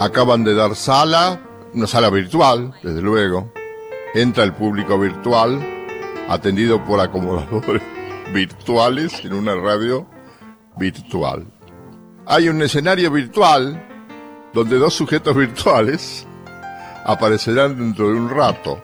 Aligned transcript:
Acaban 0.00 0.44
de 0.44 0.54
dar 0.54 0.74
sala, 0.76 1.40
una 1.74 1.86
sala 1.86 2.08
virtual, 2.08 2.72
desde 2.82 3.02
luego. 3.02 3.52
Entra 4.14 4.44
el 4.44 4.54
público 4.54 4.98
virtual, 4.98 5.60
atendido 6.26 6.82
por 6.84 7.00
acomodadores 7.00 7.82
virtuales 8.32 9.24
en 9.24 9.34
una 9.34 9.54
radio 9.54 10.06
virtual. 10.76 11.46
Hay 12.26 12.48
un 12.48 12.62
escenario 12.62 13.10
virtual 13.10 13.86
donde 14.54 14.78
dos 14.78 14.94
sujetos 14.94 15.36
virtuales 15.36 16.26
aparecerán 17.04 17.76
dentro 17.76 18.08
de 18.08 18.14
un 18.14 18.30
rato. 18.30 18.82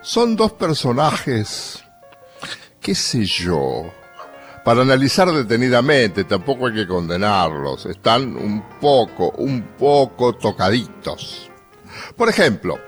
Son 0.00 0.36
dos 0.36 0.52
personajes, 0.52 1.84
qué 2.82 2.94
sé 2.96 3.24
yo, 3.24 3.92
para 4.64 4.82
analizar 4.82 5.30
detenidamente, 5.32 6.24
tampoco 6.24 6.66
hay 6.66 6.74
que 6.74 6.86
condenarlos, 6.86 7.86
están 7.86 8.36
un 8.36 8.62
poco, 8.80 9.30
un 9.38 9.62
poco 9.78 10.34
tocaditos. 10.34 11.50
Por 12.16 12.28
ejemplo, 12.28 12.78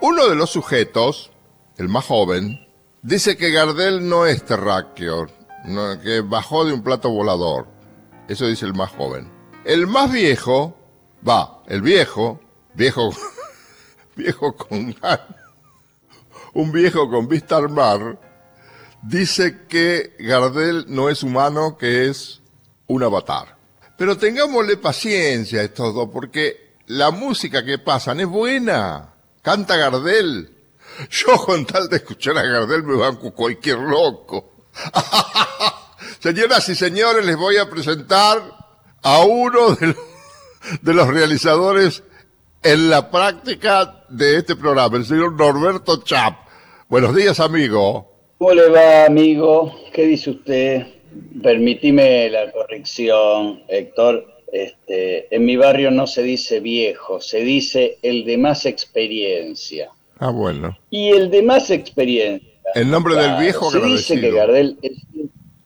uno 0.00 0.28
de 0.28 0.34
los 0.34 0.50
sujetos, 0.50 1.30
el 1.78 1.88
más 1.88 2.04
joven, 2.04 2.66
dice 3.02 3.36
que 3.36 3.52
Gardel 3.52 4.08
no 4.08 4.26
es 4.26 4.44
terráqueo, 4.44 5.28
que 6.02 6.20
bajó 6.20 6.64
de 6.64 6.72
un 6.72 6.82
plato 6.82 7.08
volador. 7.08 7.68
Eso 8.28 8.46
dice 8.46 8.66
el 8.66 8.74
más 8.74 8.90
joven. 8.90 9.30
El 9.64 9.86
más 9.86 10.10
viejo, 10.10 10.76
va, 11.26 11.62
el 11.66 11.82
viejo, 11.82 12.40
viejo, 12.74 13.10
viejo 14.16 14.56
con 14.56 14.94
un 16.54 16.72
viejo 16.72 17.08
con 17.08 17.28
vista 17.28 17.56
al 17.56 17.68
mar, 17.70 18.18
dice 19.06 19.66
que 19.68 20.16
Gardel 20.18 20.86
no 20.88 21.08
es 21.08 21.22
humano, 21.22 21.76
que 21.78 22.08
es 22.08 22.40
un 22.86 23.02
avatar. 23.02 23.56
Pero 23.96 24.16
tengámosle 24.16 24.76
paciencia 24.76 25.60
a 25.60 25.64
estos 25.64 25.94
dos, 25.94 26.08
porque 26.12 26.76
la 26.86 27.10
música 27.10 27.64
que 27.64 27.78
pasan 27.78 28.20
es 28.20 28.26
buena. 28.26 29.14
Canta 29.42 29.76
Gardel. 29.76 30.50
Yo 31.10 31.36
con 31.44 31.66
tal 31.66 31.88
de 31.88 31.96
escuchar 31.96 32.38
a 32.38 32.42
Gardel 32.42 32.82
me 32.82 32.96
banco 32.96 33.32
cualquier 33.32 33.78
loco. 33.78 34.66
Señoras 36.20 36.68
y 36.68 36.74
señores, 36.74 37.24
les 37.24 37.36
voy 37.36 37.58
a 37.58 37.68
presentar 37.68 38.42
a 39.02 39.18
uno 39.20 39.74
de 39.74 39.88
los, 39.88 39.96
de 40.80 40.94
los 40.94 41.08
realizadores 41.08 42.02
en 42.62 42.88
la 42.88 43.10
práctica 43.10 44.04
de 44.08 44.38
este 44.38 44.56
programa, 44.56 44.96
el 44.96 45.04
señor 45.04 45.32
Norberto 45.34 46.02
Chap. 46.02 46.48
Buenos 46.88 47.14
días, 47.14 47.40
amigo. 47.40 48.13
¿Cómo 48.38 48.52
le 48.52 48.68
va, 48.68 49.06
amigo? 49.06 49.74
¿Qué 49.92 50.06
dice 50.06 50.30
usted? 50.30 50.86
Permitime 51.42 52.28
la 52.30 52.50
corrección, 52.50 53.62
Héctor. 53.68 54.26
Este, 54.52 55.34
en 55.34 55.44
mi 55.44 55.56
barrio 55.56 55.90
no 55.90 56.06
se 56.06 56.22
dice 56.22 56.60
viejo, 56.60 57.20
se 57.20 57.40
dice 57.40 57.98
el 58.02 58.24
de 58.24 58.38
más 58.38 58.66
experiencia. 58.66 59.90
Ah, 60.18 60.30
bueno. 60.30 60.76
Y 60.90 61.10
el 61.10 61.30
de 61.30 61.42
más 61.42 61.70
experiencia. 61.70 62.48
El 62.74 62.90
nombre 62.90 63.14
del 63.14 63.36
viejo 63.36 63.70
Se 63.70 63.80
dice 63.80 64.20
que 64.20 64.30
Gardel 64.30 64.78
es, 64.82 64.92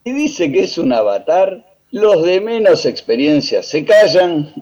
y 0.05 0.12
dice 0.12 0.50
que 0.50 0.60
es 0.60 0.78
un 0.78 0.92
avatar, 0.92 1.64
los 1.91 2.22
de 2.25 2.41
menos 2.41 2.86
experiencia 2.86 3.62
se 3.62 3.84
callan, 3.84 4.53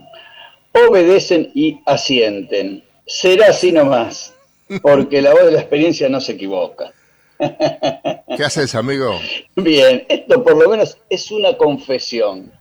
obedecen 0.88 1.50
y 1.54 1.80
asienten. 1.86 2.82
Será 3.06 3.50
así 3.50 3.72
nomás, 3.72 4.34
porque 4.82 5.22
la 5.22 5.32
voz 5.32 5.44
de 5.46 5.52
la 5.52 5.60
experiencia 5.60 6.08
no 6.08 6.20
se 6.20 6.32
equivoca. 6.32 6.92
¿Qué 7.38 8.44
haces, 8.44 8.74
amigo? 8.74 9.18
Bien, 9.56 10.04
esto 10.08 10.42
por 10.42 10.56
lo 10.56 10.68
menos 10.70 10.98
es 11.08 11.30
una 11.30 11.56
confesión. 11.56 12.52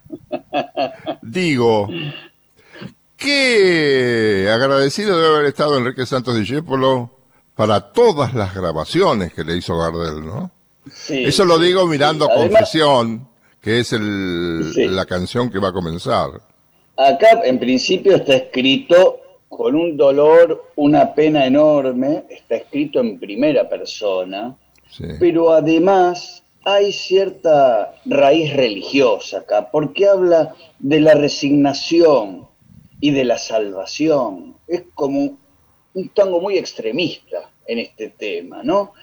Digo, 1.22 1.90
qué 3.18 4.50
agradecido 4.52 5.20
de 5.20 5.28
haber 5.28 5.46
estado 5.46 5.78
Enrique 5.78 6.06
Santos 6.06 6.38
Discépolo 6.38 7.12
para 7.56 7.92
todas 7.92 8.34
las 8.34 8.54
grabaciones 8.54 9.34
que 9.34 9.44
le 9.44 9.58
hizo 9.58 9.78
Gardel, 9.78 10.26
¿no? 10.26 10.52
Sí, 10.94 11.24
Eso 11.24 11.46
lo 11.46 11.58
digo 11.58 11.88
mirando 11.88 12.28
Confesión, 12.30 13.28
que 13.60 13.80
es 13.80 13.94
el, 13.94 14.96
la 14.96 15.06
canción 15.06 15.50
que 15.50 15.58
va 15.58 15.70
a 15.70 15.74
comenzar. 15.74 16.30
Acá, 16.98 17.42
en 17.44 17.60
principio, 17.60 18.16
está 18.16 18.36
escrito 18.36 19.20
con 19.50 19.76
un 19.76 19.98
dolor, 19.98 20.72
una 20.76 21.14
pena 21.14 21.46
enorme, 21.46 22.26
está 22.30 22.56
escrito 22.56 23.00
en 23.00 23.18
primera 23.18 23.68
persona, 23.68 24.56
pero 25.20 25.52
además 25.52 26.44
hay 26.64 26.92
cierta 26.92 27.96
raíz 28.06 28.54
religiosa 28.54 29.40
acá, 29.40 29.70
porque 29.72 30.08
habla 30.08 30.56
de 30.80 31.00
la 31.00 31.14
resignación 31.14 32.48
y 33.00 33.12
de 33.12 33.24
la 33.24 33.38
salvación. 33.38 34.56
Es 34.68 34.84
como 34.96 35.38
un 35.94 36.10
tango 36.10 36.42
muy 36.42 36.58
extremista 36.58 37.50
en 37.68 37.80
este 37.80 38.10
tema, 38.10 38.64
¿no? 38.64 38.94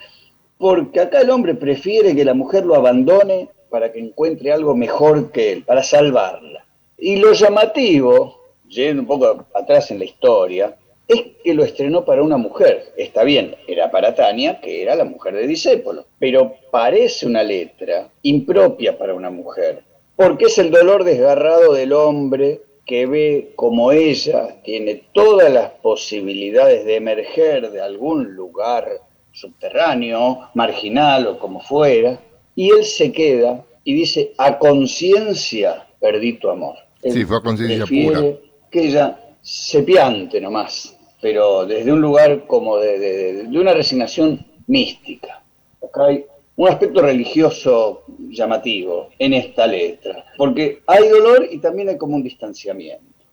Porque 0.57 0.99
acá 0.99 1.21
el 1.21 1.29
hombre 1.29 1.55
prefiere 1.55 2.15
que 2.15 2.25
la 2.25 2.33
mujer 2.33 2.65
lo 2.65 2.75
abandone 2.75 3.49
para 3.69 3.91
que 3.91 3.99
encuentre 3.99 4.51
algo 4.51 4.75
mejor 4.75 5.31
que 5.31 5.53
él, 5.53 5.63
para 5.63 5.83
salvarla. 5.83 6.65
Y 6.97 7.15
lo 7.15 7.33
llamativo, 7.33 8.39
yendo 8.67 9.01
un 9.01 9.07
poco 9.07 9.45
atrás 9.53 9.89
en 9.91 9.99
la 9.99 10.05
historia, 10.05 10.75
es 11.07 11.21
que 11.43 11.53
lo 11.53 11.63
estrenó 11.63 12.05
para 12.05 12.23
una 12.23 12.37
mujer. 12.37 12.93
Está 12.97 13.23
bien, 13.23 13.55
era 13.67 13.91
para 13.91 14.15
Tania, 14.15 14.59
que 14.61 14.81
era 14.81 14.95
la 14.95 15.05
mujer 15.05 15.35
de 15.35 15.47
Disépolo, 15.47 16.05
pero 16.19 16.55
parece 16.71 17.25
una 17.25 17.43
letra 17.43 18.09
impropia 18.21 18.97
para 18.97 19.13
una 19.13 19.29
mujer, 19.29 19.83
porque 20.15 20.45
es 20.45 20.57
el 20.57 20.71
dolor 20.71 21.03
desgarrado 21.03 21.73
del 21.73 21.93
hombre 21.93 22.61
que 22.85 23.05
ve 23.05 23.53
como 23.55 23.91
ella 23.91 24.57
tiene 24.63 25.03
todas 25.13 25.51
las 25.51 25.69
posibilidades 25.69 26.85
de 26.85 26.97
emerger 26.97 27.71
de 27.71 27.81
algún 27.81 28.35
lugar 28.35 28.89
subterráneo, 29.31 30.49
marginal 30.53 31.27
o 31.27 31.39
como 31.39 31.61
fuera, 31.61 32.19
y 32.55 32.69
él 32.69 32.83
se 32.83 33.11
queda 33.11 33.65
y 33.83 33.93
dice, 33.93 34.33
a 34.37 34.57
conciencia 34.59 35.87
perdí 35.99 36.33
tu 36.33 36.49
amor. 36.49 36.75
sí, 37.01 37.25
fue 37.25 37.37
a 37.37 37.41
conciencia 37.41 37.85
pura. 37.85 38.21
Que 38.69 38.87
ella 38.87 39.19
se 39.41 39.83
piante 39.83 40.39
nomás, 40.39 40.92
pero 41.23 41.65
desde 41.65 41.93
un 41.93 42.01
lugar 42.01 42.45
como 42.47 42.77
de, 42.77 42.99
de 43.45 43.59
una 43.59 43.73
resignación 43.73 44.45
mística. 44.67 45.41
Acá 45.81 46.07
hay 46.07 46.25
un 46.57 46.67
aspecto 46.67 47.01
religioso 47.01 48.03
llamativo 48.29 49.07
en 49.17 49.33
esta 49.33 49.65
letra, 49.65 50.25
porque 50.37 50.81
hay 50.85 51.07
dolor 51.07 51.47
y 51.49 51.59
también 51.59 51.87
hay 51.87 51.97
como 51.97 52.17
un 52.17 52.23
distanciamiento. 52.23 53.23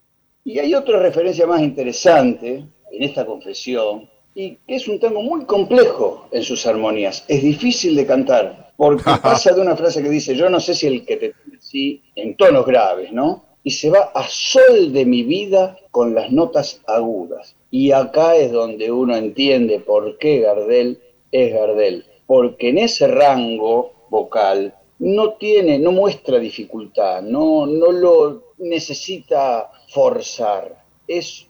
Y 0.44 0.60
hay 0.60 0.72
otra 0.72 1.00
referencia 1.00 1.48
más 1.48 1.60
interesante 1.62 2.64
en 2.92 3.02
esta 3.02 3.26
confesión, 3.26 4.08
y 4.36 4.54
que 4.66 4.76
es 4.76 4.86
un 4.86 5.00
tango 5.00 5.20
muy 5.20 5.44
complejo 5.44 6.28
en 6.30 6.44
sus 6.44 6.64
armonías. 6.66 7.24
Es 7.26 7.42
difícil 7.42 7.96
de 7.96 8.06
cantar, 8.06 8.72
porque 8.76 9.02
pasa 9.22 9.52
de 9.52 9.60
una 9.60 9.76
frase 9.76 10.00
que 10.00 10.08
dice, 10.08 10.36
yo 10.36 10.48
no 10.48 10.60
sé 10.60 10.74
si 10.74 10.86
el 10.86 11.04
que 11.04 11.16
te 11.16 11.34
sí, 11.58 12.04
en 12.14 12.36
tonos 12.36 12.64
graves, 12.64 13.12
¿no? 13.12 13.49
Y 13.62 13.70
se 13.72 13.90
va 13.90 14.10
a 14.14 14.26
sol 14.28 14.92
de 14.92 15.04
mi 15.04 15.22
vida 15.22 15.78
con 15.90 16.14
las 16.14 16.30
notas 16.30 16.80
agudas. 16.86 17.56
Y 17.70 17.92
acá 17.92 18.36
es 18.36 18.52
donde 18.52 18.90
uno 18.90 19.16
entiende 19.16 19.80
por 19.80 20.18
qué 20.18 20.40
Gardel 20.40 21.00
es 21.30 21.52
Gardel 21.52 22.04
porque 22.30 22.68
en 22.68 22.78
ese 22.78 23.08
rango 23.08 24.06
vocal 24.08 24.72
no 25.00 25.32
tiene, 25.32 25.80
no 25.80 25.90
muestra 25.90 26.38
dificultad, 26.38 27.22
no, 27.22 27.66
no 27.66 27.90
lo 27.90 28.52
necesita 28.58 29.68
forzar. 29.88 30.80
Es 31.08 31.48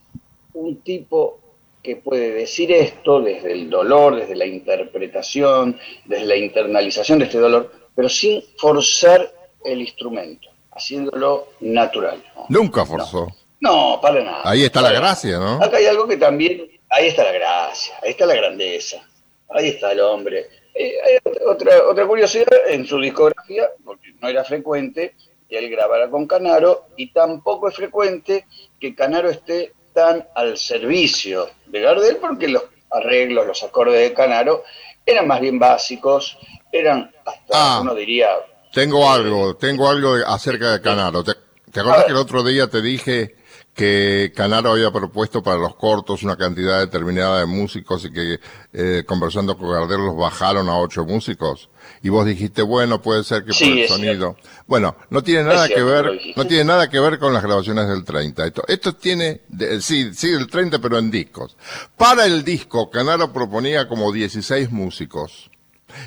un 0.54 0.76
tipo 0.76 1.38
que 1.82 1.96
puede 1.96 2.30
decir 2.30 2.72
esto 2.72 3.20
desde 3.20 3.52
el 3.52 3.68
dolor, 3.68 4.16
desde 4.16 4.36
la 4.36 4.46
interpretación, 4.46 5.78
desde 6.06 6.24
la 6.24 6.36
internalización 6.36 7.18
de 7.18 7.26
este 7.26 7.40
dolor, 7.40 7.70
pero 7.94 8.08
sin 8.08 8.42
forzar 8.56 9.30
el 9.62 9.82
instrumento, 9.82 10.48
haciéndolo 10.72 11.48
natural. 11.60 12.22
Nunca 12.48 12.84
forzó. 12.86 13.28
No, 13.60 13.98
para 14.00 14.22
nada. 14.22 14.42
Ahí 14.44 14.64
está 14.64 14.80
la 14.80 14.92
gracia, 14.92 15.38
¿no? 15.38 15.62
Acá 15.62 15.76
hay 15.76 15.86
algo 15.86 16.06
que 16.08 16.16
también, 16.16 16.70
ahí 16.88 17.08
está 17.08 17.24
la 17.24 17.32
gracia, 17.32 17.94
ahí 18.02 18.10
está 18.10 18.26
la 18.26 18.34
grandeza, 18.34 19.02
ahí 19.50 19.68
está 19.68 19.92
el 19.92 20.00
hombre 20.00 20.60
hay 20.74 21.18
otra, 21.46 21.88
otra 21.88 22.06
curiosidad 22.06 22.48
en 22.68 22.86
su 22.86 23.00
discografía, 23.00 23.68
porque 23.84 24.14
no 24.20 24.28
era 24.28 24.44
frecuente 24.44 25.14
que 25.48 25.58
él 25.58 25.70
grabara 25.70 26.08
con 26.10 26.26
Canaro 26.26 26.86
y 26.96 27.12
tampoco 27.12 27.68
es 27.68 27.76
frecuente 27.76 28.46
que 28.78 28.94
Canaro 28.94 29.28
esté 29.28 29.72
tan 29.92 30.26
al 30.34 30.56
servicio 30.56 31.48
de 31.66 31.80
Gardel 31.80 32.16
porque 32.18 32.48
los 32.48 32.64
arreglos, 32.90 33.46
los 33.46 33.62
acordes 33.62 34.00
de 34.00 34.14
Canaro 34.14 34.62
eran 35.04 35.26
más 35.26 35.40
bien 35.40 35.58
básicos, 35.58 36.38
eran 36.70 37.12
hasta, 37.24 37.52
ah, 37.52 37.78
uno 37.82 37.94
diría... 37.94 38.28
Tengo 38.72 39.10
algo, 39.10 39.56
tengo 39.56 39.88
algo 39.88 40.14
acerca 40.26 40.72
de 40.72 40.80
Canaro. 40.80 41.24
¿Te, 41.24 41.32
te 41.72 41.80
acuerdas 41.80 42.04
que 42.04 42.12
el 42.12 42.16
otro 42.16 42.42
día 42.42 42.68
te 42.68 42.80
dije 42.82 43.36
que 43.74 44.32
Canaro 44.34 44.72
había 44.72 44.90
propuesto 44.90 45.42
para 45.42 45.56
los 45.56 45.74
cortos 45.76 46.22
una 46.22 46.36
cantidad 46.36 46.80
determinada 46.80 47.40
de 47.40 47.46
músicos 47.46 48.04
y 48.04 48.12
que 48.12 48.40
eh, 48.72 49.04
conversando 49.06 49.56
con 49.56 49.70
Gardel 49.70 50.04
los 50.04 50.16
bajaron 50.16 50.68
a 50.68 50.76
ocho 50.76 51.04
músicos. 51.04 51.70
y 52.02 52.08
vos 52.08 52.26
dijiste, 52.26 52.62
bueno, 52.62 53.00
puede 53.00 53.24
ser 53.24 53.44
que 53.44 53.52
por 53.52 53.62
el 53.62 53.88
sonido. 53.88 54.36
Bueno, 54.66 54.96
no 55.10 55.22
tiene 55.22 55.44
nada 55.44 55.68
que 55.68 55.82
ver, 55.82 56.10
no 56.36 56.46
tiene 56.46 56.64
nada 56.64 56.90
que 56.90 57.00
ver 57.00 57.18
con 57.18 57.32
las 57.32 57.42
grabaciones 57.42 57.88
del 57.88 58.04
30. 58.04 58.46
Esto, 58.46 58.64
esto 58.68 58.94
tiene, 58.94 59.42
sí, 59.80 60.12
sí, 60.14 60.30
del 60.30 60.48
30, 60.48 60.78
pero 60.78 60.98
en 60.98 61.10
discos. 61.10 61.56
Para 61.96 62.26
el 62.26 62.44
disco, 62.44 62.90
Canaro 62.90 63.32
proponía 63.32 63.88
como 63.88 64.12
16 64.12 64.70
músicos. 64.70 65.50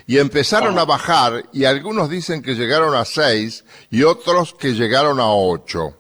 Y 0.08 0.18
empezaron 0.18 0.78
a 0.80 0.86
bajar, 0.86 1.46
y 1.54 1.66
algunos 1.66 2.10
dicen 2.10 2.42
que 2.42 2.56
llegaron 2.56 2.96
a 2.96 3.06
6, 3.06 3.66
y 3.92 4.04
otros 4.04 4.54
que 4.54 4.74
llegaron 4.74 5.20
a 5.20 5.34
8. 5.34 5.98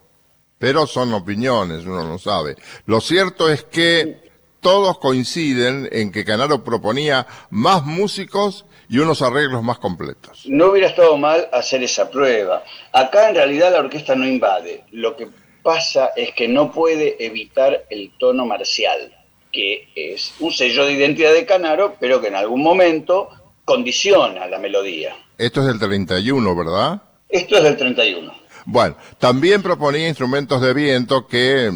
Pero 0.59 0.87
son 0.87 1.13
opiniones, 1.13 1.85
uno 1.85 2.03
no 2.03 2.17
sabe. 2.17 2.55
Lo 2.85 3.01
cierto 3.01 3.49
es 3.49 3.63
que 3.63 4.31
todos 4.61 4.97
coinciden 4.97 5.89
en 5.91 6.11
que 6.11 6.23
Canaro 6.23 6.63
proponía 6.63 7.27
más 7.49 7.85
músicos 7.85 8.65
y 8.89 8.99
unos 8.99 9.21
arreglos 9.21 9.61
más 9.61 9.77
completos. 9.77 10.43
No 10.45 10.67
hubiera 10.67 10.87
estado 10.87 11.17
mal 11.17 11.49
hacer 11.51 11.83
esa 11.83 12.09
prueba. 12.09 12.63
Acá 12.91 13.29
en 13.29 13.35
realidad 13.35 13.71
la 13.71 13.79
orquesta 13.79 14.15
no 14.15 14.25
invade. 14.25 14.85
Lo 14.91 15.15
que 15.17 15.27
pasa 15.61 16.11
es 16.15 16.33
que 16.33 16.47
no 16.47 16.71
puede 16.71 17.23
evitar 17.23 17.85
el 17.89 18.11
tono 18.17 18.45
marcial, 18.45 19.13
que 19.51 19.89
es 19.95 20.33
un 20.39 20.51
sello 20.51 20.85
de 20.85 20.93
identidad 20.93 21.33
de 21.33 21.45
Canaro, 21.45 21.95
pero 21.99 22.21
que 22.21 22.27
en 22.27 22.35
algún 22.35 22.63
momento 22.63 23.29
condiciona 23.65 24.47
la 24.47 24.59
melodía. 24.59 25.15
Esto 25.37 25.61
es 25.61 25.67
del 25.67 25.79
31, 25.79 26.55
¿verdad? 26.55 27.01
Esto 27.29 27.57
es 27.57 27.63
del 27.63 27.77
31. 27.77 28.33
Bueno, 28.65 28.95
también 29.19 29.61
proponía 29.61 30.07
instrumentos 30.07 30.61
de 30.61 30.73
viento 30.73 31.27
que 31.27 31.71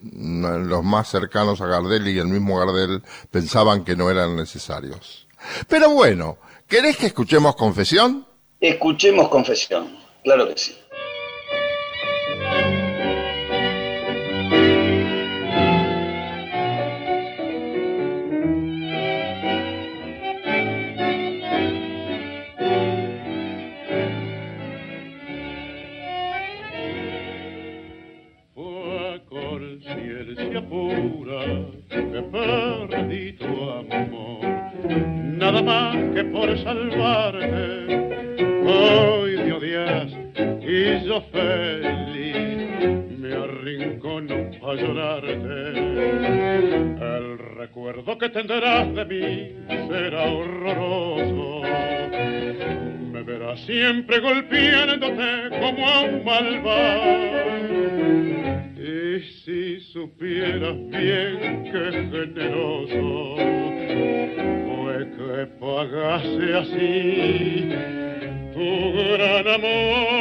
los 0.00 0.84
más 0.84 1.08
cercanos 1.08 1.60
a 1.60 1.66
Gardel 1.66 2.08
y 2.08 2.18
el 2.18 2.26
mismo 2.26 2.58
Gardel 2.58 3.02
pensaban 3.30 3.84
que 3.84 3.96
no 3.96 4.10
eran 4.10 4.36
necesarios. 4.36 5.26
Pero 5.68 5.90
bueno, 5.90 6.38
¿querés 6.68 6.96
que 6.96 7.06
escuchemos 7.06 7.56
confesión? 7.56 8.26
Escuchemos 8.60 9.28
confesión, 9.28 9.96
claro 10.22 10.48
que 10.48 10.58
sí. 10.58 10.76
Nada 35.46 35.62
más 35.62 35.96
que 36.14 36.24
por 36.24 36.58
salvarte. 36.58 37.86
Hoy 38.66 39.32
de 39.36 39.52
odias 39.52 40.12
y 40.60 41.06
yo 41.06 41.20
feliz 41.32 42.36
me 43.18 43.32
arrincono 43.32 44.34
a 44.66 44.74
llorarte. 44.74 45.78
El 46.98 47.38
recuerdo 47.56 48.18
que 48.18 48.28
tendrás 48.30 48.92
de 48.92 49.04
mí 49.04 49.52
será 49.88 50.24
horroroso. 50.24 51.62
Me 53.26 53.32
verás 53.32 53.60
siempre 53.62 54.20
golpeándote 54.20 55.50
como 55.58 55.88
a 55.88 56.00
un 56.02 56.24
malvado. 56.24 57.56
Y 58.76 59.20
si 59.44 59.80
supieras 59.80 60.76
bien 60.90 61.64
qué 61.64 61.90
generoso 62.12 63.36
fue 64.66 65.10
que 65.16 65.46
pagase 65.58 66.54
así 66.54 67.68
tu 68.54 68.68
gran 69.12 69.46
amor, 69.48 70.15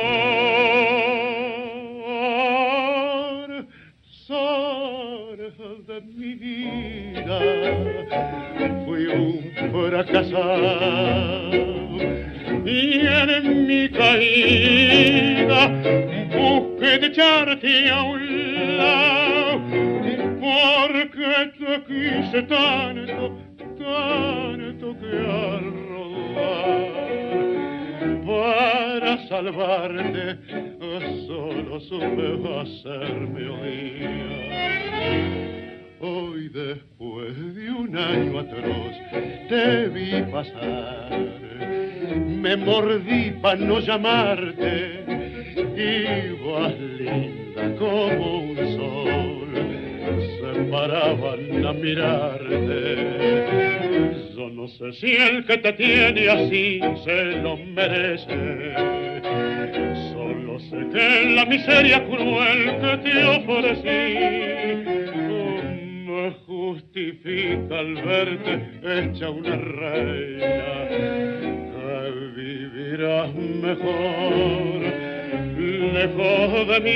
mordí 42.65 43.31
para 43.41 43.57
no 43.57 43.79
llamarte, 43.79 45.03
ibas 45.77 46.77
linda 46.79 47.75
como 47.77 48.39
un 48.39 48.57
sol, 48.75 49.47
se 50.37 50.51
paraban 50.71 51.65
a 51.65 51.73
mirarte. 51.73 52.95
Yo 54.35 54.49
no 54.49 54.67
sé 54.67 54.91
si 54.93 55.15
el 55.15 55.45
que 55.45 55.57
te 55.59 55.73
tiene 55.73 56.27
así 56.29 56.79
se 57.03 57.25
lo 57.41 57.57
merece, 57.57 58.73
solo 60.11 60.59
sé 60.59 60.87
que 60.91 61.35
la 61.35 61.45
miseria 61.45 62.03
cruel 62.05 62.79
que 62.81 62.97
te 63.03 63.25
ofrecí 63.25 64.55
justifica 66.47 67.79
al 67.79 67.95
verte 67.95 68.69
hecha 68.83 69.29
una 69.29 69.55
reina, 69.55 71.54
vivirás 72.95 73.33
mejor 73.33 74.81
lejos 75.93 76.67
de 76.67 76.79
mí. 76.81 76.95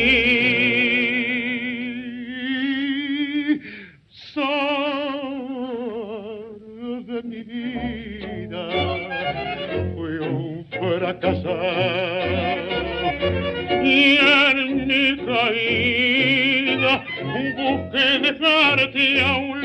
Sol 4.09 4.45
de 7.05 7.23
mi 7.23 7.41
vida, 7.43 8.69
fui 9.95 10.15
un 10.19 10.65
fracasado 10.69 11.59
y 13.83 14.17
en 14.17 14.87
mi 14.87 15.05
caída 15.25 16.93
busqué 17.55 18.07
dejarte 18.19 19.21
a 19.21 19.23
un 19.37 19.59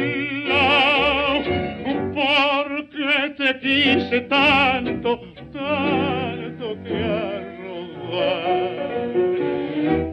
lado 0.49 1.43
porque 2.15 3.35
te 3.37 3.49
quise 3.61 4.21
tanto, 4.23 5.21
tanto 5.53 6.24
que 6.83 6.97
arrogar 6.97 8.55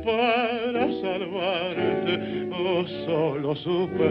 para 0.03 0.83
salvarte. 1.01 2.13
Oh, 2.51 2.83
solo 3.05 3.55
supe 3.55 4.07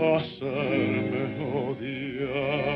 hacerme 0.00 1.22
odiar. 1.54 2.72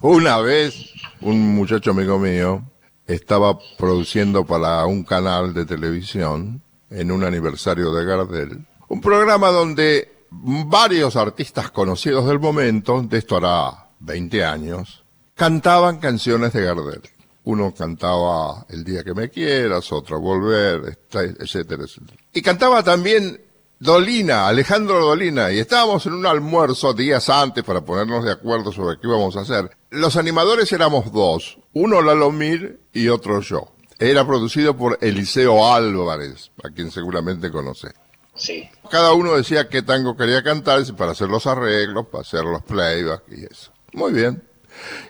Una 0.00 0.38
vez 0.38 0.92
un 1.22 1.54
muchacho 1.54 1.90
amigo 1.92 2.18
mío 2.18 2.62
estaba 3.06 3.58
produciendo 3.78 4.44
para 4.44 4.84
un 4.86 5.02
canal 5.04 5.54
de 5.54 5.64
televisión 5.64 6.62
en 6.90 7.10
un 7.10 7.24
aniversario 7.24 7.92
de 7.92 8.04
Gardel, 8.04 8.66
un 8.88 9.00
programa 9.00 9.48
donde 9.48 10.12
varios 10.30 11.16
artistas 11.16 11.70
conocidos 11.70 12.26
del 12.26 12.38
momento, 12.38 13.02
de 13.02 13.18
esto 13.18 13.38
hará 13.38 13.87
20 14.00 14.44
años, 14.44 15.04
cantaban 15.34 15.98
canciones 15.98 16.52
de 16.52 16.64
Gardel. 16.64 17.02
Uno 17.44 17.72
cantaba 17.74 18.66
El 18.68 18.84
día 18.84 19.02
que 19.02 19.14
me 19.14 19.30
quieras, 19.30 19.90
otro 19.90 20.20
Volver, 20.20 20.98
etcétera, 21.10 21.84
etcétera. 21.84 22.18
Y 22.34 22.42
cantaba 22.42 22.82
también 22.82 23.40
Dolina, 23.80 24.48
Alejandro 24.48 24.98
Dolina, 24.98 25.52
y 25.52 25.60
estábamos 25.60 26.04
en 26.06 26.14
un 26.14 26.26
almuerzo 26.26 26.94
días 26.94 27.28
antes 27.28 27.62
para 27.62 27.80
ponernos 27.80 28.24
de 28.24 28.32
acuerdo 28.32 28.72
sobre 28.72 28.98
qué 28.98 29.06
íbamos 29.06 29.36
a 29.36 29.42
hacer. 29.42 29.70
Los 29.90 30.16
animadores 30.16 30.72
éramos 30.72 31.12
dos, 31.12 31.58
uno 31.74 32.02
Lalomir 32.02 32.80
y 32.92 33.08
otro 33.08 33.40
yo. 33.40 33.72
Era 34.00 34.26
producido 34.26 34.76
por 34.76 34.98
Eliseo 35.00 35.72
Álvarez, 35.72 36.50
a 36.64 36.70
quien 36.70 36.90
seguramente 36.90 37.50
conoce. 37.50 37.88
Sí. 38.34 38.68
Cada 38.90 39.12
uno 39.12 39.36
decía 39.36 39.68
qué 39.68 39.82
tango 39.82 40.16
quería 40.16 40.42
cantar 40.42 40.84
para 40.96 41.12
hacer 41.12 41.28
los 41.28 41.46
arreglos, 41.46 42.06
para 42.06 42.22
hacer 42.22 42.44
los 42.44 42.62
playback 42.64 43.22
y 43.28 43.44
eso. 43.44 43.72
Muy 43.98 44.12
bien. 44.12 44.42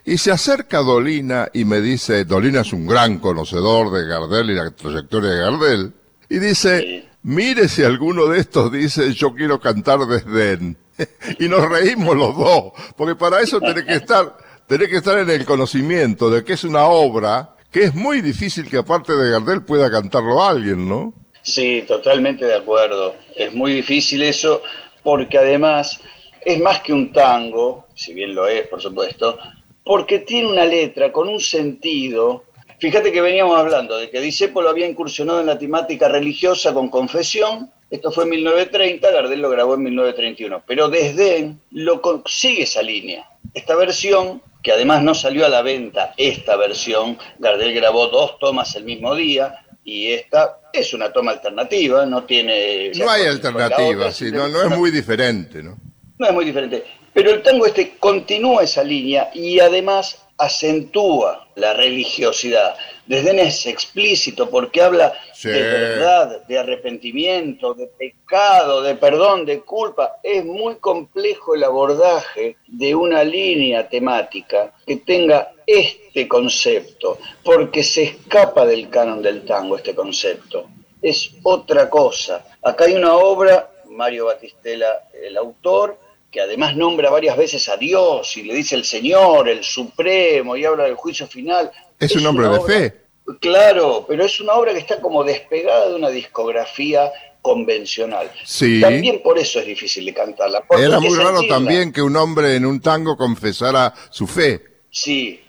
Y 0.05 0.17
se 0.17 0.33
acerca 0.33 0.79
Dolina 0.79 1.49
y 1.53 1.67
me 1.67 1.81
dice, 1.81 2.25
Dolina 2.25 2.63
es 2.63 2.73
un 2.73 2.87
gran 2.87 3.19
conocedor 3.19 3.93
de 3.93 4.07
Gardel 4.07 4.51
y 4.51 4.55
la 4.55 4.71
trayectoria 4.71 5.31
de 5.31 5.41
Gardel, 5.41 5.93
y 6.31 6.39
dice, 6.39 7.09
Mire 7.23 7.69
si 7.69 7.83
alguno 7.83 8.27
de 8.27 8.39
estos 8.39 8.73
dice 8.73 9.13
yo 9.13 9.35
quiero 9.35 9.61
cantar 9.61 9.99
desde 10.07 10.77
y 11.39 11.49
nos 11.49 11.69
reímos 11.69 12.17
los 12.17 12.35
dos, 12.35 12.73
porque 12.97 13.15
para 13.15 13.41
eso 13.41 13.61
tenés 13.61 13.85
que 13.85 13.97
estar, 13.97 14.35
tenés 14.67 14.89
que 14.89 14.97
estar 14.97 15.19
en 15.19 15.29
el 15.29 15.45
conocimiento 15.45 16.31
de 16.31 16.43
que 16.43 16.55
es 16.55 16.65
una 16.65 16.87
obra 16.87 17.57
que 17.71 17.85
es 17.85 17.95
muy 17.95 18.23
difícil 18.23 18.71
que 18.71 18.79
aparte 18.79 19.15
de 19.15 19.31
Gardel 19.33 19.63
pueda 19.63 19.91
cantarlo 19.91 20.43
alguien, 20.43 20.89
¿no? 20.89 21.13
Sí, 21.43 21.85
totalmente 21.87 22.47
de 22.47 22.57
acuerdo. 22.57 23.15
Es 23.37 23.53
muy 23.53 23.75
difícil 23.75 24.23
eso 24.23 24.63
porque 25.03 25.37
además 25.37 26.01
es 26.45 26.61
más 26.61 26.81
que 26.81 26.93
un 26.93 27.13
tango, 27.13 27.87
si 27.95 28.15
bien 28.15 28.35
lo 28.35 28.47
es, 28.47 28.67
por 28.69 28.81
supuesto, 28.81 29.39
porque 29.85 30.21
tiene 30.21 30.49
una 30.49 30.65
letra 30.65 31.11
con 31.11 31.29
un 31.29 31.41
sentido. 31.41 32.45
Fíjate 32.79 33.11
que 33.11 33.21
veníamos 33.21 33.59
hablando 33.59 33.97
de 33.97 34.11
que 34.11 34.21
Disépolo 34.21 34.69
había 34.69 34.87
incursionado 34.87 35.41
en 35.41 35.47
la 35.47 35.59
temática 35.59 36.09
religiosa 36.09 36.75
con 36.75 36.89
confesión. 36.89 37.71
Esto 37.91 38.13
fue 38.13 38.25
en 38.25 38.31
1930, 38.31 39.11
Gardel 39.11 39.41
lo 39.41 39.51
grabó 39.51 39.75
en 39.75 39.85
1931. 39.85 40.63
Pero 40.67 40.89
desde 40.89 41.55
lo 41.71 42.03
sigue 42.27 42.65
esa 42.65 42.83
línea. 42.83 43.29
Esta 43.55 43.75
versión, 43.77 44.43
que 44.63 44.73
además 44.73 45.03
no 45.03 45.15
salió 45.15 45.47
a 45.47 45.49
la 45.49 45.63
venta, 45.63 46.13
esta 46.19 46.57
versión, 46.57 47.19
Gardel 47.39 47.73
grabó 47.73 48.09
dos 48.09 48.39
tomas 48.39 48.77
el 48.77 48.85
mismo 48.85 49.15
día, 49.15 49.65
y 49.85 50.09
esta 50.09 50.59
es 50.71 50.93
una 50.93 51.11
toma 51.11 51.33
alternativa, 51.33 52.05
no 52.05 52.25
tiene... 52.25 52.93
No 52.95 53.09
hay 53.09 53.25
alternativa, 53.25 54.13
sí, 54.13 54.31
no, 54.31 54.47
no 54.49 54.63
es 54.63 54.77
muy 54.77 54.91
diferente, 54.91 55.63
¿no? 55.63 55.79
No 56.19 56.27
es 56.27 56.33
muy 56.33 56.45
diferente. 56.45 56.85
Pero 57.13 57.31
el 57.31 57.43
tango 57.43 57.67
este 57.67 57.97
continúa 57.99 58.63
esa 58.63 58.85
línea 58.85 59.31
y 59.35 59.61
además 59.61 60.25
acentúa 60.39 61.49
la 61.57 61.75
religiosidad. 61.75 62.77
Desde 63.07 63.41
es 63.43 63.67
explícito 63.67 64.51
porque 64.51 64.83
habla 64.83 65.15
de 65.43 65.63
verdad, 65.63 66.47
de 66.47 66.59
arrepentimiento, 66.59 67.75
de 67.75 67.87
pecado, 67.87 68.83
de 68.83 68.95
perdón, 68.95 69.47
de 69.47 69.61
culpa. 69.61 70.19
Es 70.23 70.45
muy 70.45 70.77
complejo 70.77 71.55
el 71.55 71.65
abordaje 71.65 72.57
de 72.67 72.95
una 72.95 73.25
línea 73.25 73.89
temática 73.89 74.73
que 74.87 74.97
tenga 74.97 75.53
este 75.67 76.29
concepto, 76.29 77.19
porque 77.43 77.83
se 77.83 78.05
escapa 78.05 78.65
del 78.65 78.91
canon 78.91 79.23
del 79.23 79.45
tango 79.45 79.77
este 79.77 79.95
concepto. 79.95 80.69
Es 81.01 81.31
otra 81.43 81.89
cosa. 81.89 82.45
Acá 82.63 82.85
hay 82.85 82.95
una 82.95 83.15
obra, 83.15 83.71
Mario 83.87 84.27
Batistela, 84.27 85.09
el 85.13 85.37
autor, 85.37 85.99
que 86.31 86.41
además 86.41 86.77
nombra 86.77 87.11
varias 87.11 87.37
veces 87.37 87.69
a 87.69 87.77
Dios 87.77 88.37
y 88.37 88.43
le 88.43 88.55
dice 88.55 88.75
el 88.75 88.85
Señor, 88.85 89.49
el 89.49 89.65
Supremo, 89.65 90.57
y 90.57 90.65
habla 90.65 90.85
del 90.85 90.95
juicio 90.95 91.27
final. 91.27 91.71
Es, 91.99 92.15
un 92.17 92.27
hombre 92.27 92.49
de 92.49 92.61
fe. 92.61 93.01
Claro, 93.41 94.05
pero 94.09 94.25
es 94.25 94.41
una 94.41 94.55
obra 94.55 94.73
que 94.73 94.79
está 94.79 95.01
como 95.01 95.25
despegada 95.25 95.89
de 95.89 95.95
una 95.95 96.11
discografía 96.11 97.11
convencional. 97.43 98.31
Sí. 98.45 98.81
También 98.81 99.23
por 99.23 99.39
eso 99.39 99.61
es 99.61 99.67
difícil 99.67 100.05
de 100.05 100.15
cantarla. 100.15 100.65
Era 100.71 101.01
muy 101.01 101.17
raro 101.17 101.43
también 101.47 101.93
que 101.93 102.03
un 102.03 102.17
hombre 102.17 102.57
en 102.57 102.67
un 102.67 102.81
tango 102.81 103.17
confesara 103.17 103.95
su 104.11 104.27
fe. 104.27 104.63
Sí, 104.91 105.41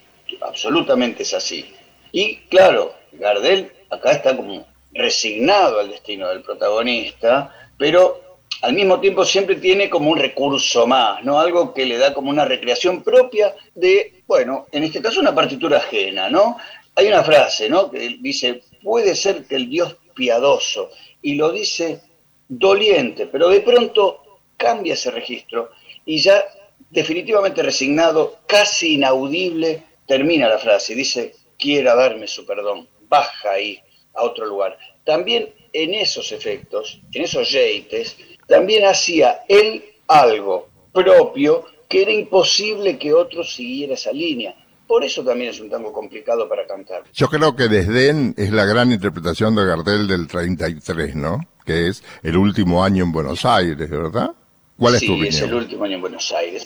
absolutamente 0.41 1.23
es 1.23 1.33
así. 1.33 1.73
Y 2.11 2.37
claro, 2.49 2.93
Gardel 3.13 3.71
acá 3.89 4.11
está 4.11 4.35
como 4.35 4.65
resignado 4.93 5.79
al 5.79 5.89
destino 5.89 6.29
del 6.29 6.41
protagonista, 6.41 7.53
pero 7.77 8.28
al 8.61 8.73
mismo 8.73 8.99
tiempo 8.99 9.23
siempre 9.23 9.55
tiene 9.55 9.89
como 9.89 10.11
un 10.11 10.17
recurso 10.17 10.85
más, 10.85 11.23
¿no? 11.23 11.39
Algo 11.39 11.73
que 11.73 11.85
le 11.85 11.97
da 11.97 12.13
como 12.13 12.29
una 12.29 12.45
recreación 12.45 13.03
propia 13.03 13.55
de, 13.75 14.23
bueno, 14.27 14.67
en 14.71 14.83
este 14.83 15.01
caso 15.01 15.19
una 15.19 15.33
partitura 15.33 15.77
ajena, 15.77 16.29
¿no? 16.29 16.57
Hay 16.95 17.07
una 17.07 17.23
frase, 17.23 17.69
¿no? 17.69 17.89
Que 17.89 18.17
dice, 18.19 18.63
puede 18.83 19.15
ser 19.15 19.45
que 19.45 19.55
el 19.55 19.69
Dios 19.69 19.95
piadoso, 20.13 20.89
y 21.21 21.35
lo 21.35 21.51
dice 21.51 22.01
doliente, 22.47 23.27
pero 23.27 23.49
de 23.49 23.61
pronto 23.61 24.39
cambia 24.57 24.93
ese 24.93 25.11
registro 25.11 25.71
y 26.05 26.19
ya 26.19 26.43
definitivamente 26.89 27.61
resignado, 27.61 28.39
casi 28.47 28.95
inaudible, 28.95 29.83
termina 30.07 30.49
la 30.49 30.57
frase 30.57 30.93
y 30.93 30.97
dice, 30.97 31.35
quiera 31.57 31.95
darme 31.95 32.27
su 32.27 32.45
perdón, 32.45 32.87
baja 33.07 33.51
ahí 33.51 33.79
a 34.13 34.23
otro 34.23 34.45
lugar. 34.45 34.77
También 35.05 35.53
en 35.71 35.93
esos 35.93 36.31
efectos, 36.31 36.99
en 37.13 37.23
esos 37.23 37.51
yeites, 37.51 38.17
también 38.49 38.85
hacía 38.85 39.41
él 39.47 39.85
algo 40.07 40.67
propio 40.91 41.65
que 41.87 42.01
era 42.01 42.11
imposible 42.11 42.97
que 42.97 43.13
otro 43.13 43.43
siguiera 43.43 43.93
esa 43.93 44.11
línea. 44.11 44.55
Por 44.87 45.03
eso 45.03 45.23
también 45.23 45.51
es 45.51 45.59
un 45.59 45.69
tango 45.69 45.93
complicado 45.93 46.49
para 46.49 46.65
cantar. 46.65 47.03
Yo 47.13 47.27
creo 47.27 47.55
que 47.55 47.67
Desdén 47.67 48.33
es 48.37 48.51
la 48.51 48.65
gran 48.65 48.91
interpretación 48.91 49.55
de 49.55 49.65
Gardel 49.65 50.07
del 50.07 50.27
33, 50.27 51.15
¿no? 51.15 51.39
Que 51.63 51.87
es 51.87 52.03
el 52.23 52.35
último 52.37 52.83
año 52.83 53.03
en 53.03 53.11
Buenos 53.11 53.45
Aires, 53.45 53.89
¿verdad? 53.89 54.31
¿Cuál 54.77 54.95
es 54.95 55.01
tu 55.01 55.13
opinión? 55.13 55.27
es 55.27 55.41
el 55.41 55.53
último 55.53 55.83
año 55.83 55.95
en 55.95 56.01
Buenos 56.01 56.31
Aires. 56.31 56.65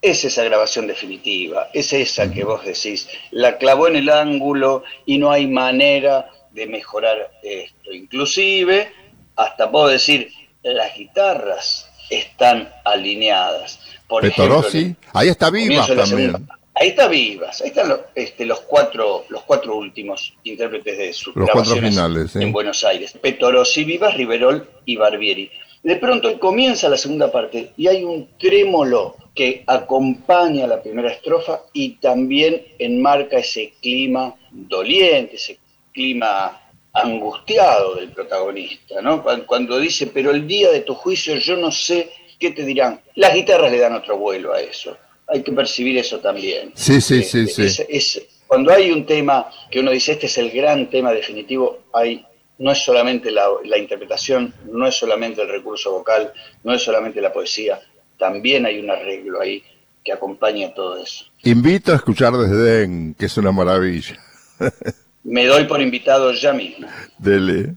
es 0.00 0.24
esa 0.24 0.44
grabación 0.44 0.86
definitiva, 0.86 1.68
es 1.74 1.92
esa 1.92 2.30
que 2.30 2.44
vos 2.44 2.64
decís, 2.64 3.08
la 3.32 3.58
clavó 3.58 3.88
en 3.88 3.96
el 3.96 4.08
ángulo 4.08 4.84
y 5.04 5.18
no 5.18 5.30
hay 5.30 5.46
manera 5.46 6.30
de 6.52 6.66
mejorar 6.66 7.32
esto. 7.42 7.92
Inclusive, 7.92 8.90
hasta 9.36 9.70
puedo 9.70 9.88
decir, 9.88 10.30
las 10.74 10.96
guitarras 10.96 11.88
están 12.10 12.68
alineadas. 12.84 13.80
Por 14.06 14.22
Petorossi, 14.22 14.96
ahí 15.12 15.28
está 15.28 15.50
Vivas 15.50 15.86
también. 15.86 16.48
ahí 16.74 16.88
está 16.88 17.08
Vivas, 17.08 17.60
ahí 17.60 17.68
están 17.68 17.88
los, 17.88 18.00
este, 18.14 18.46
los, 18.46 18.60
cuatro, 18.60 19.24
los 19.28 19.42
cuatro 19.42 19.76
últimos 19.76 20.34
intérpretes 20.44 20.96
de 20.96 21.12
sus 21.12 21.36
los 21.36 21.46
grabaciones 21.46 21.94
finales, 21.94 22.36
en 22.36 22.52
Buenos 22.52 22.84
Aires. 22.84 23.12
Petorossi, 23.20 23.84
Vivas, 23.84 24.14
Riverol 24.14 24.68
y 24.86 24.96
Barbieri. 24.96 25.50
De 25.82 25.96
pronto 25.96 26.38
comienza 26.40 26.88
la 26.88 26.96
segunda 26.96 27.30
parte 27.30 27.72
y 27.76 27.86
hay 27.86 28.02
un 28.02 28.28
trémolo 28.38 29.16
que 29.34 29.62
acompaña 29.66 30.66
la 30.66 30.82
primera 30.82 31.12
estrofa 31.12 31.60
y 31.72 31.90
también 31.96 32.62
enmarca 32.78 33.38
ese 33.38 33.74
clima 33.80 34.34
doliente, 34.50 35.36
ese 35.36 35.58
clima 35.92 36.60
angustiado 37.02 37.96
del 37.96 38.10
protagonista, 38.10 39.00
¿no? 39.00 39.24
Cuando 39.46 39.78
dice, 39.78 40.06
pero 40.08 40.30
el 40.30 40.46
día 40.46 40.70
de 40.70 40.80
tu 40.80 40.94
juicio 40.94 41.36
yo 41.36 41.56
no 41.56 41.70
sé 41.70 42.10
qué 42.38 42.50
te 42.50 42.64
dirán. 42.64 43.00
Las 43.14 43.34
guitarras 43.34 43.70
le 43.70 43.78
dan 43.78 43.94
otro 43.94 44.16
vuelo 44.16 44.54
a 44.54 44.60
eso. 44.60 44.96
Hay 45.26 45.42
que 45.42 45.52
percibir 45.52 45.98
eso 45.98 46.20
también. 46.20 46.72
Sí, 46.74 47.00
sí, 47.00 47.22
sí, 47.22 47.46
sí. 47.46 47.82
Es, 47.88 48.22
cuando 48.46 48.72
hay 48.72 48.90
un 48.90 49.04
tema 49.04 49.50
que 49.70 49.80
uno 49.80 49.90
dice, 49.90 50.12
este 50.12 50.26
es 50.26 50.38
el 50.38 50.50
gran 50.50 50.88
tema 50.88 51.12
definitivo, 51.12 51.84
hay, 51.92 52.24
no 52.58 52.72
es 52.72 52.78
solamente 52.78 53.30
la, 53.30 53.46
interpretación, 53.76 54.54
no 54.72 54.86
es 54.86 54.94
solamente 54.94 55.42
el 55.42 55.48
recurso 55.48 55.92
vocal, 55.92 56.32
no 56.64 56.72
es 56.72 56.82
solamente 56.82 57.20
la 57.20 57.32
poesía, 57.32 57.78
también 58.18 58.64
hay 58.64 58.80
un 58.80 58.90
arreglo 58.90 59.40
ahí 59.40 59.62
que 60.02 60.12
acompaña 60.12 60.72
todo 60.72 60.96
eso. 60.96 61.26
Invito 61.42 61.92
a 61.92 61.96
escuchar 61.96 62.32
desde 62.32 63.14
que 63.18 63.26
es 63.26 63.36
una 63.36 63.52
maravilla. 63.52 64.18
Me 65.24 65.44
doy 65.46 65.64
por 65.64 65.80
invitado 65.80 66.32
ya 66.32 66.52
mismo. 66.52 66.86
Dele. 67.18 67.74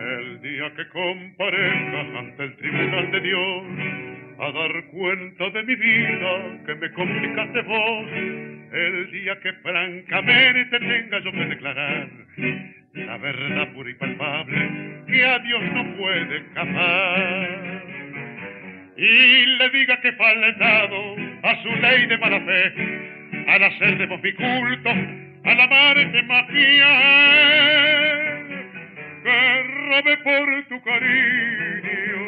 El 0.00 0.40
día 0.42 0.72
que 0.76 0.88
comparezcas 0.92 2.06
ante 2.16 2.44
el 2.44 2.56
tribunal 2.56 3.10
de 3.12 3.20
Dios 3.20 3.64
a 4.38 4.52
dar 4.52 4.84
cuenta 4.90 5.50
de 5.50 5.62
mi 5.62 5.74
vida 5.74 6.60
que 6.66 6.74
me 6.74 6.92
complicaste 6.92 7.62
vos, 7.62 8.06
el 8.12 9.10
día 9.10 9.38
que 9.40 9.52
francamente 9.62 10.78
tenga 10.78 11.20
yo 11.20 11.32
que 11.32 11.44
declarar 11.46 12.08
la 12.94 13.18
verdad 13.18 13.72
pura 13.74 13.90
y 13.90 13.94
palpable 13.94 15.04
que 15.06 15.24
a 15.24 15.38
Dios 15.40 15.62
no 15.72 15.96
puede 15.96 16.38
escapar 16.38 18.03
y 18.96 19.46
le 19.46 19.70
diga 19.70 20.00
que 20.00 20.12
faltado 20.12 21.16
a 21.42 21.62
su 21.62 21.68
ley 21.80 22.06
de 22.06 22.18
mala 22.18 22.40
fe, 22.40 22.72
al 23.48 23.64
hacer 23.64 23.98
de 23.98 24.06
vos 24.06 24.22
mi 24.22 24.32
culto, 24.32 24.90
al 24.90 25.60
amarte 25.60 26.22
más 26.22 26.46
que 26.46 26.82
robe 29.88 30.16
por 30.18 30.64
tu 30.68 30.80
cariño, 30.82 32.24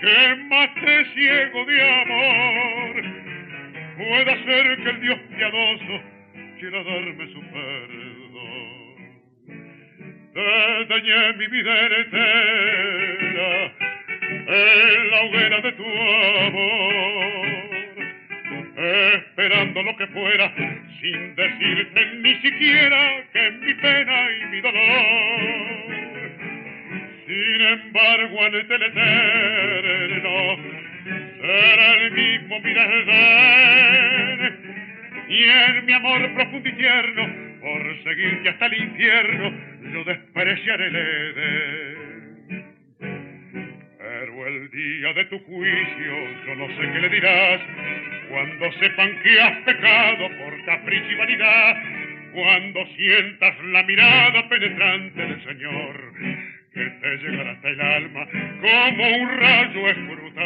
que 0.00 0.36
mate 0.48 1.04
ciego 1.14 1.64
de 1.66 2.02
amor, 2.02 3.02
pueda 3.96 4.44
ser 4.44 4.76
que 4.82 4.90
el 4.90 5.00
Dios 5.00 5.18
piadoso 5.36 6.02
quiera 6.58 6.82
darme 6.82 7.26
su 7.32 7.40
perdón. 7.42 8.88
Desdeñé 10.34 11.32
mi 11.36 11.46
vida 11.48 11.86
entera 11.96 13.07
en 14.48 15.10
la 15.10 15.20
hoguera 15.22 15.60
de 15.60 15.72
tu 15.72 15.84
amor, 15.84 17.46
esperando 18.76 19.82
lo 19.82 19.96
que 19.96 20.06
fuera, 20.06 20.52
sin 21.00 21.34
decirte 21.34 22.06
ni 22.16 22.34
siquiera 22.36 23.24
que 23.32 23.50
mi 23.50 23.74
pena 23.74 24.30
y 24.30 24.46
mi 24.46 24.60
dolor. 24.62 25.68
Sin 27.26 27.60
embargo, 27.60 28.46
en 28.46 28.54
el 28.54 28.82
eterno 28.82 30.56
será 31.42 31.94
el 31.94 32.10
mismo 32.12 32.60
mi 32.60 32.74
y 35.28 35.44
en 35.44 35.84
mi 35.84 35.92
amor 35.92 36.34
profundo 36.34 36.68
y 36.68 36.72
tierno, 36.72 37.28
por 37.60 38.02
seguirte 38.02 38.48
hasta 38.48 38.66
el 38.66 38.74
infierno, 38.82 39.52
yo 39.92 40.04
despreciaré 40.04 40.86
el 40.86 40.96
Edén. 40.96 41.97
El 44.48 44.70
día 44.70 45.12
de 45.12 45.24
tu 45.26 45.38
juicio, 45.40 46.14
yo 46.46 46.54
no 46.54 46.68
sé 46.68 46.90
qué 46.90 47.00
le 47.00 47.10
dirás, 47.10 47.60
cuando 48.30 48.72
sepan 48.80 49.20
que 49.22 49.40
has 49.42 49.56
pecado 49.58 50.26
por 50.38 50.64
capricho 50.64 51.10
y 51.10 51.14
vanidad, 51.16 51.76
cuando 52.32 52.86
sientas 52.96 53.54
la 53.66 53.82
mirada 53.82 54.48
penetrante 54.48 55.20
del 55.20 55.44
Señor, 55.44 56.14
que 56.72 56.80
te 56.80 57.16
llegará 57.18 57.50
hasta 57.50 57.68
el 57.68 57.78
alma 57.78 58.26
como 58.62 59.16
un 59.18 59.38
rayo 59.38 59.88
escrutador. 59.90 60.38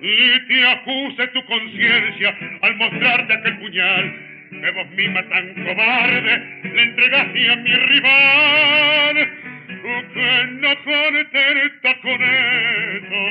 Y 0.00 0.48
te 0.48 0.66
acuse 0.68 1.26
tu 1.28 1.44
conciencia 1.44 2.38
al 2.62 2.74
mostrarte 2.76 3.34
aquel 3.34 3.58
puñal 3.58 4.14
que 4.50 4.70
vos 4.70 4.90
misma 4.92 5.22
tan 5.28 5.52
cobarde 5.52 6.60
le 6.74 6.82
entregaste 6.82 7.50
a 7.50 7.56
mi 7.56 7.74
rival. 7.74 9.45
No 9.68 10.76
contenta 10.84 12.00
con 12.00 12.22
eso, 12.22 13.22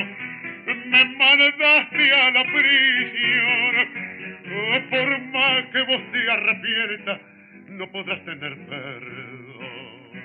me 0.86 1.04
mandaste 1.16 2.12
a 2.12 2.30
la 2.30 2.44
prisión 2.44 3.66
por 4.90 5.20
más 5.32 5.64
que 5.72 5.82
vos 5.82 6.00
te 6.12 6.30
arrepientas, 6.30 7.20
no 7.68 7.90
podrás 7.90 8.24
tener 8.24 8.56
perdón. 8.66 10.16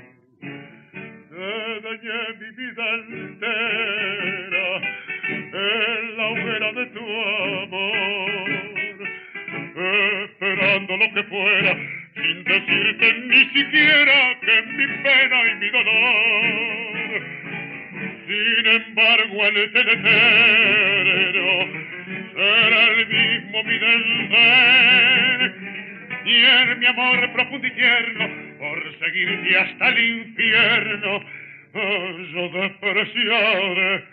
Te 1.29 1.81
dañé 1.81 2.19
mi 2.39 2.49
vida 2.55 2.85
entera 3.09 4.67
en 5.53 6.17
la 6.17 6.25
hoguera 6.27 6.71
de 6.73 6.85
tu 6.87 7.05
amor, 7.63 8.39
esperando 10.23 10.97
lo 10.97 11.13
que 11.13 11.23
fuera, 11.23 11.50
hasta 29.55 29.89
el 29.89 29.99
infierno 29.99 31.19
yo 31.73 32.49
despreciaré 32.49 34.03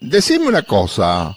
Decime 0.00 0.46
una 0.46 0.62
cosa, 0.62 1.36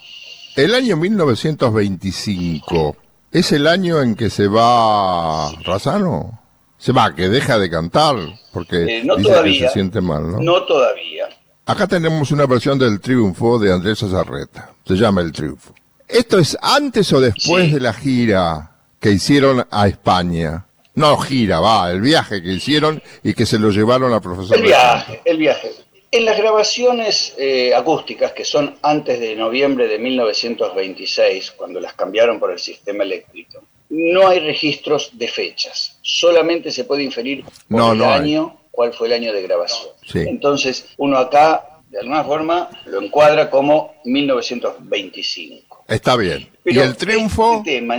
el 0.56 0.74
año 0.74 0.96
1925 0.96 2.96
es 3.32 3.52
el 3.52 3.66
año 3.66 4.00
en 4.00 4.14
que 4.14 4.30
se 4.30 4.46
va 4.46 5.50
Razano. 5.64 6.38
Se 6.78 6.92
va, 6.92 7.14
que 7.14 7.28
deja 7.28 7.58
de 7.58 7.68
cantar, 7.68 8.16
porque 8.52 9.00
eh, 9.00 9.04
no 9.04 9.16
todavía, 9.16 9.68
se 9.68 9.74
siente 9.74 10.00
mal, 10.00 10.32
¿no? 10.32 10.40
No 10.40 10.64
todavía. 10.64 11.28
Acá 11.66 11.86
tenemos 11.86 12.30
una 12.30 12.46
versión 12.46 12.78
del 12.78 13.00
Triunfo 13.00 13.58
de 13.58 13.70
Andrés 13.72 14.02
Azarreta. 14.02 14.72
Se 14.86 14.94
llama 14.94 15.20
El 15.20 15.30
Triunfo. 15.30 15.74
¿Esto 16.12 16.38
es 16.38 16.56
antes 16.60 17.12
o 17.12 17.20
después 17.20 17.72
de 17.72 17.80
la 17.80 17.92
gira 17.92 18.72
que 19.00 19.10
hicieron 19.10 19.66
a 19.70 19.88
España? 19.88 20.66
No 20.94 21.16
gira, 21.18 21.60
va, 21.60 21.90
el 21.90 22.00
viaje 22.00 22.42
que 22.42 22.52
hicieron 22.52 23.02
y 23.22 23.32
que 23.34 23.46
se 23.46 23.58
lo 23.58 23.70
llevaron 23.70 24.12
a 24.12 24.20
profesor. 24.20 24.56
El 24.56 24.62
viaje, 24.62 25.20
el 25.24 25.38
viaje. 25.38 25.70
En 26.10 26.24
las 26.24 26.36
grabaciones 26.36 27.34
eh, 27.38 27.72
acústicas, 27.72 28.32
que 28.32 28.44
son 28.44 28.76
antes 28.82 29.20
de 29.20 29.36
noviembre 29.36 29.86
de 29.86 29.98
1926, 30.00 31.52
cuando 31.52 31.78
las 31.78 31.94
cambiaron 31.94 32.40
por 32.40 32.50
el 32.50 32.58
sistema 32.58 33.04
eléctrico, 33.04 33.62
no 33.90 34.26
hay 34.28 34.40
registros 34.40 35.10
de 35.12 35.28
fechas, 35.28 35.98
solamente 36.02 36.72
se 36.72 36.84
puede 36.84 37.04
inferir 37.04 37.44
por 37.68 37.94
el 37.94 38.02
año, 38.02 38.58
cuál 38.72 38.92
fue 38.92 39.06
el 39.06 39.12
año 39.14 39.32
de 39.32 39.42
grabación. 39.42 39.90
Entonces, 40.14 40.86
uno 40.96 41.18
acá, 41.18 41.80
de 41.88 42.00
alguna 42.00 42.24
forma, 42.24 42.70
lo 42.86 43.00
encuadra 43.00 43.48
como 43.48 43.94
1925. 44.04 45.69
Está 45.90 46.16
bien. 46.16 46.48
¿Y 46.64 46.78
el 46.78 46.96
triunfo? 46.96 47.58
Este 47.58 47.72
tema, 47.72 47.96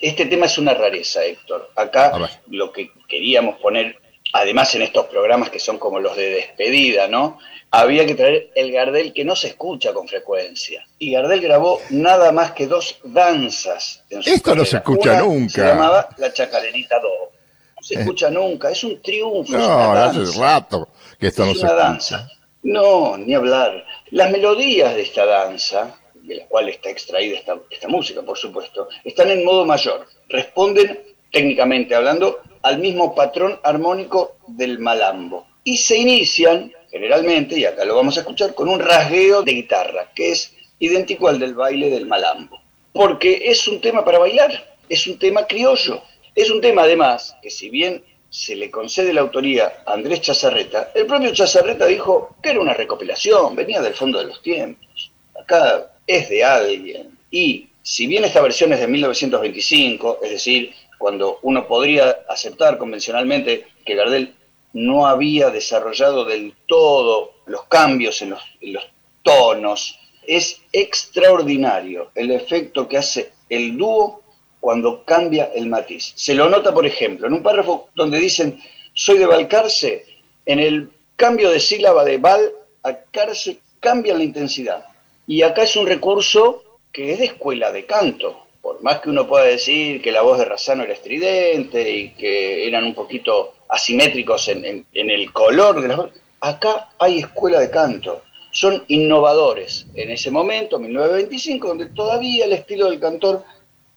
este 0.00 0.26
tema 0.26 0.46
es 0.46 0.56
una 0.56 0.72
rareza, 0.72 1.22
Héctor. 1.24 1.70
Acá 1.76 2.12
lo 2.46 2.72
que 2.72 2.92
queríamos 3.06 3.58
poner, 3.60 3.98
además 4.32 4.74
en 4.74 4.82
estos 4.82 5.06
programas 5.06 5.50
que 5.50 5.58
son 5.58 5.78
como 5.78 6.00
los 6.00 6.16
de 6.16 6.30
despedida, 6.30 7.08
¿no? 7.08 7.38
había 7.70 8.06
que 8.06 8.14
traer 8.14 8.50
el 8.54 8.72
Gardel 8.72 9.12
que 9.12 9.24
no 9.24 9.36
se 9.36 9.48
escucha 9.48 9.92
con 9.92 10.08
frecuencia. 10.08 10.84
Y 10.98 11.12
Gardel 11.12 11.40
grabó 11.40 11.80
nada 11.90 12.32
más 12.32 12.52
que 12.52 12.66
dos 12.66 12.98
danzas. 13.04 14.04
En 14.10 14.22
su 14.22 14.30
Esto 14.30 14.54
no 14.54 14.64
se 14.64 14.78
escucha 14.78 15.20
nunca. 15.20 15.52
Se 15.52 15.66
llamaba 15.66 16.08
La 16.16 16.32
Chacarerita 16.32 16.98
Do. 17.00 17.32
No 17.76 17.82
se 17.82 17.94
eh. 17.94 18.00
escucha 18.00 18.30
nunca, 18.30 18.70
es 18.70 18.82
un 18.84 19.00
triunfo. 19.02 19.56
No, 19.56 19.92
hace 19.92 20.38
rato 20.38 20.88
que 21.18 21.28
esto 21.28 21.44
no 21.44 21.54
se 21.54 21.66
danza. 21.66 22.28
No, 22.62 23.16
ni 23.16 23.34
hablar. 23.34 23.84
Las 24.10 24.30
melodías 24.30 24.94
de 24.94 25.02
esta 25.02 25.24
danza, 25.26 25.97
de 26.28 26.36
la 26.36 26.46
cual 26.46 26.68
está 26.68 26.90
extraída 26.90 27.38
esta, 27.38 27.88
música, 27.88 28.22
por 28.22 28.36
supuesto, 28.36 28.88
están 29.02 29.30
en 29.30 29.44
modo 29.44 29.64
mayor. 29.64 30.06
Responden, 30.28 31.00
técnicamente 31.32 31.94
hablando, 31.94 32.40
al 32.62 32.78
mismo 32.78 33.14
patrón 33.14 33.58
armónico 33.62 34.36
del 34.46 34.78
malambo. 34.78 35.46
Y 35.64 35.78
se 35.78 35.96
inician 35.96 36.72
generalmente, 36.90 37.58
y 37.58 37.64
acá 37.64 37.84
lo 37.84 37.96
vamos 37.96 38.16
a 38.16 38.20
escuchar, 38.20 38.54
con 38.54 38.68
un 38.68 38.78
rasgueo 38.78 39.42
de 39.42 39.52
guitarra, 39.52 40.12
que 40.14 40.32
es 40.32 40.54
idéntico 40.78 41.28
al 41.28 41.38
del 41.38 41.54
baile 41.54 41.90
del 41.90 42.06
malambo. 42.06 42.60
Porque 42.92 43.42
es 43.44 43.66
un 43.66 43.80
tema 43.80 44.04
para 44.04 44.18
bailar, 44.18 44.76
es 44.88 45.06
un 45.06 45.18
tema 45.18 45.46
criollo, 45.46 46.02
es 46.34 46.50
un 46.50 46.60
tema 46.60 46.82
además 46.82 47.36
que 47.42 47.50
si 47.50 47.70
bien 47.70 48.04
se 48.30 48.54
le 48.54 48.70
concede 48.70 49.14
la 49.14 49.22
autoría 49.22 49.82
a 49.86 49.94
Andrés 49.94 50.20
Chazarreta, 50.20 50.90
el 50.94 51.06
propio 51.06 51.32
Chazarreta 51.32 51.86
dijo 51.86 52.36
que 52.42 52.50
era 52.50 52.60
una 52.60 52.74
recopilación, 52.74 53.56
venía 53.56 53.80
del 53.80 53.94
fondo 53.94 54.18
de 54.18 54.26
los 54.26 54.42
tiempos. 54.42 55.10
Acá 55.40 55.97
es 56.08 56.28
de 56.28 56.42
alguien. 56.42 57.16
Y 57.30 57.68
si 57.82 58.08
bien 58.08 58.24
esta 58.24 58.40
versión 58.40 58.72
es 58.72 58.80
de 58.80 58.88
1925, 58.88 60.18
es 60.24 60.30
decir, 60.30 60.72
cuando 60.98 61.38
uno 61.42 61.68
podría 61.68 62.18
aceptar 62.28 62.76
convencionalmente 62.76 63.66
que 63.84 63.94
Gardel 63.94 64.34
no 64.72 65.06
había 65.06 65.50
desarrollado 65.50 66.24
del 66.24 66.54
todo 66.66 67.34
los 67.46 67.64
cambios 67.64 68.20
en 68.22 68.30
los, 68.30 68.88
tonos. 69.22 69.98
Es 70.26 70.60
extraordinario 70.72 72.10
el 72.14 72.30
efecto 72.30 72.88
que 72.88 72.98
hace 72.98 73.32
el 73.48 73.76
dúo 73.76 74.22
cuando 74.60 75.04
cambia 75.04 75.50
el 75.54 75.66
matiz. 75.66 76.12
Se 76.16 76.34
lo 76.34 76.48
nota, 76.48 76.72
por 76.72 76.86
ejemplo, 76.86 77.26
en 77.26 77.34
un 77.34 77.42
párrafo 77.42 77.90
donde 77.94 78.18
dicen, 78.18 78.60
soy 78.92 79.18
de 79.18 79.26
Valcarce, 79.26 80.06
en 80.46 80.58
el 80.58 80.90
cambio 81.16 81.50
de 81.50 81.60
sílaba 81.60 82.04
de 82.04 82.18
Val 82.18 82.52
a 82.82 82.94
Carce 83.10 83.58
cambia 83.80 84.14
la 84.14 84.24
intensidad. 84.24 84.84
Y 85.28 85.42
acá 85.42 85.64
es 85.64 85.76
un 85.76 85.86
recurso 85.86 86.64
que 86.90 87.12
es 87.12 87.18
de 87.18 87.26
escuela 87.26 87.70
de 87.70 87.84
canto. 87.84 88.46
Por 88.62 88.82
más 88.82 89.00
que 89.00 89.10
uno 89.10 89.28
pueda 89.28 89.44
decir 89.44 90.00
que 90.00 90.10
la 90.10 90.22
voz 90.22 90.38
de 90.38 90.46
Razano 90.46 90.84
era 90.84 90.94
estridente 90.94 91.88
y 91.88 92.14
que 92.14 92.66
eran 92.66 92.84
un 92.84 92.94
poquito 92.94 93.52
asimétricos 93.68 94.48
en, 94.48 94.86
el 94.94 95.32
color 95.34 95.82
de 95.82 95.88
las 95.88 96.00
acá 96.40 96.88
hay 96.98 97.18
escuela 97.18 97.60
de 97.60 97.68
canto. 97.68 98.22
Son 98.52 98.82
innovadores 98.88 99.86
en 99.94 100.10
ese 100.10 100.30
momento, 100.30 100.78
1925, 100.78 101.68
donde 101.68 101.86
todavía 101.90 102.46
el 102.46 102.54
estilo 102.54 102.88
del 102.88 102.98
cantor 102.98 103.44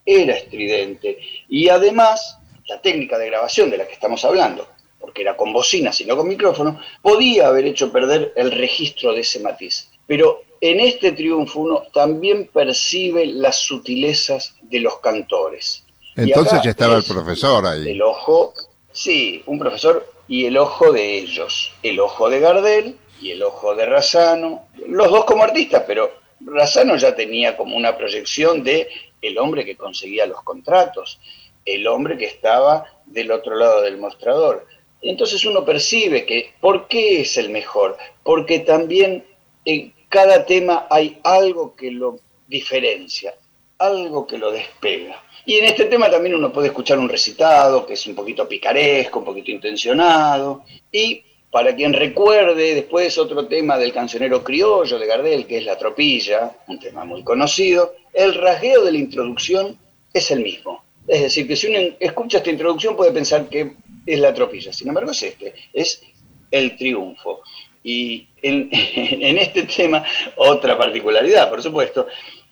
era 0.04 0.34
estridente. 0.34 1.18
Y 1.48 1.70
además, 1.70 2.40
la 2.66 2.82
técnica 2.82 3.16
de 3.16 3.28
grabación 3.28 3.70
de 3.70 3.78
la 3.78 3.86
que 3.86 3.94
estamos 3.94 4.22
hablando, 4.26 4.68
porque 5.00 5.22
era 5.22 5.34
con 5.34 5.54
bocina, 5.54 5.94
sino 5.94 6.14
con 6.14 6.28
micrófono, 6.28 6.78
podía 7.00 7.46
haber 7.46 7.64
hecho 7.64 7.90
perder 7.90 8.34
el 8.36 8.50
registro 8.50 9.14
de 9.14 9.22
ese 9.22 9.40
matiz. 9.40 9.88
Pero 10.06 10.42
en 10.62 10.80
este 10.80 11.12
triunfo 11.12 11.60
uno 11.60 11.82
también 11.92 12.48
percibe 12.48 13.26
las 13.26 13.56
sutilezas 13.58 14.54
de 14.62 14.80
los 14.80 15.00
cantores. 15.00 15.84
Entonces 16.16 16.62
ya 16.62 16.70
estaba 16.70 16.96
el 16.96 17.04
profesor 17.04 17.66
ahí. 17.66 17.90
El 17.90 18.00
ojo 18.00 18.54
Sí, 18.92 19.42
un 19.46 19.58
profesor 19.58 20.06
y 20.28 20.44
el 20.44 20.58
ojo 20.58 20.92
de 20.92 21.18
ellos, 21.18 21.72
el 21.82 21.98
ojo 21.98 22.28
de 22.28 22.40
Gardel 22.40 22.96
y 23.22 23.30
el 23.30 23.42
ojo 23.42 23.74
de 23.74 23.86
Razano, 23.86 24.66
los 24.86 25.10
dos 25.10 25.24
como 25.24 25.44
artistas, 25.44 25.84
pero 25.86 26.12
Razano 26.40 26.96
ya 26.96 27.14
tenía 27.14 27.56
como 27.56 27.74
una 27.74 27.96
proyección 27.96 28.62
de 28.62 28.88
el 29.22 29.38
hombre 29.38 29.64
que 29.64 29.76
conseguía 29.76 30.26
los 30.26 30.42
contratos, 30.42 31.18
el 31.64 31.86
hombre 31.86 32.18
que 32.18 32.26
estaba 32.26 32.84
del 33.06 33.32
otro 33.32 33.56
lado 33.56 33.80
del 33.80 33.96
mostrador. 33.96 34.66
Entonces 35.00 35.42
uno 35.46 35.64
percibe 35.64 36.26
que, 36.26 36.52
¿por 36.60 36.86
qué 36.86 37.22
es 37.22 37.38
el 37.38 37.48
mejor? 37.48 37.96
Porque 38.22 38.58
también 38.58 39.24
en 39.64 39.94
cada 40.12 40.44
tema 40.44 40.86
hay 40.90 41.18
algo 41.24 41.74
que 41.74 41.90
lo 41.90 42.20
diferencia, 42.46 43.34
algo 43.78 44.26
que 44.26 44.36
lo 44.36 44.52
despega. 44.52 45.24
Y 45.46 45.56
en 45.56 45.64
este 45.64 45.86
tema 45.86 46.10
también 46.10 46.34
uno 46.34 46.52
puede 46.52 46.68
escuchar 46.68 46.98
un 46.98 47.08
recitado 47.08 47.86
que 47.86 47.94
es 47.94 48.06
un 48.06 48.14
poquito 48.14 48.46
picaresco, 48.46 49.20
un 49.20 49.24
poquito 49.24 49.50
intencionado. 49.50 50.64
Y 50.92 51.24
Para 51.50 51.74
quien 51.74 51.92
recuerde, 51.92 52.74
después 52.74 53.18
otro 53.18 53.46
tema 53.46 53.76
del 53.76 53.92
cancionero 53.92 54.42
criollo 54.42 54.98
de 54.98 55.06
Gardel, 55.06 55.46
que 55.46 55.58
es 55.58 55.66
La 55.66 55.76
Tropilla, 55.76 56.50
un 56.66 56.78
tema 56.78 57.04
muy 57.04 57.22
conocido, 57.22 57.94
el 58.14 58.34
rasgueo 58.34 58.82
de 58.84 58.92
la 58.92 58.98
introducción 58.98 59.78
es 60.14 60.30
el 60.30 60.40
mismo. 60.40 60.82
Es 61.06 61.20
decir, 61.20 61.46
que 61.46 61.56
si 61.56 61.66
uno 61.66 61.94
escucha 62.00 62.38
esta 62.38 62.50
introducción 62.50 62.96
puede 62.96 63.12
pensar 63.12 63.50
que 63.50 63.74
es 64.06 64.18
La 64.18 64.32
Tropilla, 64.32 64.72
sin 64.72 64.88
embargo 64.88 65.10
es 65.10 65.22
este, 65.22 65.52
es 65.74 66.02
el 66.50 66.74
triunfo. 66.76 67.42
Y 67.82 68.28
en, 68.42 68.68
en 68.72 69.38
este 69.38 69.64
tema, 69.64 70.04
otra 70.36 70.76
particularidad, 70.78 71.50
por 71.50 71.62
supuesto, 71.62 72.06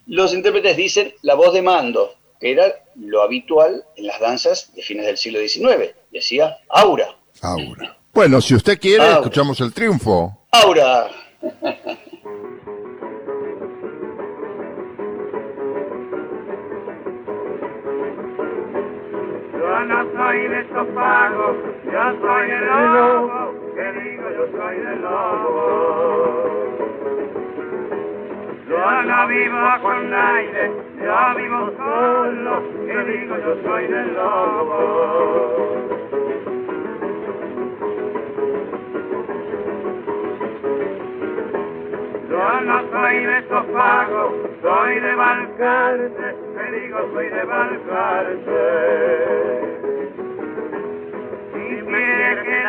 los 0.07 0.35
intérpretes 0.35 0.77
dicen 0.77 1.15
la 1.23 1.35
voz 1.35 1.53
de 1.55 1.63
mando, 1.63 2.15
que 2.41 2.53
era 2.53 2.65
lo 2.97 3.23
habitual 3.23 3.85
en 3.97 4.07
las 4.07 4.19
danzas 4.19 4.75
de 4.75 4.83
fines 4.83 5.07
del 5.07 5.17
siglo 5.17 5.39
XIX. 5.39 5.95
Decía 6.11 6.59
aura. 6.69 7.15
Aura. 7.43 7.97
Bueno, 8.13 8.41
si 8.41 8.55
usted 8.55 8.79
quiere, 8.81 9.09
escuchamos 9.13 9.61
el 9.61 9.73
triunfo. 9.73 10.37
Aura. 10.51 11.09
Yo 19.53 19.81
no 19.87 20.13
soy 20.13 20.49
de 20.49 20.61
esos 20.61 20.89
pagos, 20.95 21.57
yo 21.85 22.21
soy 22.21 22.51
el 22.51 22.67
lobo, 22.67 23.60
yo 23.81 24.47
soy 24.53 24.77
del 24.77 25.03
lobo. 25.03 26.71
Yo 28.69 29.03
no 29.03 29.27
vivo 29.29 29.57
con 29.83 30.11
nadie, 30.11 30.71
yo 31.03 31.35
vivo 31.37 31.73
solo, 31.77 32.63
que 32.87 32.99
digo 33.13 33.37
yo 33.39 33.57
soy 33.63 33.87
del 33.87 34.15
lobo. 34.15 34.81
Yo 42.29 42.61
no 42.61 42.91
soy 42.91 43.25
de 43.25 43.39
esos 43.39 43.65
pagos, 43.67 44.33
soy 44.63 45.01
de 45.01 45.15
Balcarce, 45.15 46.37
te 46.57 46.81
digo 46.81 46.99
soy 47.13 47.29
de 47.29 47.45
Balcarce. 47.45 48.61
Si 51.53 51.85
quiere 51.87 52.43
que 52.45 52.60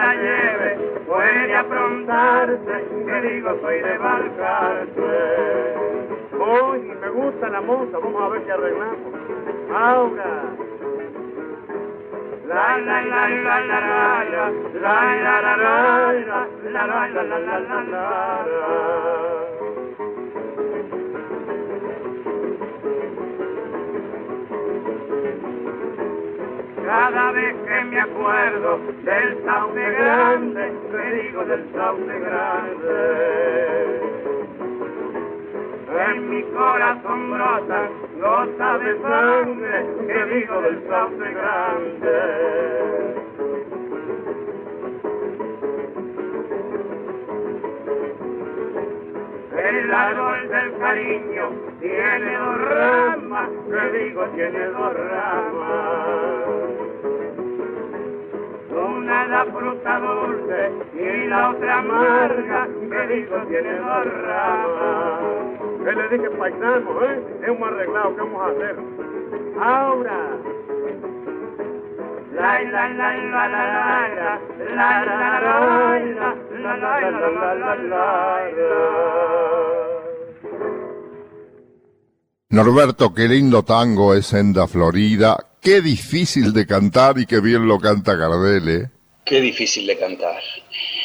puede 1.41 1.55
aprontarse, 1.55 2.85
te 3.05 3.21
digo 3.21 3.57
soy 3.61 3.79
de 3.79 3.97
Balcarce. 3.97 5.73
Hoy 6.39 6.81
me 7.01 7.09
gusta 7.09 7.49
la 7.49 7.61
moza, 7.61 7.97
vamos 7.97 8.21
a 8.21 8.29
ver 8.29 8.43
qué 8.43 8.51
arreglamos. 8.51 8.97
Ahora. 9.73 10.43
La 12.47 12.77
la 12.77 13.01
la 13.01 13.29
la 13.29 13.59
la 13.61 13.79
la 13.79 14.21
la 14.21 14.51
la 14.81 15.41
la 15.41 15.41
la 15.41 15.55
la 15.55 16.47
la 16.69 16.97
la 16.97 17.07
la 17.07 17.23
la 17.23 17.59
la 17.59 17.81
la 17.81 19.10
Cada 26.91 27.31
vez 27.31 27.55
que 27.65 27.85
me 27.85 28.01
acuerdo 28.01 28.79
del 29.03 29.45
sauce 29.45 29.91
grande, 29.91 30.73
te 30.91 31.23
digo 31.23 31.45
del 31.45 31.65
sauce 31.71 32.19
grande. 32.19 34.01
En 36.09 36.29
mi 36.29 36.43
corazón 36.43 37.31
brota 37.31 37.89
gota 38.19 38.77
de 38.79 39.01
sangre, 39.03 39.85
que 40.05 40.25
digo 40.35 40.61
del 40.63 40.83
sauce 40.89 41.31
grande. 41.31 42.17
El 49.63 49.93
árbol 49.93 50.49
del 50.49 50.77
cariño 50.77 51.51
tiene 51.79 52.37
dos 52.37 52.61
ramas, 52.69 53.49
que 53.69 53.97
digo 53.97 54.25
tiene 54.35 54.65
dos 54.65 54.93
ramas 54.93 56.70
una 59.01 59.25
la 59.27 59.45
fruta 59.45 59.99
dulce 59.99 60.71
y 60.93 61.27
la 61.27 61.49
otra 61.49 61.79
amarga, 61.79 62.67
que 62.67 63.15
digo 63.15 63.37
tiene 63.49 63.73
dos 63.79 64.05
ramas. 64.25 65.19
Que 65.83 65.91
le 65.91 66.09
dije 66.09 66.29
paisano, 66.37 67.03
¿eh? 67.05 67.19
Hemos 67.47 67.67
arreglado, 67.71 68.15
¿qué 68.15 68.21
vamos 68.21 68.41
a 68.41 68.47
hacer? 68.51 68.75
Ahora. 69.59 70.17
La 72.33 72.61
la 72.61 72.89
la 72.89 73.17
la 73.17 73.47
la 73.47 73.65
la 73.67 74.39
la 74.69 75.05
la 75.05 75.09
la 75.09 75.39
la 75.41 76.29
la 76.79 76.99
la 76.99 77.53
la 77.55 77.75
la 77.75 78.01
Norberto, 82.49 83.13
qué 83.13 83.27
lindo 83.27 83.63
tango 83.63 84.13
es 84.13 84.27
Senda 84.27 84.67
Florida. 84.67 85.50
Qué 85.61 85.81
difícil 85.81 86.53
de 86.53 86.65
cantar 86.65 87.19
y 87.19 87.25
qué 87.25 87.39
bien 87.39 87.67
lo 87.67 87.79
canta 87.79 88.15
Gardel, 88.15 88.69
¿eh? 88.69 88.89
Qué 89.23 89.39
difícil 89.39 89.85
de 89.85 89.97
cantar. 89.97 90.41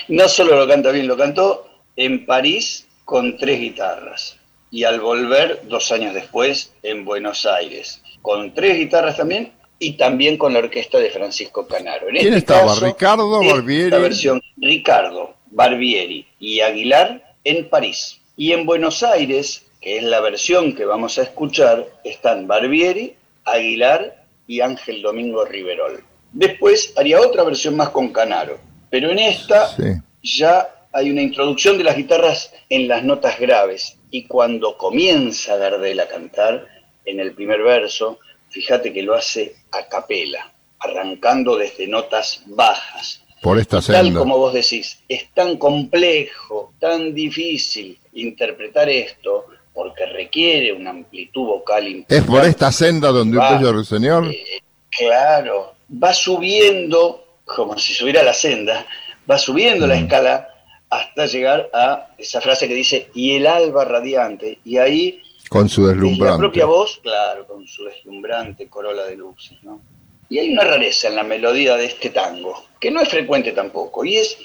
No 0.08 0.28
solo 0.28 0.56
lo 0.56 0.66
canta 0.66 0.90
bien, 0.90 1.06
lo 1.06 1.16
cantó 1.16 1.68
en 1.94 2.24
París 2.24 2.86
con 3.04 3.36
tres 3.36 3.60
guitarras. 3.60 4.38
Y 4.70 4.84
al 4.84 5.00
volver, 5.00 5.62
dos 5.68 5.92
años 5.92 6.14
después, 6.14 6.72
en 6.82 7.04
Buenos 7.04 7.44
Aires, 7.44 8.02
con 8.22 8.54
tres 8.54 8.78
guitarras 8.78 9.18
también 9.18 9.52
y 9.78 9.92
también 9.92 10.38
con 10.38 10.54
la 10.54 10.60
orquesta 10.60 10.98
de 10.98 11.10
Francisco 11.10 11.66
Canaro. 11.66 12.06
¿Quién 12.08 12.34
este 12.34 12.38
estaba? 12.38 12.74
¿Ricardo 12.80 13.44
Barbieri? 13.44 13.90
La 13.90 13.98
versión 13.98 14.42
Ricardo, 14.56 15.36
Barbieri 15.50 16.26
y 16.40 16.60
Aguilar 16.60 17.34
en 17.44 17.68
París. 17.68 18.20
Y 18.36 18.52
en 18.52 18.64
Buenos 18.64 19.02
Aires 19.02 19.66
que 19.80 19.98
es 19.98 20.02
la 20.02 20.20
versión 20.20 20.74
que 20.74 20.84
vamos 20.84 21.16
a 21.16 21.22
escuchar, 21.22 21.86
están 22.02 22.48
Barbieri, 22.48 23.14
Aguilar 23.44 24.25
y 24.46 24.60
Ángel 24.60 25.02
Domingo 25.02 25.44
Riverol. 25.44 26.02
Después 26.32 26.92
haría 26.96 27.20
otra 27.20 27.44
versión 27.44 27.76
más 27.76 27.90
con 27.90 28.12
Canaro, 28.12 28.58
pero 28.90 29.10
en 29.10 29.18
esta 29.18 29.74
ya 30.22 30.86
hay 30.92 31.10
una 31.10 31.22
introducción 31.22 31.78
de 31.78 31.84
las 31.84 31.96
guitarras 31.96 32.52
en 32.68 32.88
las 32.88 33.04
notas 33.04 33.38
graves 33.38 33.98
y 34.10 34.24
cuando 34.24 34.76
comienza 34.78 35.56
Gardel 35.56 36.00
a 36.00 36.08
cantar 36.08 36.66
en 37.04 37.20
el 37.20 37.32
primer 37.32 37.62
verso, 37.62 38.18
fíjate 38.48 38.92
que 38.92 39.02
lo 39.02 39.14
hace 39.14 39.56
a 39.72 39.88
capela, 39.88 40.52
arrancando 40.78 41.56
desde 41.56 41.86
notas 41.86 42.42
bajas. 42.46 43.22
Por 43.42 43.58
esta 43.58 43.80
Tal 43.80 44.14
como 44.14 44.38
vos 44.38 44.54
decís, 44.54 44.98
es 45.08 45.32
tan 45.34 45.56
complejo, 45.58 46.72
tan 46.80 47.14
difícil 47.14 47.98
interpretar 48.14 48.88
esto, 48.88 49.46
porque 49.76 50.06
requiere 50.06 50.72
una 50.72 50.88
amplitud 50.88 51.44
vocal 51.44 51.86
importante. 51.86 52.16
¿Es 52.16 52.24
por 52.24 52.42
esta 52.46 52.72
senda 52.72 53.08
donde 53.10 53.36
va, 53.36 53.60
usted 53.60 53.82
señor? 53.82 54.26
Eh, 54.26 54.62
claro, 54.88 55.74
va 56.02 56.14
subiendo, 56.14 57.42
como 57.44 57.76
si 57.76 57.92
subiera 57.92 58.22
la 58.22 58.32
senda, 58.32 58.86
va 59.30 59.36
subiendo 59.36 59.86
la 59.86 59.96
mm. 59.96 60.04
escala 60.04 60.48
hasta 60.88 61.26
llegar 61.26 61.68
a 61.74 62.08
esa 62.16 62.40
frase 62.40 62.66
que 62.66 62.74
dice, 62.74 63.10
y 63.14 63.36
el 63.36 63.46
alba 63.46 63.84
radiante, 63.84 64.60
y 64.64 64.78
ahí... 64.78 65.20
Con 65.50 65.68
su 65.68 65.86
deslumbrante. 65.86 66.32
La 66.32 66.38
propia 66.38 66.64
voz, 66.64 66.98
claro, 67.02 67.46
con 67.46 67.66
su 67.66 67.84
deslumbrante 67.84 68.68
corola 68.68 69.04
de 69.04 69.16
luces, 69.16 69.58
¿no? 69.62 69.82
Y 70.30 70.38
hay 70.38 70.54
una 70.54 70.64
rareza 70.64 71.08
en 71.08 71.16
la 71.16 71.22
melodía 71.22 71.76
de 71.76 71.84
este 71.84 72.08
tango, 72.08 72.64
que 72.80 72.90
no 72.90 73.02
es 73.02 73.10
frecuente 73.10 73.52
tampoco, 73.52 74.06
y 74.06 74.16
es 74.16 74.38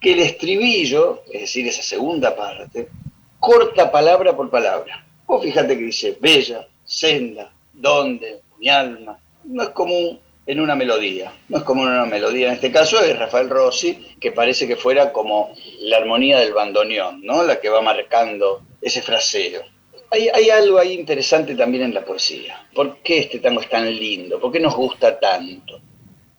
que 0.00 0.14
el 0.14 0.18
estribillo, 0.18 1.22
es 1.32 1.42
decir, 1.42 1.68
esa 1.68 1.82
segunda 1.82 2.34
parte, 2.34 2.88
corta 3.42 3.90
palabra 3.90 4.36
por 4.36 4.48
palabra. 4.48 5.04
Vos 5.26 5.42
fíjate 5.42 5.76
que 5.76 5.84
dice 5.86 6.16
bella, 6.20 6.64
senda, 6.84 7.52
donde, 7.72 8.40
mi 8.60 8.68
alma. 8.68 9.18
No 9.44 9.64
es 9.64 9.70
común 9.70 10.20
en 10.46 10.60
una 10.60 10.76
melodía, 10.76 11.32
no 11.48 11.58
es 11.58 11.64
común 11.64 11.88
en 11.88 11.94
una 11.94 12.06
melodía. 12.06 12.46
En 12.46 12.54
este 12.54 12.70
caso 12.70 13.02
es 13.02 13.18
Rafael 13.18 13.50
Rossi, 13.50 14.14
que 14.20 14.30
parece 14.30 14.68
que 14.68 14.76
fuera 14.76 15.12
como 15.12 15.52
la 15.80 15.96
armonía 15.96 16.38
del 16.38 16.52
bandoneón, 16.52 17.20
¿no? 17.24 17.42
La 17.42 17.60
que 17.60 17.68
va 17.68 17.82
marcando 17.82 18.62
ese 18.80 19.02
fraseo. 19.02 19.62
Hay, 20.12 20.28
hay, 20.28 20.50
algo 20.50 20.78
ahí 20.78 20.92
interesante 20.92 21.56
también 21.56 21.82
en 21.82 21.94
la 21.94 22.04
poesía. 22.04 22.64
¿Por 22.72 22.98
qué 22.98 23.18
este 23.18 23.40
tango 23.40 23.60
es 23.60 23.68
tan 23.68 23.92
lindo? 23.92 24.38
¿Por 24.38 24.52
qué 24.52 24.60
nos 24.60 24.76
gusta 24.76 25.18
tanto? 25.18 25.80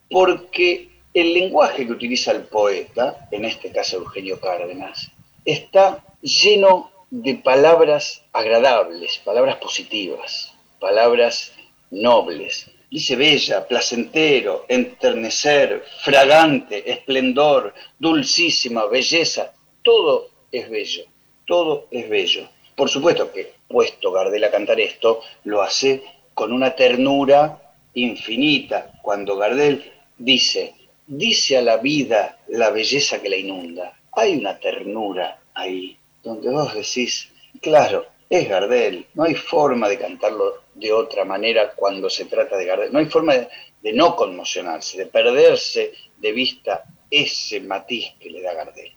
Porque 0.08 0.88
el 1.12 1.34
lenguaje 1.34 1.84
que 1.84 1.92
utiliza 1.92 2.32
el 2.32 2.44
poeta, 2.44 3.28
en 3.30 3.44
este 3.44 3.70
caso 3.70 3.98
Eugenio 3.98 4.40
Cárdenas, 4.40 5.10
está 5.44 6.02
lleno 6.22 6.93
de 7.16 7.36
palabras 7.36 8.24
agradables, 8.32 9.18
palabras 9.18 9.58
positivas, 9.58 10.52
palabras 10.80 11.52
nobles. 11.92 12.68
Dice 12.90 13.14
bella, 13.14 13.68
placentero, 13.68 14.64
enternecer, 14.66 15.84
fragante, 16.02 16.90
esplendor, 16.90 17.72
dulcísima, 18.00 18.86
belleza. 18.86 19.52
Todo 19.84 20.28
es 20.50 20.68
bello, 20.68 21.04
todo 21.46 21.86
es 21.92 22.08
bello. 22.08 22.48
Por 22.74 22.90
supuesto 22.90 23.30
que, 23.30 23.52
puesto 23.68 24.10
Gardel 24.10 24.42
a 24.42 24.50
cantar 24.50 24.80
esto, 24.80 25.20
lo 25.44 25.62
hace 25.62 26.02
con 26.34 26.52
una 26.52 26.74
ternura 26.74 27.76
infinita. 27.94 28.90
Cuando 29.02 29.36
Gardel 29.36 29.92
dice, 30.18 30.74
dice 31.06 31.58
a 31.58 31.62
la 31.62 31.76
vida 31.76 32.40
la 32.48 32.70
belleza 32.70 33.22
que 33.22 33.30
la 33.30 33.36
inunda. 33.36 34.00
Hay 34.10 34.36
una 34.36 34.58
ternura 34.58 35.38
ahí, 35.54 35.96
donde 36.24 36.48
vos 36.48 36.74
decís, 36.74 37.30
claro, 37.60 38.06
es 38.28 38.48
Gardel, 38.48 39.06
no 39.14 39.24
hay 39.24 39.34
forma 39.34 39.88
de 39.88 39.98
cantarlo 39.98 40.64
de 40.74 40.92
otra 40.92 41.24
manera 41.24 41.72
cuando 41.76 42.10
se 42.10 42.24
trata 42.24 42.56
de 42.56 42.64
Gardel, 42.64 42.92
no 42.92 42.98
hay 42.98 43.06
forma 43.06 43.34
de, 43.34 43.92
no 43.92 44.16
conmocionarse, 44.16 44.98
de 44.98 45.06
perderse 45.06 45.92
de 46.16 46.32
vista 46.32 46.84
ese 47.10 47.60
matiz 47.60 48.14
que 48.18 48.30
le 48.30 48.42
da 48.42 48.54
Gardel. 48.54 48.92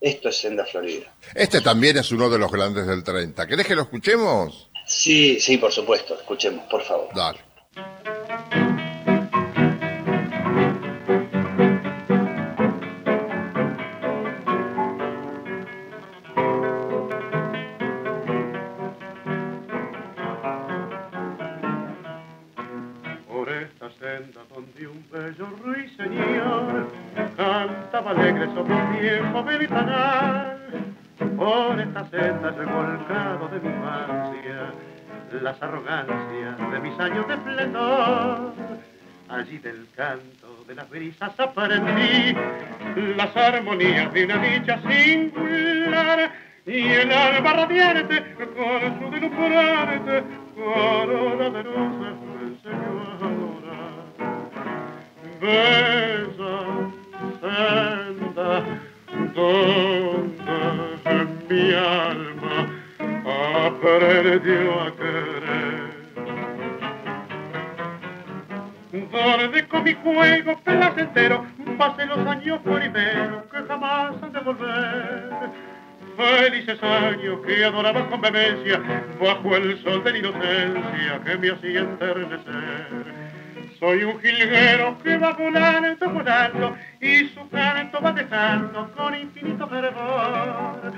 Esto 0.00 0.30
es 0.30 0.36
Senda 0.36 0.64
Florida. 0.64 1.14
Este 1.32 1.60
también 1.60 1.96
es 1.96 2.10
uno 2.10 2.28
de 2.28 2.38
los 2.38 2.50
grandes 2.50 2.86
del 2.88 3.04
30. 3.04 3.46
¿Querés 3.46 3.66
que 3.66 3.76
lo 3.76 3.82
escuchemos? 3.82 4.68
Sí, 4.84 5.38
sí, 5.38 5.58
por 5.58 5.70
supuesto. 5.70 6.14
Escuchemos, 6.14 6.64
por 6.68 6.82
favor. 6.82 7.08
Dale. 7.14 7.38
Alegre 28.42 28.54
sobre 28.54 28.74
un 28.74 28.92
viejo. 29.00 29.44
Por 31.36 31.80
esta 31.80 32.04
senda 32.10 32.50
revolcado 32.50 33.48
de 33.48 33.60
mi 33.60 33.68
infancia, 33.68 34.72
las 35.40 35.62
arrogancias 35.62 36.72
de 36.72 36.80
mis 36.80 36.98
años 37.00 37.28
de 37.28 37.34
esplendor. 37.34 38.52
Allí 39.28 39.58
del 39.58 39.86
canto 39.96 40.64
de 40.66 40.74
las 40.74 40.88
brisas 40.90 41.38
aprendí 41.38 42.36
las 43.16 43.36
armonías 43.36 44.12
de 44.12 44.24
una 44.24 44.38
dicha 44.38 44.78
singular 44.82 46.32
y 46.66 46.86
el 46.86 47.12
alma 47.12 47.52
radiante 47.54 48.34
con 48.36 48.98
su 48.98 49.10
deslumbrante 49.10 50.24
corona 50.54 51.50
de 51.50 51.62
luces 51.64 52.14
me 52.28 52.42
enseñó 52.48 53.00
a 53.00 53.14
adorar 57.40 57.91
senda 58.34 58.64
donde 59.34 60.24
mi 61.48 61.74
alma 61.74 62.68
aprendió 63.66 64.82
a 64.82 64.96
querer. 64.96 65.92
Donde 68.92 69.68
con 69.68 69.84
mi 69.84 69.94
juego 69.94 70.58
placentero 70.64 71.46
pasé 71.78 72.06
los 72.06 72.18
años 72.18 72.60
primero 72.62 73.48
que 73.50 73.58
jamás 73.66 74.22
han 74.22 74.32
de 74.32 74.40
volver. 74.40 75.30
Felices 76.16 76.82
años 76.82 77.38
que 77.46 77.64
adoraba 77.64 78.06
con 78.10 78.20
vehemencia 78.20 78.82
bajo 79.18 79.56
el 79.56 79.82
sol 79.82 80.04
de 80.04 80.12
la 80.12 80.18
inocencia 80.18 81.20
que 81.24 81.38
me 81.38 81.50
hacía 81.50 81.80
enternecer 81.80 83.01
soy 83.82 84.04
un 84.04 84.20
jilguero 84.20 84.96
que 85.02 85.18
va 85.18 85.32
volando, 85.32 86.10
volando, 86.10 86.76
y 87.00 87.26
su 87.30 87.48
canto 87.50 88.00
va 88.00 88.12
dejando 88.12 88.88
con 88.96 89.12
infinito 89.12 89.66
fervor. 89.66 90.92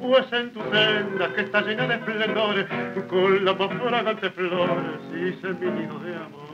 Pues 0.00 0.32
en 0.32 0.52
tu 0.52 0.60
senda 0.70 1.34
que 1.34 1.40
está 1.40 1.62
llena 1.62 1.88
de 1.88 1.94
esplendores, 1.96 2.66
con 3.08 3.44
las 3.44 3.58
más 3.58 3.70
fragantes 3.72 4.32
flores, 4.34 5.00
mi 5.10 5.66
nido 5.66 5.98
de 5.98 6.14
amor. 6.14 6.48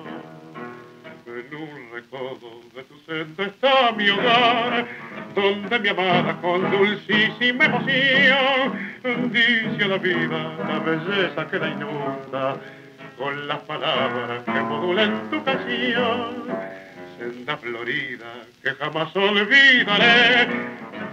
En 1.26 1.54
un 1.54 1.92
recodo 1.92 2.62
de 2.74 2.82
tu 2.84 2.98
senda 3.00 3.44
está 3.44 3.92
mi 3.92 4.08
hogar, 4.08 4.86
donde 5.34 5.78
mi 5.80 5.88
amada 5.88 6.40
con 6.40 6.70
dulcísima 6.70 7.66
emoción 7.66 9.30
dice 9.30 9.84
a 9.84 9.88
la 9.88 9.98
vida 9.98 10.54
la 10.66 10.78
belleza 10.78 11.46
que 11.46 11.58
la 11.58 11.68
inunda 11.68 12.56
con 13.18 13.48
las 13.48 13.58
palabras 13.60 14.42
que 14.44 14.60
modulan 14.60 15.30
tu 15.30 15.42
canción. 15.44 16.44
Senda 17.18 17.56
florida 17.56 18.26
que 18.62 18.70
jamás 18.70 19.14
olvidaré, 19.14 20.48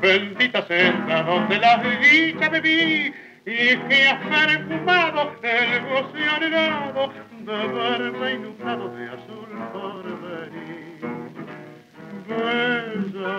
bendita 0.01 0.65
senda 0.67 1.23
donde 1.23 1.59
la 1.59 1.77
dicha 1.77 2.49
bebí 2.49 3.13
y 3.45 3.77
que 3.77 4.07
has 4.07 4.27
perfumado 4.27 5.35
el 5.41 5.81
goce 5.89 6.25
anhelado 6.27 7.11
de 7.39 7.67
verme 7.67 8.33
inundado 8.33 8.89
de 8.95 9.05
azul 9.09 9.49
por 9.73 10.03
venir. 10.21 11.01
Bella 12.27 13.37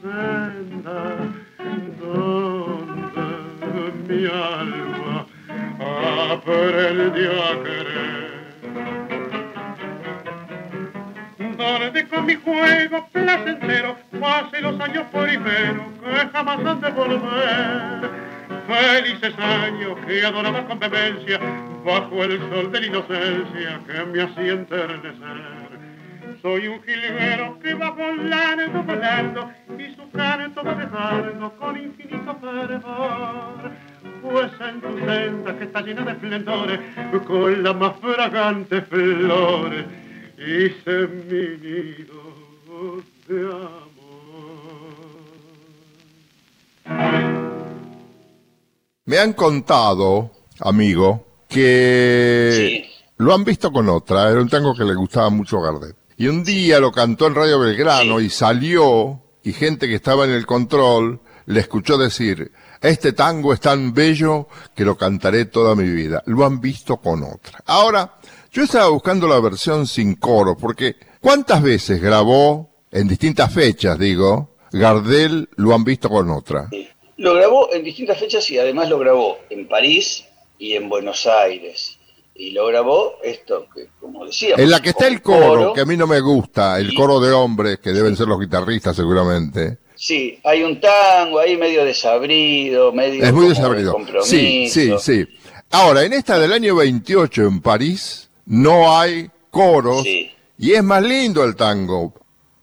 senda 0.00 1.02
donde 2.00 2.84
mi 4.08 4.26
alma 4.26 5.13
aprendió 5.80 7.44
a 7.44 7.62
querer. 7.62 8.34
Donde 11.56 12.08
con 12.08 12.26
mi 12.26 12.34
juego 12.34 13.08
placentero 13.12 13.96
pase 14.20 14.60
los 14.60 14.80
años 14.80 15.04
primero 15.12 15.84
que 16.02 16.28
jamás 16.32 16.58
han 16.66 16.80
de 16.80 16.90
volver. 16.90 18.10
Felices 18.66 19.34
años 19.38 19.98
que 20.06 20.24
adoraba 20.24 20.66
con 20.66 20.78
vehemencia 20.78 21.38
bajo 21.84 22.24
el 22.24 22.38
sol 22.50 22.72
de 22.72 22.80
la 22.80 22.86
inocencia 22.86 23.80
que 23.86 24.04
me 24.04 24.22
hacía 24.22 24.52
enternecer. 24.52 25.64
Soy 26.40 26.68
un 26.68 26.82
jilguero 26.82 27.58
que 27.60 27.74
va 27.74 27.90
volando, 27.90 28.82
volando 28.82 29.50
y 29.78 29.94
su 29.94 30.10
canto 30.10 30.62
va 30.62 30.74
dejando 30.74 31.56
con 31.56 31.76
infinito 31.76 32.36
fervor 32.40 33.93
pues 34.24 34.50
en 34.58 34.80
tu 34.80 34.98
senda 34.98 35.58
que 35.58 35.64
está 35.64 35.82
llena 35.82 36.02
de 36.02 36.12
esplendores, 36.12 36.80
con 37.26 37.62
las 37.62 37.76
más 37.76 37.92
fragantes 38.00 38.84
flores, 38.88 39.84
hice 40.38 41.06
mi 41.08 41.58
nido 41.58 42.22
de 43.28 43.40
amor. 43.42 43.84
Me 49.04 49.18
han 49.18 49.34
contado, 49.34 50.30
amigo, 50.60 51.26
que 51.46 52.88
lo 53.18 53.34
han 53.34 53.44
visto 53.44 53.70
con 53.70 53.90
otra, 53.90 54.30
era 54.30 54.40
un 54.40 54.48
tango 54.48 54.74
que 54.74 54.84
le 54.84 54.94
gustaba 54.94 55.28
mucho 55.28 55.58
a 55.58 55.70
Gardel. 55.70 55.94
Y 56.16 56.28
un 56.28 56.42
día 56.42 56.80
lo 56.80 56.92
cantó 56.92 57.26
en 57.26 57.34
Radio 57.34 57.58
Belgrano 57.58 58.20
y 58.20 58.30
salió, 58.30 59.20
y 59.42 59.52
gente 59.52 59.86
que 59.86 59.96
estaba 59.96 60.24
en 60.24 60.30
el 60.30 60.46
control 60.46 61.20
le 61.44 61.60
escuchó 61.60 61.98
decir, 61.98 62.50
este 62.84 63.14
tango 63.14 63.52
es 63.52 63.60
tan 63.60 63.94
bello 63.94 64.48
que 64.74 64.84
lo 64.84 64.96
cantaré 64.96 65.46
toda 65.46 65.74
mi 65.74 65.88
vida. 65.88 66.22
Lo 66.26 66.44
han 66.44 66.60
visto 66.60 66.98
con 66.98 67.22
otra. 67.22 67.60
Ahora, 67.64 68.16
yo 68.52 68.62
estaba 68.62 68.88
buscando 68.88 69.26
la 69.26 69.40
versión 69.40 69.86
sin 69.86 70.16
coro, 70.16 70.56
porque 70.56 70.96
¿cuántas 71.20 71.62
veces 71.62 72.00
grabó, 72.00 72.70
en 72.90 73.08
distintas 73.08 73.52
fechas 73.52 73.98
digo, 73.98 74.56
Gardel 74.70 75.48
lo 75.56 75.74
han 75.74 75.82
visto 75.82 76.10
con 76.10 76.30
otra? 76.30 76.68
Lo 77.16 77.34
grabó 77.34 77.72
en 77.72 77.84
distintas 77.84 78.18
fechas 78.18 78.50
y 78.50 78.58
además 78.58 78.90
lo 78.90 78.98
grabó 78.98 79.38
en 79.48 79.66
París 79.66 80.24
y 80.58 80.74
en 80.74 80.88
Buenos 80.88 81.26
Aires. 81.26 81.98
Y 82.34 82.50
lo 82.50 82.66
grabó 82.66 83.14
esto, 83.22 83.68
que 83.74 83.88
como 83.98 84.26
decía. 84.26 84.56
En 84.58 84.68
la 84.68 84.82
que 84.82 84.90
está 84.90 85.06
el 85.06 85.22
coro, 85.22 85.72
que 85.72 85.80
a 85.80 85.84
mí 85.84 85.96
no 85.96 86.06
me 86.06 86.20
gusta, 86.20 86.78
el 86.80 86.92
coro 86.94 87.20
de 87.20 87.32
hombres, 87.32 87.78
que 87.78 87.92
deben 87.92 88.16
ser 88.16 88.26
los 88.26 88.40
guitarristas 88.40 88.96
seguramente. 88.96 89.78
Sí, 90.04 90.38
hay 90.44 90.62
un 90.62 90.78
tango 90.80 91.38
ahí 91.38 91.56
medio 91.56 91.82
desabrido, 91.82 92.92
medio 92.92 93.24
es 93.24 93.32
muy 93.32 93.48
desabrido. 93.48 93.96
Sí, 94.22 94.68
sí, 94.68 94.92
sí. 95.00 95.26
Ahora, 95.70 96.04
en 96.04 96.12
esta 96.12 96.38
del 96.38 96.52
año 96.52 96.76
28 96.76 97.40
en 97.44 97.62
París 97.62 98.28
no 98.44 98.94
hay 99.00 99.30
coros 99.48 100.04
y 100.04 100.30
es 100.58 100.84
más 100.84 101.02
lindo 101.02 101.42
el 101.42 101.56
tango. 101.56 102.12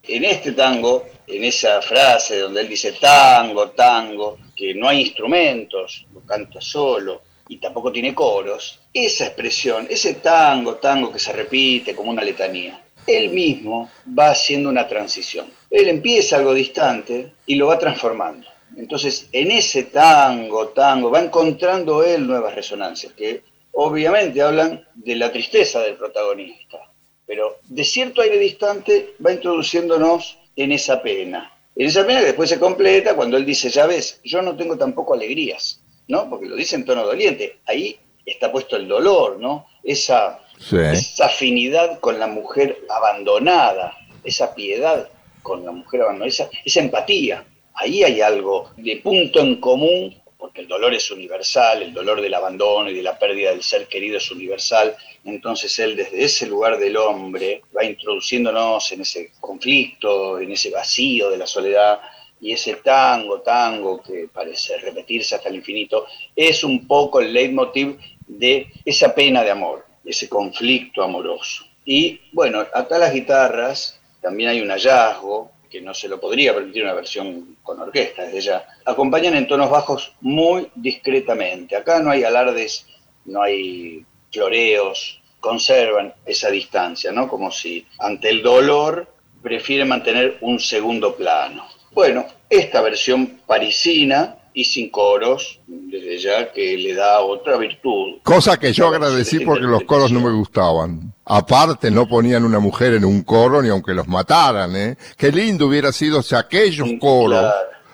En 0.04 0.24
este 0.24 0.52
tango, 0.52 1.08
en 1.26 1.44
esa 1.44 1.82
frase 1.82 2.38
donde 2.42 2.62
él 2.62 2.70
dice 2.70 2.92
tango, 2.92 3.72
tango, 3.72 4.38
que 4.56 4.76
no 4.76 4.88
hay 4.88 5.02
instrumentos, 5.02 6.06
lo 6.14 6.20
canta 6.20 6.62
solo 6.62 7.24
y 7.48 7.58
tampoco 7.58 7.92
tiene 7.92 8.14
coros, 8.14 8.82
esa 8.94 9.26
expresión, 9.26 9.88
ese 9.90 10.14
tango, 10.14 10.76
tango 10.76 11.12
que 11.12 11.18
se 11.18 11.34
repite 11.34 11.96
como 11.96 12.12
una 12.12 12.24
letanía, 12.24 12.80
él 13.08 13.30
mismo 13.30 13.90
va 14.18 14.32
haciendo 14.32 14.70
una 14.70 14.88
transición. 14.88 15.48
Él 15.70 15.88
empieza 15.88 16.38
algo 16.38 16.54
distante 16.54 17.34
y 17.46 17.56
lo 17.56 17.68
va 17.68 17.80
transformando. 17.80 18.48
Entonces, 18.78 19.28
en 19.32 19.52
ese 19.52 19.84
tango, 19.84 20.70
tango, 20.70 21.12
va 21.12 21.22
encontrando 21.22 22.04
él 22.04 22.26
nuevas 22.26 22.56
resonancias 22.56 23.14
que 23.14 23.44
obviamente 23.74 24.42
hablan 24.42 24.86
de 24.96 25.16
la 25.16 25.32
tristeza 25.32 25.82
del 25.82 25.96
protagonista, 25.96 26.92
pero 27.26 27.58
de 27.64 27.84
cierto 27.84 28.22
aire 28.22 28.38
distante 28.38 29.16
va 29.26 29.34
introduciéndonos 29.34 30.38
en 30.56 30.72
esa 30.72 31.02
pena. 31.02 31.54
En 31.76 31.88
esa 31.88 32.06
pena 32.06 32.20
que 32.20 32.28
después 32.28 32.50
se 32.50 32.60
completa 32.60 33.16
cuando 33.16 33.38
él 33.38 33.46
dice, 33.46 33.70
ya 33.70 33.88
ves, 33.88 34.20
yo 34.24 34.42
no 34.42 34.56
tengo 34.56 34.78
tampoco 34.78 35.14
alegrías, 35.14 35.82
¿no? 36.08 36.30
Porque 36.30 36.48
lo 36.48 36.56
dice 36.56 36.76
en 36.76 36.86
tono 36.86 37.06
doliente. 37.06 37.60
Ahí 37.66 37.98
está 38.26 38.52
puesto 38.52 38.76
el 38.76 38.88
dolor, 38.88 39.40
¿no? 39.40 39.68
Esa 39.84 40.41
esa 40.70 41.26
afinidad 41.26 42.00
con 42.00 42.20
la 42.20 42.28
mujer 42.28 42.78
abandonada, 42.90 43.98
esa 44.24 44.54
piedad 44.54 45.10
con 45.42 45.66
la 45.66 45.72
mujer 45.72 46.02
abandonada, 46.02 46.30
esa, 46.30 46.50
esa 46.64 46.80
empatía. 46.80 47.44
Ahí 47.74 48.04
hay 48.04 48.22
algo 48.22 48.72
de 48.78 48.98
punto 48.98 49.40
en 49.40 49.60
común, 49.60 50.16
porque 50.38 50.62
el 50.62 50.68
dolor 50.68 50.94
es 50.94 51.10
universal, 51.12 51.84
el 51.84 51.94
dolor 51.94 52.20
del 52.22 52.34
abandono 52.34 52.90
y 52.90 52.96
de 52.96 53.04
la 53.04 53.18
pérdida 53.18 53.52
del 53.52 53.64
ser 53.64 53.88
querido 53.88 54.18
es 54.18 54.32
universal. 54.32 54.96
Entonces 55.24 55.78
él 55.80 55.96
desde 55.96 56.24
ese 56.24 56.48
lugar 56.48 56.80
del 56.80 56.98
hombre 56.98 57.62
va 57.76 57.84
introduciéndonos 57.84 58.92
en 58.92 59.02
ese 59.02 59.32
conflicto, 59.40 60.40
en 60.40 60.52
ese 60.52 60.72
vacío 60.72 61.30
de 61.30 61.38
la 61.38 61.48
soledad, 61.48 62.00
y 62.42 62.54
ese 62.54 62.78
tango, 62.78 63.42
tango 63.42 64.02
que 64.02 64.28
parece 64.34 64.78
repetirse 64.78 65.36
hasta 65.36 65.50
el 65.50 65.56
infinito, 65.56 66.08
es 66.36 66.64
un 66.64 66.88
poco 66.88 67.22
el 67.22 67.32
leitmotiv 67.32 67.98
de 68.28 68.68
esa 68.84 69.14
pena 69.14 69.44
de 69.44 69.52
amor, 69.52 69.86
ese 70.06 70.30
conflicto 70.30 71.04
amoroso. 71.04 71.66
Y 71.86 72.22
bueno, 72.32 72.60
acá 72.60 72.98
las 72.98 73.14
guitarras 73.14 74.00
también 74.22 74.50
hay 74.50 74.62
un 74.62 74.70
hallazgo 74.70 75.52
que 75.70 75.82
no 75.82 75.94
se 75.94 76.10
lo 76.10 76.20
podría 76.20 76.54
permitir 76.54 76.84
una 76.84 76.94
versión 76.94 77.58
con 77.64 77.80
orquesta 77.80 78.24
desde 78.24 78.42
ya. 78.42 78.68
Acompañan 78.86 79.36
en 79.36 79.48
tonos 79.48 79.70
bajos 79.70 80.14
muy 80.20 80.68
discretamente. 80.76 81.76
Acá 81.76 82.00
no 82.02 82.12
hay 82.12 82.24
alardes, 82.24 82.86
no 83.26 83.42
hay 83.42 84.06
floreos, 84.32 85.22
conservan 85.40 86.14
esa 86.26 86.52
distancia, 86.52 87.12
¿no? 87.12 87.28
Como 87.28 87.52
si 87.52 87.88
ante 88.00 88.30
el 88.30 88.44
dolor 88.44 89.08
prefieren 89.42 89.88
mantener 89.88 90.38
un 90.42 90.60
segundo 90.60 91.16
plano. 91.16 91.68
Bueno, 91.92 92.26
esta 92.50 92.82
versión 92.82 93.42
parisina 93.48 94.38
y 94.54 94.64
sin 94.64 94.90
coros, 94.90 95.60
desde 95.68 96.18
ya 96.20 96.52
que 96.52 96.78
le 96.78 96.94
da 96.94 97.22
otra 97.22 97.58
virtud. 97.58 98.20
Cosa 98.24 98.60
que 98.60 98.74
yo 98.74 98.88
agradecí 98.88 99.40
porque 99.40 99.64
los 99.64 99.84
coros 99.84 100.12
no 100.12 100.20
me 100.20 100.32
gustaban. 100.32 101.14
Aparte, 101.26 101.90
no 101.92 102.08
ponían 102.08 102.44
una 102.44 102.60
mujer 102.60 102.96
en 102.96 103.06
un 103.06 103.24
coro 103.24 103.62
ni 103.62 103.70
aunque 103.70 103.94
los 103.94 104.08
mataran, 104.08 104.76
¿eh? 104.76 104.98
Qué 105.18 105.32
lindo 105.32 105.68
hubiera 105.68 105.92
sido 105.92 106.22
si 106.22 106.36
aquellos 106.36 106.88
coros 107.00 107.54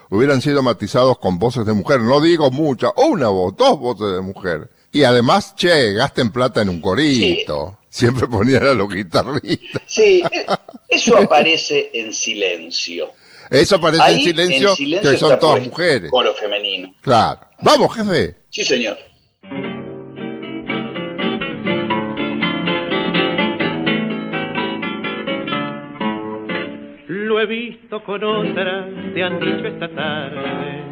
hubieran 0.10 0.42
sido 0.42 0.64
matizados 0.64 1.20
con 1.20 1.38
voces 1.38 1.66
de 1.66 1.74
mujer. 1.74 2.02
No 2.02 2.20
digo 2.22 2.50
muchas, 2.52 2.92
una 2.96 3.28
voz, 3.30 3.56
dos 3.56 3.80
voces 3.80 4.14
de 4.14 4.22
mujer. 4.22 4.70
Y 4.92 5.04
además, 5.04 5.56
che, 5.56 5.94
gasten 5.94 6.32
plata 6.32 6.62
en 6.62 6.70
un 6.70 6.82
corito. 6.82 7.78
Siempre 7.90 8.28
ponían 8.28 8.66
a 8.66 8.74
los 8.74 8.94
guitarristas. 8.94 9.82
Sí, 9.86 10.24
e-, 10.32 10.46
eso 10.88 11.18
aparece 11.22 11.90
en 11.94 12.14
silencio. 12.14 13.12
Eso 13.50 13.80
parece 13.80 14.12
en 14.12 14.20
silencio, 14.20 14.76
que 14.76 15.18
son 15.18 15.40
todas 15.40 15.66
mujeres. 15.66 16.12
Coro 16.12 16.34
femenino. 16.34 16.94
Claro. 17.02 17.40
Vamos, 17.62 17.96
jefe. 17.96 18.36
Sí, 18.50 18.64
señor. 18.64 18.98
Lo 27.08 27.42
he 27.42 27.46
visto 27.46 28.04
con 28.04 28.24
otra, 28.24 28.88
te 29.14 29.24
han 29.24 29.40
dicho 29.40 29.68
esta 29.68 29.88
tarde. 29.94 30.84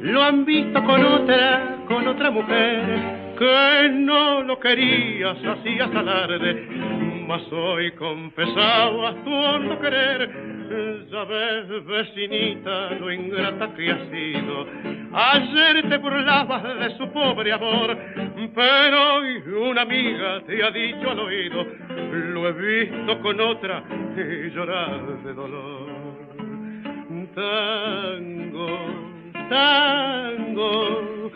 Lo 0.00 0.22
han 0.22 0.44
visto 0.44 0.82
con 0.84 1.04
otra, 1.04 1.84
con 1.88 2.06
otra 2.06 2.30
mujer, 2.30 3.34
que 3.38 3.88
no 3.94 4.42
lo 4.42 4.60
querías, 4.60 5.36
hacías 5.38 5.90
alarde, 5.94 6.68
mas 7.28 7.42
hoy 7.52 7.92
confesabas 7.92 9.22
tu 9.22 9.30
hondo 9.30 9.78
querer 9.80 10.30
ya 11.10 11.24
ves, 11.24 11.84
vecinita, 11.84 12.90
lo 13.00 13.12
ingrata 13.12 13.74
que 13.74 13.90
has 13.90 14.00
sido. 14.08 14.66
Ayer 15.12 15.88
te 15.88 15.96
burlabas 15.98 16.62
de 16.62 16.96
su 16.96 17.10
pobre 17.12 17.52
amor, 17.52 17.96
pero 18.54 19.14
hoy 19.16 19.42
una 19.70 19.82
amiga 19.82 20.40
te 20.46 20.64
ha 20.64 20.70
dicho 20.70 21.10
al 21.10 21.18
oído, 21.20 21.66
lo 22.32 22.48
he 22.48 22.52
visto 22.52 23.20
con 23.20 23.40
otra 23.40 23.82
y 24.16 24.50
llorar 24.50 25.22
de 25.22 25.34
dolor. 25.34 25.88
Tango, 27.34 28.78
tango, 29.50 31.30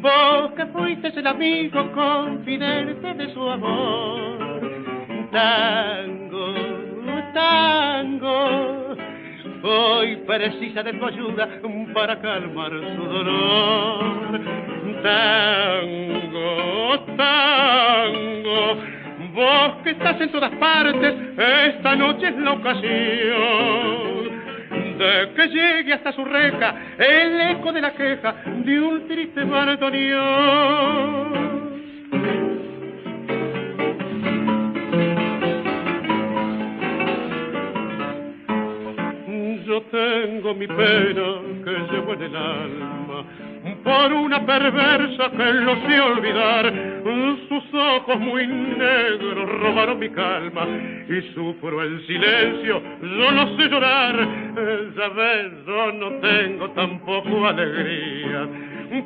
vos 0.00 0.52
que 0.56 0.66
fuiste 0.66 1.08
el 1.08 1.26
amigo 1.26 1.92
confidente 1.92 3.14
de 3.14 3.34
su 3.34 3.48
amor. 3.48 4.55
Tango, 5.30 6.54
tango. 7.34 8.96
Hoy 9.62 10.16
precisa 10.26 10.82
de 10.82 10.92
tu 10.94 11.04
ayuda 11.04 11.48
para 11.92 12.20
calmar 12.20 12.70
su 12.70 13.02
dolor. 13.02 14.40
Tango, 15.02 17.00
tango. 17.16 18.76
Vos 19.34 19.76
que 19.82 19.90
estás 19.90 20.20
en 20.20 20.30
todas 20.30 20.52
partes, 20.52 21.14
esta 21.36 21.96
noche 21.96 22.28
es 22.28 22.38
la 22.38 22.52
ocasión 22.52 24.26
de 24.98 25.32
que 25.34 25.48
llegue 25.48 25.92
hasta 25.92 26.12
su 26.12 26.24
reja 26.24 26.74
el 26.98 27.40
eco 27.52 27.72
de 27.72 27.80
la 27.80 27.92
queja 27.92 28.34
de 28.64 28.80
un 28.80 29.06
triste 29.06 29.44
bandoneón. 29.44 30.86
Yo 39.66 39.82
tengo 39.82 40.54
mi 40.54 40.66
pena 40.66 41.40
que 41.64 41.92
llevo 41.92 42.12
en 42.14 42.22
el 42.22 42.36
alma 42.36 43.24
por 43.82 44.12
una 44.12 44.44
perversa 44.46 45.30
que 45.30 45.52
lo 45.52 45.76
sé 45.86 46.00
olvidar. 46.00 46.72
Sus 47.48 47.74
ojos 47.74 48.18
muy 48.20 48.46
negros 48.46 49.48
robaron 49.60 49.98
mi 49.98 50.08
calma 50.10 50.66
y 51.08 51.34
sufro 51.34 51.82
el 51.82 52.04
silencio, 52.06 52.82
yo 53.00 53.30
no 53.32 53.56
sé 53.56 53.68
llorar. 53.68 54.16
Ya 54.96 55.08
ves, 55.08 55.52
yo 55.66 55.92
no 55.92 56.10
tengo 56.20 56.70
tampoco 56.70 57.46
alegría. 57.46 58.48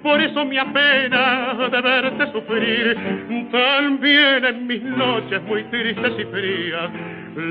Por 0.02 0.20
eso 0.20 0.44
me 0.44 0.58
apena 0.58 1.54
de 1.70 1.80
verte 1.80 2.32
sufrir, 2.32 3.48
también 3.50 4.44
en 4.44 4.66
mis 4.66 4.82
noches 4.82 5.42
muy 5.42 5.62
tristes 5.64 6.12
y 6.18 6.24
frías. 6.24 6.90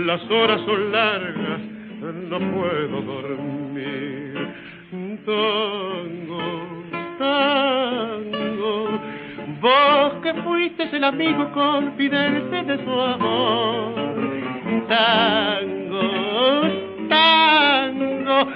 Las 0.05 0.21
horas 0.29 0.61
son 0.65 0.91
largas 0.91 1.78
no 2.01 2.39
puedo 2.39 3.01
dormir. 3.01 4.49
Tango, 5.25 6.41
tango, 7.19 8.99
vos 9.61 10.13
que 10.23 10.33
fuiste 10.41 10.83
el 10.95 11.03
amigo 11.03 11.51
confidente 11.51 12.63
de 12.63 12.83
su 12.83 12.91
amor. 12.91 13.93
Tango, 14.87 16.01
tango, 17.09 18.47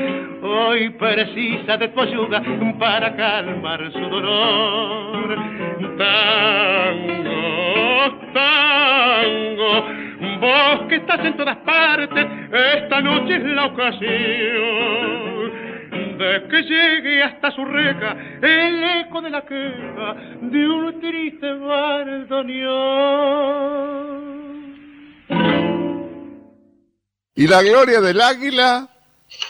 hoy 0.41 0.89
precisa 0.91 1.77
de 1.77 1.89
tu 1.89 2.01
ayuda 2.01 2.41
para 2.79 3.15
calmar 3.15 3.91
su 3.91 3.99
dolor. 3.99 5.37
Tango, 5.97 7.33
tango, 8.33 10.02
vos 10.39 10.87
que 10.89 10.95
estás 10.95 11.19
en 11.25 11.37
todas 11.37 11.57
partes, 11.57 12.25
esta 12.51 13.01
noche 13.01 13.35
es 13.37 13.43
la 13.43 13.65
ocasión 13.65 15.33
de 16.17 16.47
que 16.49 16.61
llegue 16.63 17.23
hasta 17.23 17.51
su 17.51 17.65
reja 17.65 18.15
el 18.41 18.83
eco 19.01 19.21
de 19.21 19.29
la 19.29 19.41
queja 19.41 20.15
de 20.41 20.69
un 20.69 20.99
triste 20.99 21.53
bandoneón. 21.53 22.73
¿Y 27.35 27.47
la 27.47 27.63
gloria 27.63 27.99
del 27.99 28.21
águila? 28.21 28.87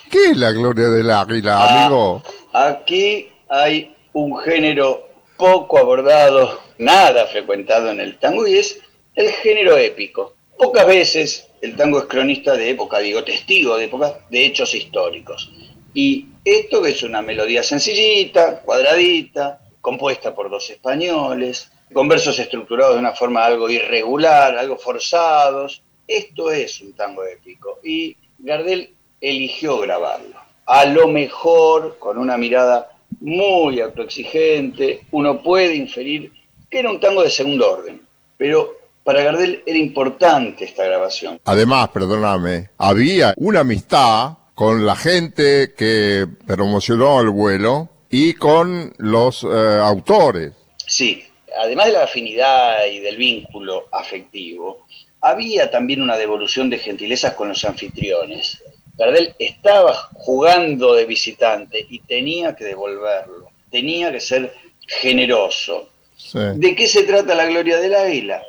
¿Qué 0.09 0.31
es 0.31 0.37
la 0.37 0.51
gloria 0.51 0.87
del 0.89 1.11
águila, 1.11 1.57
ah, 1.57 1.85
amigo? 1.85 2.23
aquí 2.53 3.29
hay 3.49 3.93
un 4.13 4.37
género 4.39 5.09
poco 5.37 5.77
abordado, 5.77 6.61
nada 6.77 7.25
frecuentado 7.27 7.91
en 7.91 7.99
el 7.99 8.17
tango, 8.19 8.47
y 8.47 8.57
es 8.57 8.81
el 9.15 9.29
género 9.29 9.77
épico. 9.77 10.32
Pocas 10.57 10.85
veces 10.85 11.47
el 11.61 11.75
tango 11.75 11.99
es 11.99 12.05
cronista 12.05 12.55
de 12.55 12.69
época, 12.69 12.99
digo, 12.99 13.23
testigo 13.23 13.77
de 13.77 13.85
época, 13.85 14.19
de 14.29 14.45
hechos 14.45 14.73
históricos. 14.75 15.51
Y 15.93 16.27
esto 16.43 16.81
que 16.81 16.89
es 16.89 17.03
una 17.03 17.21
melodía 17.21 17.63
sencillita, 17.63 18.61
cuadradita, 18.61 19.61
compuesta 19.79 20.33
por 20.33 20.49
dos 20.49 20.69
españoles, 20.69 21.71
con 21.93 22.07
versos 22.07 22.39
estructurados 22.39 22.95
de 22.95 22.99
una 22.99 23.13
forma 23.13 23.45
algo 23.45 23.69
irregular, 23.69 24.57
algo 24.57 24.77
forzados. 24.77 25.83
Esto 26.07 26.51
es 26.51 26.81
un 26.81 26.93
tango 26.93 27.23
épico. 27.23 27.79
Y 27.83 28.17
Gardel 28.39 28.93
eligió 29.21 29.77
grabarlo. 29.79 30.35
A 30.65 30.85
lo 30.85 31.07
mejor, 31.07 31.97
con 31.99 32.17
una 32.17 32.37
mirada 32.37 32.97
muy 33.21 33.79
autoexigente, 33.79 35.01
uno 35.11 35.41
puede 35.41 35.75
inferir 35.75 36.31
que 36.69 36.79
era 36.79 36.89
un 36.89 36.99
tango 36.99 37.23
de 37.23 37.29
segundo 37.29 37.71
orden. 37.71 38.01
Pero 38.37 38.82
para 39.03 39.23
Gardel 39.23 39.63
era 39.65 39.77
importante 39.77 40.65
esta 40.65 40.85
grabación. 40.85 41.39
Además, 41.45 41.89
perdóname, 41.89 42.69
había 42.77 43.33
una 43.37 43.61
amistad 43.61 44.37
con 44.55 44.85
la 44.85 44.95
gente 44.95 45.73
que 45.75 46.27
promocionó 46.45 47.19
el 47.21 47.29
vuelo 47.29 47.89
y 48.09 48.33
con 48.33 48.93
los 48.97 49.43
eh, 49.43 49.47
autores. 49.81 50.51
Sí, 50.85 51.23
además 51.59 51.87
de 51.87 51.93
la 51.93 52.03
afinidad 52.03 52.85
y 52.85 52.99
del 52.99 53.17
vínculo 53.17 53.87
afectivo, 53.91 54.85
había 55.21 55.71
también 55.71 56.01
una 56.01 56.17
devolución 56.17 56.69
de 56.69 56.77
gentilezas 56.77 57.33
con 57.33 57.49
los 57.49 57.63
anfitriones. 57.65 58.61
Gardel 58.95 59.33
estaba 59.39 59.95
jugando 60.13 60.93
de 60.93 61.05
visitante 61.05 61.85
y 61.89 61.99
tenía 61.99 62.55
que 62.55 62.65
devolverlo, 62.65 63.49
tenía 63.71 64.11
que 64.11 64.19
ser 64.19 64.53
generoso. 64.87 65.89
¿De 66.33 66.75
qué 66.75 66.87
se 66.87 67.03
trata 67.03 67.35
la 67.35 67.45
Gloria 67.45 67.77
del 67.77 67.95
Águila? 67.95 68.43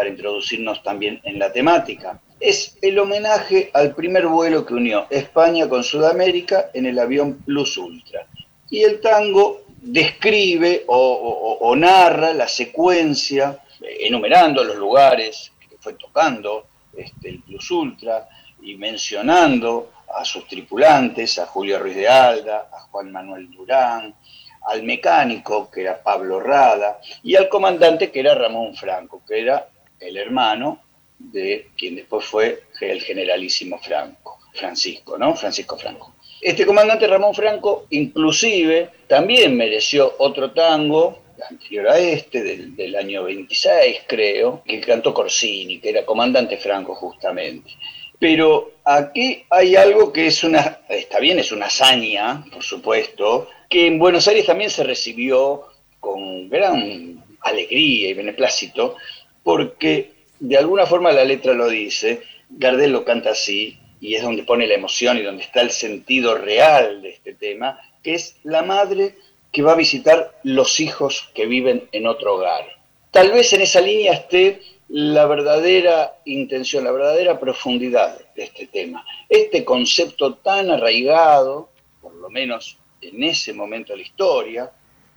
Para 0.00 0.08
introducirnos 0.08 0.82
también 0.82 1.20
en 1.24 1.38
la 1.38 1.52
temática. 1.52 2.18
Es 2.40 2.78
el 2.80 2.98
homenaje 2.98 3.70
al 3.74 3.94
primer 3.94 4.28
vuelo 4.28 4.64
que 4.64 4.72
unió 4.72 5.06
España 5.10 5.68
con 5.68 5.84
Sudamérica 5.84 6.70
en 6.72 6.86
el 6.86 6.98
avión 6.98 7.42
Plus 7.44 7.76
Ultra. 7.76 8.26
Y 8.70 8.80
el 8.80 9.02
tango 9.02 9.60
describe 9.82 10.84
o, 10.86 11.74
narra 11.76 12.32
la 12.32 12.48
secuencia, 12.48 13.60
enumerando 13.82 14.64
los 14.64 14.76
lugares 14.76 15.52
que 15.68 15.76
fue 15.76 15.92
tocando 15.92 16.64
este, 16.96 17.28
el 17.28 17.42
Plus 17.42 17.70
Ultra 17.70 18.26
y 18.62 18.76
mencionando 18.76 19.90
a 20.16 20.24
sus 20.24 20.48
tripulantes, 20.48 21.38
a 21.38 21.44
Julio 21.44 21.78
Ruiz 21.78 21.96
de 21.96 22.08
Alda, 22.08 22.70
a 22.72 22.80
Juan 22.90 23.12
Manuel 23.12 23.50
Durán, 23.50 24.14
al 24.62 24.82
mecánico, 24.82 25.70
que 25.70 25.82
era 25.82 26.02
Pablo 26.02 26.40
Rada, 26.40 27.00
y 27.22 27.36
al 27.36 27.50
comandante, 27.50 28.10
que 28.10 28.20
era 28.20 28.34
Ramón 28.34 28.74
Franco, 28.74 29.20
que 29.28 29.40
era 29.40 29.68
el 30.00 30.16
hermano 30.16 30.82
de 31.18 31.68
quien 31.76 31.96
después 31.96 32.24
fue 32.24 32.64
el 32.80 33.02
generalísimo 33.02 33.78
Franco, 33.78 34.38
Francisco, 34.54 35.18
¿no? 35.18 35.34
Francisco 35.36 35.76
Franco. 35.76 36.14
Este 36.40 36.64
comandante 36.64 37.06
Ramón 37.06 37.34
Franco 37.34 37.86
inclusive 37.90 38.88
también 39.06 39.56
mereció 39.56 40.14
otro 40.18 40.52
tango 40.52 41.22
anterior 41.48 41.88
a 41.88 41.98
este, 41.98 42.42
del, 42.42 42.96
año 42.96 43.24
26 43.24 44.02
creo, 44.06 44.62
que 44.64 44.80
cantó 44.80 45.12
Corsini, 45.12 45.78
que 45.78 45.90
era 45.90 46.04
comandante 46.04 46.56
Franco 46.56 46.94
justamente. 46.94 47.70
Pero 48.18 48.72
aquí 48.84 49.44
hay 49.48 49.76
algo 49.76 50.12
que 50.12 50.26
es 50.26 50.44
una, 50.44 50.80
está 50.88 51.20
bien, 51.20 51.38
es 51.38 51.52
una 51.52 51.66
hazaña, 51.66 52.44
por 52.52 52.62
supuesto, 52.62 53.48
que 53.68 53.86
en 53.86 53.98
Buenos 53.98 54.28
Aires 54.28 54.46
también 54.46 54.70
se 54.70 54.84
recibió 54.84 55.64
con 56.00 56.48
gran 56.48 57.24
alegría 57.40 58.10
y 58.10 58.14
beneplácito, 58.14 58.96
porque 59.42 60.12
de 60.38 60.56
alguna 60.56 60.86
forma 60.86 61.12
la 61.12 61.24
letra 61.24 61.54
lo 61.54 61.68
dice, 61.68 62.22
Gardel 62.48 62.92
lo 62.92 63.04
canta 63.04 63.30
así, 63.30 63.78
y 64.00 64.14
es 64.14 64.22
donde 64.22 64.42
pone 64.42 64.66
la 64.66 64.74
emoción 64.74 65.18
y 65.18 65.22
donde 65.22 65.42
está 65.42 65.60
el 65.60 65.70
sentido 65.70 66.34
real 66.34 67.02
de 67.02 67.10
este 67.10 67.34
tema, 67.34 67.78
que 68.02 68.14
es 68.14 68.36
la 68.42 68.62
madre 68.62 69.16
que 69.52 69.62
va 69.62 69.72
a 69.72 69.76
visitar 69.76 70.38
los 70.42 70.80
hijos 70.80 71.30
que 71.34 71.46
viven 71.46 71.88
en 71.92 72.06
otro 72.06 72.36
hogar. 72.36 72.64
Tal 73.10 73.30
vez 73.30 73.52
en 73.52 73.62
esa 73.62 73.80
línea 73.80 74.12
esté 74.12 74.62
la 74.88 75.26
verdadera 75.26 76.16
intención, 76.24 76.84
la 76.84 76.92
verdadera 76.92 77.38
profundidad 77.38 78.18
de 78.34 78.44
este 78.44 78.66
tema. 78.66 79.04
Este 79.28 79.64
concepto 79.64 80.34
tan 80.34 80.70
arraigado, 80.70 81.68
por 82.00 82.14
lo 82.14 82.30
menos 82.30 82.78
en 83.02 83.22
ese 83.22 83.52
momento 83.52 83.92
de 83.92 83.98
la 83.98 84.04
historia, 84.04 84.72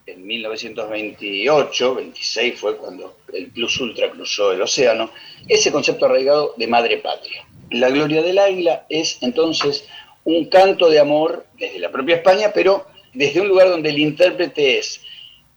en 0.06 0.26
1928, 0.26 1.96
26 1.96 2.60
fue 2.60 2.78
cuando 2.78 3.18
el 3.34 3.48
Plus 3.48 3.80
Ultra 3.80 4.10
cruzó 4.12 4.52
el 4.52 4.62
océano, 4.62 5.12
ese 5.48 5.72
concepto 5.72 6.06
arraigado 6.06 6.54
de 6.58 6.68
madre 6.68 6.98
patria. 6.98 7.46
La 7.72 7.90
gloria 7.90 8.22
del 8.22 8.38
águila 8.38 8.86
es 8.90 9.18
entonces 9.22 9.88
un 10.26 10.46
canto 10.50 10.90
de 10.90 11.00
amor 11.00 11.46
desde 11.58 11.80
la 11.80 11.92
propia 11.92 12.18
España, 12.18 12.52
pero 12.54 12.86
desde 13.14 13.42
un 13.42 13.48
lugar 13.48 13.70
donde 13.70 13.90
el 13.90 14.00
intérprete 14.00 14.78
es 14.78 15.02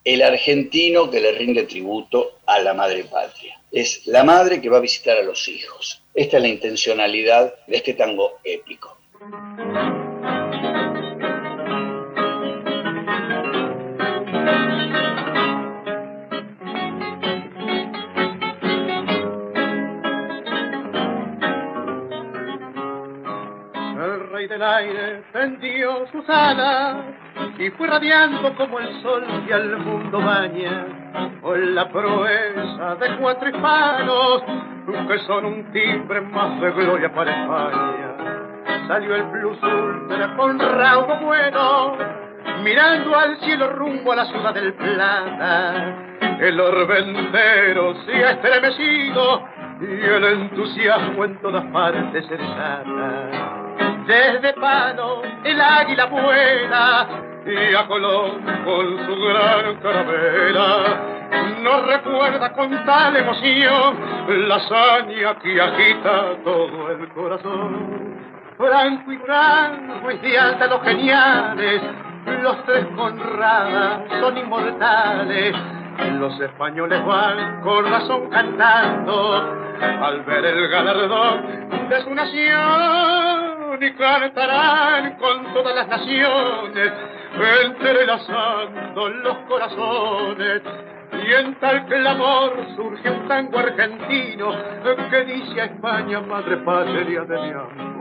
el 0.04 0.22
argentino 0.22 1.10
que 1.10 1.20
le 1.20 1.32
rinde 1.32 1.64
tributo 1.64 2.38
a 2.46 2.60
la 2.60 2.74
madre 2.74 3.04
patria. 3.04 3.60
Es 3.72 4.06
la 4.06 4.22
madre 4.22 4.60
que 4.60 4.68
va 4.68 4.78
a 4.78 4.80
visitar 4.80 5.18
a 5.18 5.22
los 5.22 5.48
hijos. 5.48 6.00
Esta 6.14 6.36
es 6.36 6.42
la 6.42 6.48
intencionalidad 6.48 7.54
de 7.66 7.76
este 7.76 7.94
tango 7.94 8.38
épico. 8.44 8.96
Aire 25.36 25.56
tendió 25.58 26.06
sus 26.12 26.28
alas 26.28 26.96
y 27.58 27.70
fue 27.70 27.86
radiando 27.86 28.54
como 28.56 28.78
el 28.78 29.02
sol 29.02 29.24
que 29.46 29.54
al 29.54 29.78
mundo 29.78 30.18
baña 30.20 30.86
con 31.40 31.74
la 31.74 31.88
proeza 31.88 32.94
de 32.96 33.16
cuatro 33.18 33.48
hispanos 33.48 34.42
que 35.08 35.18
son 35.26 35.44
un 35.44 35.72
timbre 35.72 36.20
más 36.20 36.60
de 36.60 36.70
gloria 36.70 37.12
para 37.12 37.30
España. 37.30 38.86
Salió 38.88 39.14
el 39.16 39.24
plus 39.30 39.58
ultra 39.62 40.36
con 40.36 40.58
raudo 40.58 41.16
bueno, 41.20 41.96
mirando 42.62 43.16
al 43.16 43.38
cielo 43.40 43.70
rumbo 43.72 44.12
a 44.12 44.16
la 44.16 44.24
ciudad 44.26 44.54
del 44.54 44.74
Plata. 44.74 45.96
El 46.40 46.60
orbe 46.60 46.98
entero 46.98 47.94
se 48.04 48.24
ha 48.24 48.30
estremecido 48.32 49.42
y 49.80 50.04
el 50.04 50.24
entusiasmo 50.24 51.24
en 51.24 51.36
todas 51.40 51.64
partes 51.66 52.26
se 52.26 52.36
desata 52.36 53.55
desde 54.06 54.52
Pano 54.54 55.22
el 55.44 55.60
águila 55.60 56.06
vuela 56.06 57.08
y 57.44 57.74
a 57.74 57.86
Colón 57.86 58.42
con 58.64 59.06
su 59.06 59.20
gran 59.22 59.76
carabela 59.76 61.16
nos 61.62 61.86
recuerda 61.86 62.52
con 62.52 62.84
tal 62.84 63.16
emoción 63.16 63.96
la 64.48 64.56
hazaña 64.56 65.34
que 65.40 65.60
agita 65.60 66.36
todo 66.44 66.90
el 66.92 67.08
corazón. 67.08 68.16
Franco 68.56 69.12
y 69.12 69.16
Franco 69.18 70.10
y 70.10 70.16
de 70.18 70.68
los 70.68 70.82
geniales, 70.82 71.82
los 72.42 72.64
tres 72.64 72.86
Conradas 72.96 74.00
son 74.20 74.38
inmortales. 74.38 75.54
Los 76.18 76.38
españoles 76.40 77.04
van 77.04 77.60
con 77.62 77.90
razón 77.90 78.30
cantando 78.30 79.52
al 79.80 80.22
ver 80.22 80.44
el 80.44 80.68
galardón 80.68 81.88
de 81.88 82.02
su 82.02 82.14
nación 82.14 83.45
cantarán 83.96 85.16
con 85.18 85.52
todas 85.52 85.74
las 85.74 85.88
naciones, 85.88 86.92
entrelazando 87.64 89.08
los 89.08 89.36
corazones. 89.48 90.62
Y 91.12 91.32
en 91.32 91.54
tal 91.56 91.86
clamor 91.86 92.52
surge 92.76 93.10
un 93.10 93.28
tango 93.28 93.58
argentino 93.58 94.52
que 95.10 95.24
dice 95.24 95.60
a 95.60 95.64
España, 95.66 96.20
madre 96.20 96.56
patria 96.58 97.22
de 97.22 97.40
mi 97.40 97.50
amor. 97.50 97.95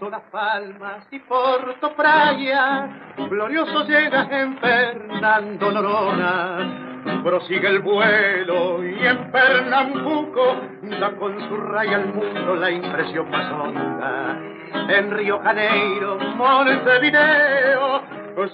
Las 0.00 0.22
palmas 0.30 1.06
y 1.10 1.18
Porto 1.18 1.92
Praia, 1.94 2.88
glorioso 3.28 3.84
llega 3.84 4.28
en 4.30 4.56
Fernando 4.58 5.72
Norona 5.72 6.88
prosigue 7.22 7.68
el 7.68 7.80
vuelo 7.80 8.84
y 8.84 9.06
en 9.06 9.30
Pernambuco 9.30 10.56
da 11.00 11.10
con 11.16 11.38
su 11.48 11.56
raya 11.56 11.96
al 11.96 12.14
mundo 12.14 12.56
la 12.56 12.70
impresión 12.70 13.30
más 13.30 13.52
honda. 13.52 14.38
En 14.88 15.10
Río 15.10 15.40
Janeiro, 15.40 16.18
Montevideo, 16.36 18.02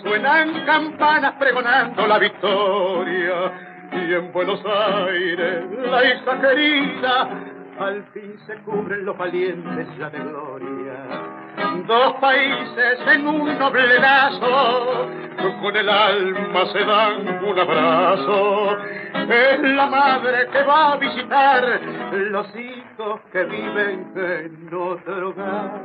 suenan 0.03 0.64
campanas 0.64 1.34
pregonando 1.38 2.07
la 2.07 2.18
victoria. 2.18 3.53
Y 3.92 4.14
en 4.14 4.32
Buenos 4.32 4.61
Aires, 4.64 5.64
la 5.88 6.05
hija 6.05 6.40
querida, 6.40 7.28
al 7.78 8.03
fin 8.12 8.36
se 8.47 8.55
cubren 8.62 9.05
los 9.05 9.16
valientes 9.16 9.86
ya 9.99 10.11
de 10.11 10.18
gloria 10.18 10.84
dos 11.87 12.14
países 12.14 12.99
en 13.07 13.26
un 13.26 13.59
noble 13.59 13.99
lazo, 13.99 15.09
con 15.61 15.76
el 15.76 15.89
alma 15.89 16.66
se 16.72 16.85
dan 16.85 17.45
un 17.45 17.59
abrazo. 17.59 18.78
Es 19.28 19.61
la 19.61 19.87
madre 19.87 20.49
que 20.53 20.62
va 20.62 20.93
a 20.93 20.97
visitar 20.97 21.80
los 22.12 22.47
hijos 22.57 23.20
que 23.32 23.45
viven 23.45 24.12
en 24.16 24.74
otro 24.74 25.30
hogar. 25.30 25.80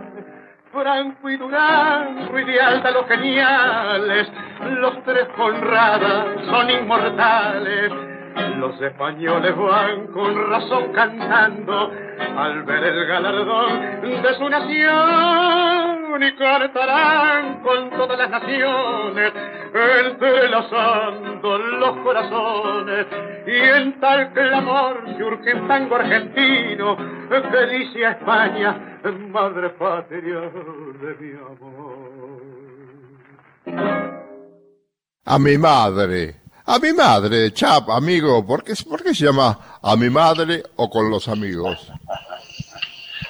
Franco 0.71 1.29
y 1.29 1.37
Durán, 1.37 2.29
y 2.31 2.43
de 2.43 2.91
los 2.91 3.07
geniales, 3.07 4.31
los 4.69 5.03
tres 5.03 5.27
Conradas 5.35 6.45
son 6.45 6.69
inmortales 6.69 8.08
los 8.57 8.81
españoles 8.81 9.55
van 9.55 10.07
con 10.07 10.49
razón 10.49 10.91
cantando 10.93 11.91
al 12.37 12.63
ver 12.63 12.83
el 12.83 13.05
galardón 13.07 14.01
de 14.01 14.33
su 14.35 14.49
nación 14.49 16.23
y 16.23 16.35
cantarán 16.35 17.61
con 17.61 17.89
todas 17.91 18.17
las 18.17 18.29
naciones 18.29 19.33
entrelazando 19.73 21.57
los 21.57 21.97
corazones. 21.97 23.05
Y 23.47 23.55
en 23.55 23.99
tal 23.99 24.33
clamor 24.33 25.03
surge 25.17 25.53
un 25.53 25.67
tango 25.67 25.95
argentino 25.95 26.97
que 26.97 27.65
dice 27.67 28.05
a 28.05 28.11
España 28.11 28.89
madre 29.31 29.69
patria 29.69 30.41
de 31.01 31.15
mi 31.19 31.31
amor 31.37 32.59
a 35.25 35.39
mi 35.39 35.57
madre 35.57 36.38
A 36.71 36.77
mi 36.77 36.93
madre, 36.93 37.51
chap, 37.51 37.89
amigo, 37.89 38.45
¿por 38.45 38.63
qué, 38.63 38.73
¿por 38.87 39.01
qué 39.01 39.15
se 39.15 39.25
llama 39.25 39.79
a 39.81 39.95
mi 39.95 40.07
madre 40.07 40.61
o 40.75 40.87
con 40.87 41.09
los 41.09 41.27
amigos? 41.27 41.79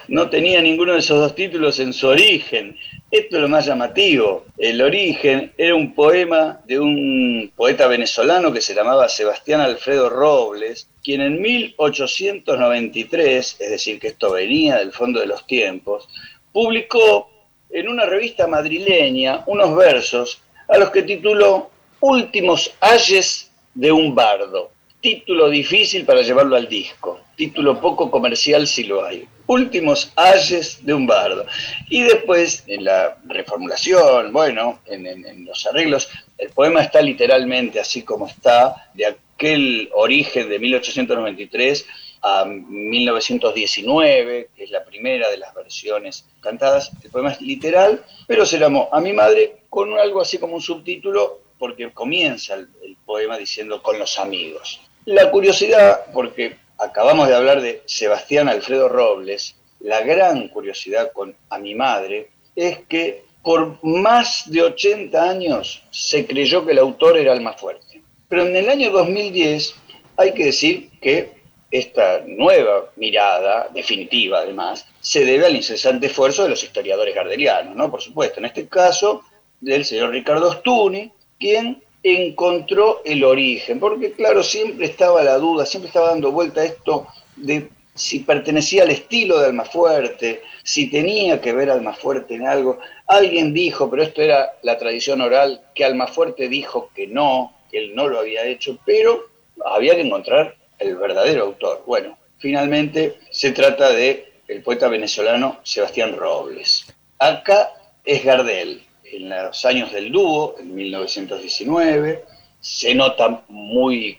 No 0.09 0.29
tenía 0.29 0.61
ninguno 0.61 0.91
de 0.91 0.99
esos 0.99 1.21
dos 1.21 1.35
títulos 1.35 1.79
en 1.79 1.93
su 1.93 2.09
origen. 2.09 2.77
Esto 3.09 3.37
es 3.37 3.41
lo 3.41 3.47
más 3.47 3.65
llamativo. 3.65 4.43
El 4.57 4.81
origen 4.81 5.53
era 5.57 5.73
un 5.73 5.95
poema 5.95 6.59
de 6.65 6.81
un 6.81 7.49
poeta 7.55 7.87
venezolano 7.87 8.51
que 8.51 8.59
se 8.59 8.75
llamaba 8.75 9.07
Sebastián 9.07 9.61
Alfredo 9.61 10.09
Robles, 10.09 10.89
quien 11.01 11.21
en 11.21 11.41
1893, 11.41 13.55
es 13.57 13.69
decir, 13.69 14.01
que 14.01 14.09
esto 14.09 14.33
venía 14.33 14.79
del 14.79 14.91
fondo 14.91 15.21
de 15.21 15.27
los 15.27 15.47
tiempos, 15.47 16.09
publicó 16.51 17.29
en 17.69 17.87
una 17.87 18.05
revista 18.05 18.47
madrileña 18.47 19.43
unos 19.45 19.77
versos 19.77 20.41
a 20.67 20.77
los 20.77 20.89
que 20.89 21.03
tituló 21.03 21.71
Últimos 22.01 22.73
ayes 22.79 23.51
de 23.73 23.91
un 23.91 24.15
bardo. 24.15 24.71
Título 25.01 25.49
difícil 25.49 26.05
para 26.05 26.21
llevarlo 26.21 26.55
al 26.55 26.67
disco, 26.67 27.21
título 27.35 27.79
poco 27.79 28.11
comercial 28.11 28.67
si 28.67 28.83
lo 28.83 29.05
hay 29.05 29.27
últimos 29.49 30.11
ayes 30.15 30.85
de 30.85 30.93
un 30.93 31.07
bardo. 31.07 31.45
Y 31.89 32.03
después, 32.03 32.63
en 32.67 32.85
la 32.85 33.17
reformulación, 33.25 34.31
bueno, 34.31 34.79
en, 34.85 35.45
los 35.45 35.65
arreglos, 35.65 36.07
el 36.37 36.51
poema 36.51 36.83
está 36.83 37.01
literalmente 37.01 37.79
así 37.79 38.03
como 38.03 38.27
está, 38.27 38.89
de 38.93 39.07
aquel 39.07 39.89
origen 39.93 40.49
de 40.49 40.59
1893 40.59 41.85
a 42.21 42.45
1919, 42.45 44.49
que 44.55 44.63
es 44.63 44.69
la 44.69 44.83
primera 44.83 45.29
de 45.29 45.37
las 45.37 45.53
versiones 45.55 46.25
cantadas. 46.41 46.91
El 47.03 47.09
poema 47.09 47.31
es 47.31 47.41
literal, 47.41 48.05
pero 48.27 48.45
se 48.45 48.59
llamó 48.59 48.87
A 48.91 49.01
mi 49.01 49.13
madre 49.13 49.63
con 49.67 49.97
algo 49.97 50.21
así 50.21 50.37
como 50.37 50.55
un 50.55 50.61
subtítulo, 50.61 51.39
porque 51.59 51.91
comienza 51.91 52.55
el 52.55 52.97
poema 53.05 53.37
diciendo 53.37 53.83
con 53.83 53.99
los 53.99 54.17
amigos. 54.17 54.81
La 55.05 55.29
curiosidad, 55.29 56.05
porque 56.13 56.55
acabamos 56.77 57.27
de 57.27 57.35
hablar 57.35 57.61
de 57.61 57.83
Sebastián 57.85 58.47
Alfredo 58.47 58.89
Robles, 58.89 59.55
la 59.79 60.01
gran 60.01 60.49
curiosidad 60.49 61.11
con 61.11 61.35
a 61.49 61.57
mi 61.57 61.75
madre 61.75 62.29
es 62.55 62.79
que 62.87 63.23
por 63.41 63.83
más 63.83 64.43
de 64.51 64.61
80 64.63 65.29
años 65.29 65.81
se 65.91 66.25
creyó 66.25 66.65
que 66.65 66.73
el 66.73 66.79
autor 66.79 67.17
era 67.17 67.33
el 67.33 67.41
más 67.41 67.59
fuerte. 67.59 68.01
Pero 68.27 68.45
en 68.45 68.55
el 68.55 68.69
año 68.69 68.91
2010 68.91 69.75
hay 70.17 70.33
que 70.33 70.45
decir 70.45 70.89
que 71.01 71.39
esta 71.71 72.23
nueva 72.25 72.91
mirada, 72.95 73.69
definitiva 73.73 74.39
además, 74.39 74.85
se 74.99 75.23
debe 75.23 75.45
al 75.45 75.55
incesante 75.55 76.07
esfuerzo 76.07 76.43
de 76.43 76.49
los 76.49 76.63
historiadores 76.63 77.15
gardelianos, 77.15 77.75
¿no? 77.75 77.89
Por 77.89 78.01
supuesto, 78.01 78.39
en 78.39 78.45
este 78.45 78.67
caso 78.67 79.23
del 79.61 79.85
señor 79.85 80.11
Ricardo 80.11 80.51
Stuni, 80.51 81.11
quien 81.39 81.81
encontró 82.03 83.01
el 83.05 83.23
origen, 83.23 83.79
porque 83.79 84.11
claro, 84.13 84.43
siempre 84.43 84.85
estaba 84.85 85.23
la 85.23 85.37
duda, 85.37 85.65
siempre 85.65 85.87
estaba 85.87 86.09
dando 86.09 86.31
vuelta 86.31 86.63
esto 86.63 87.07
de 87.35 87.69
si 87.93 88.19
pertenecía 88.19 88.83
al 88.83 88.91
estilo 88.91 89.39
de 89.39 89.47
Almafuerte, 89.47 90.41
si 90.63 90.89
tenía 90.89 91.41
que 91.41 91.51
ver 91.51 91.69
Almafuerte 91.69 92.35
en 92.35 92.47
algo. 92.47 92.79
Alguien 93.07 93.53
dijo, 93.53 93.89
pero 93.89 94.03
esto 94.03 94.21
era 94.21 94.53
la 94.61 94.77
tradición 94.77 95.19
oral, 95.19 95.61
que 95.75 95.83
Almafuerte 95.83 96.47
dijo 96.47 96.91
que 96.95 97.07
no, 97.07 97.53
que 97.69 97.79
él 97.79 97.95
no 97.95 98.07
lo 98.07 98.19
había 98.19 98.45
hecho, 98.45 98.77
pero 98.85 99.27
había 99.65 99.95
que 99.95 100.01
encontrar 100.01 100.55
el 100.77 100.95
verdadero 100.95 101.43
autor. 101.43 101.83
Bueno, 101.85 102.17
finalmente 102.37 103.17
se 103.31 103.51
trata 103.51 103.91
de 103.91 104.31
el 104.47 104.63
poeta 104.63 104.87
venezolano 104.87 105.59
Sebastián 105.63 106.15
Robles. 106.15 106.85
Acá 107.19 107.73
es 108.05 108.23
Gardel, 108.23 108.81
en 109.11 109.29
los 109.29 109.65
años 109.65 109.91
del 109.91 110.11
dúo, 110.11 110.55
en 110.59 110.73
1919, 110.75 112.25
se 112.59 112.93
nota 112.93 113.43
muy 113.47 114.17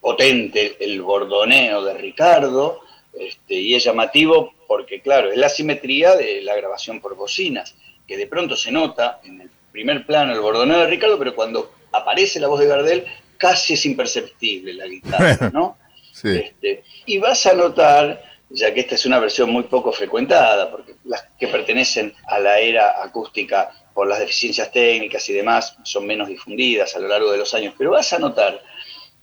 potente 0.00 0.76
el 0.80 1.00
bordoneo 1.02 1.84
de 1.84 1.94
Ricardo, 1.94 2.80
este, 3.12 3.54
y 3.54 3.74
es 3.74 3.84
llamativo 3.84 4.54
porque, 4.66 5.00
claro, 5.00 5.30
es 5.32 5.38
la 5.38 5.48
simetría 5.48 6.14
de 6.14 6.42
la 6.42 6.54
grabación 6.54 7.00
por 7.00 7.16
bocinas, 7.16 7.74
que 8.06 8.16
de 8.16 8.26
pronto 8.26 8.56
se 8.56 8.70
nota 8.70 9.20
en 9.24 9.40
el 9.40 9.50
primer 9.72 10.06
plano 10.06 10.32
el 10.32 10.40
bordoneo 10.40 10.80
de 10.80 10.86
Ricardo, 10.86 11.18
pero 11.18 11.34
cuando 11.34 11.72
aparece 11.92 12.40
la 12.40 12.48
voz 12.48 12.60
de 12.60 12.66
Gardel, 12.66 13.06
casi 13.36 13.74
es 13.74 13.86
imperceptible 13.86 14.74
la 14.74 14.86
guitarra, 14.86 15.50
¿no? 15.52 15.78
Este, 16.22 16.82
y 17.06 17.18
vas 17.18 17.46
a 17.46 17.54
notar, 17.54 18.22
ya 18.50 18.74
que 18.74 18.80
esta 18.80 18.96
es 18.96 19.06
una 19.06 19.20
versión 19.20 19.50
muy 19.50 19.64
poco 19.64 19.92
frecuentada, 19.92 20.70
porque 20.70 20.94
las 21.04 21.24
que 21.38 21.48
pertenecen 21.48 22.12
a 22.26 22.38
la 22.40 22.58
era 22.58 23.02
acústica 23.02 23.72
por 23.98 24.06
las 24.06 24.20
deficiencias 24.20 24.70
técnicas 24.70 25.28
y 25.28 25.32
demás 25.32 25.76
son 25.82 26.06
menos 26.06 26.28
difundidas 26.28 26.94
a 26.94 27.00
lo 27.00 27.08
largo 27.08 27.32
de 27.32 27.38
los 27.38 27.52
años, 27.52 27.74
pero 27.76 27.90
vas 27.90 28.12
a 28.12 28.20
notar 28.20 28.62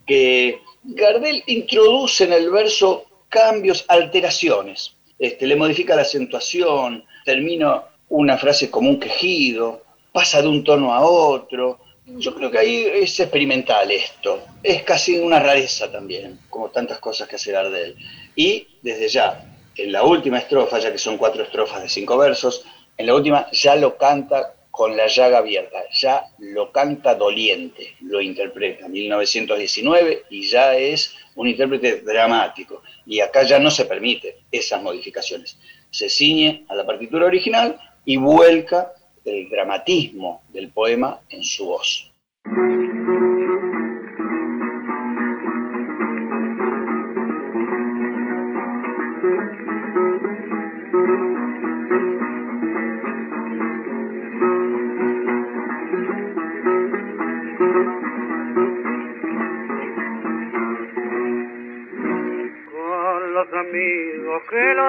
que 0.05 0.59
Gardel 0.83 1.41
introduce 1.47 2.25
en 2.25 2.33
el 2.33 2.49
verso 2.49 3.05
cambios, 3.29 3.85
alteraciones. 3.87 4.97
Este, 5.17 5.47
le 5.47 5.55
modifica 5.55 5.95
la 5.95 6.01
acentuación, 6.01 7.05
termina 7.23 7.85
una 8.09 8.37
frase 8.37 8.69
como 8.69 8.89
un 8.89 8.99
quejido, 8.99 9.81
pasa 10.11 10.41
de 10.41 10.49
un 10.49 10.61
tono 10.61 10.93
a 10.93 11.05
otro. 11.05 11.79
Yo 12.05 12.35
creo 12.35 12.51
que 12.51 12.57
ahí 12.57 12.85
es 12.95 13.17
experimental 13.17 13.89
esto. 13.89 14.43
Es 14.61 14.83
casi 14.83 15.17
una 15.17 15.39
rareza 15.39 15.89
también, 15.89 16.37
como 16.49 16.69
tantas 16.69 16.99
cosas 16.99 17.29
que 17.29 17.37
hace 17.37 17.53
Gardel. 17.53 17.95
Y 18.35 18.67
desde 18.81 19.07
ya, 19.07 19.55
en 19.77 19.93
la 19.93 20.03
última 20.03 20.39
estrofa, 20.39 20.79
ya 20.79 20.91
que 20.91 20.97
son 20.97 21.17
cuatro 21.17 21.43
estrofas 21.43 21.81
de 21.81 21.87
cinco 21.87 22.17
versos, 22.17 22.65
en 22.97 23.07
la 23.07 23.15
última 23.15 23.47
ya 23.51 23.75
lo 23.75 23.97
canta 23.97 24.53
con 24.75 24.97
la 24.97 25.07
llaga 25.07 25.37
abierta, 25.37 25.85
ya 25.89 26.25
lo 26.37 26.69
canta 26.73 27.15
doliente, 27.15 27.95
lo 28.01 28.19
interpreta, 28.19 28.89
1919, 28.89 30.23
y 30.29 30.49
ya 30.49 30.75
es 30.75 31.15
un 31.35 31.47
intérprete 31.47 32.01
dramático. 32.01 32.83
Y 33.05 33.21
acá 33.21 33.43
ya 33.43 33.57
no 33.57 33.71
se 33.71 33.85
permite 33.85 34.39
esas 34.51 34.83
modificaciones. 34.83 35.57
Se 35.91 36.09
ciñe 36.09 36.65
a 36.67 36.75
la 36.75 36.85
partitura 36.85 37.25
original 37.25 37.79
y 38.03 38.17
vuelca 38.17 38.91
el 39.23 39.47
dramatismo 39.49 40.41
del 40.49 40.69
poema 40.71 41.21
en 41.29 41.41
su 41.41 41.67
voz. 41.67 42.11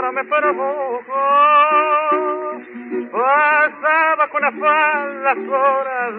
Me 0.03 0.25
produjo. 0.25 1.15
Pasaba 3.11 4.29
con 4.31 4.43
las 4.43 5.39
horas 5.39 6.15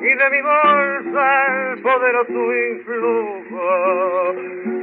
y 0.00 0.14
de 0.14 0.30
mi 0.30 0.40
bolsa 0.40 1.72
el 1.72 1.82
poderoso 1.82 2.54
influjo. 2.70 3.66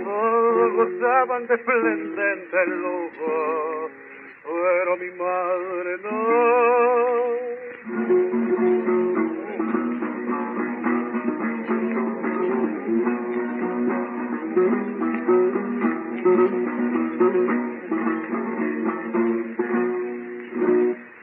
Todos 0.04 0.74
gozaban 0.74 1.48
de 1.48 1.56
esplendente 1.56 2.68
lujo, 2.68 3.90
pero 4.44 4.98
mi 4.98 5.10
madre 5.18 5.98
no. 6.04 6.46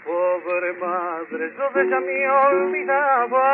Pobre 0.05 0.73
madre, 0.81 1.53
yo 1.59 1.71
de 1.75 1.83
ella 1.83 2.01
me 2.01 2.31
olvidaba 2.31 3.49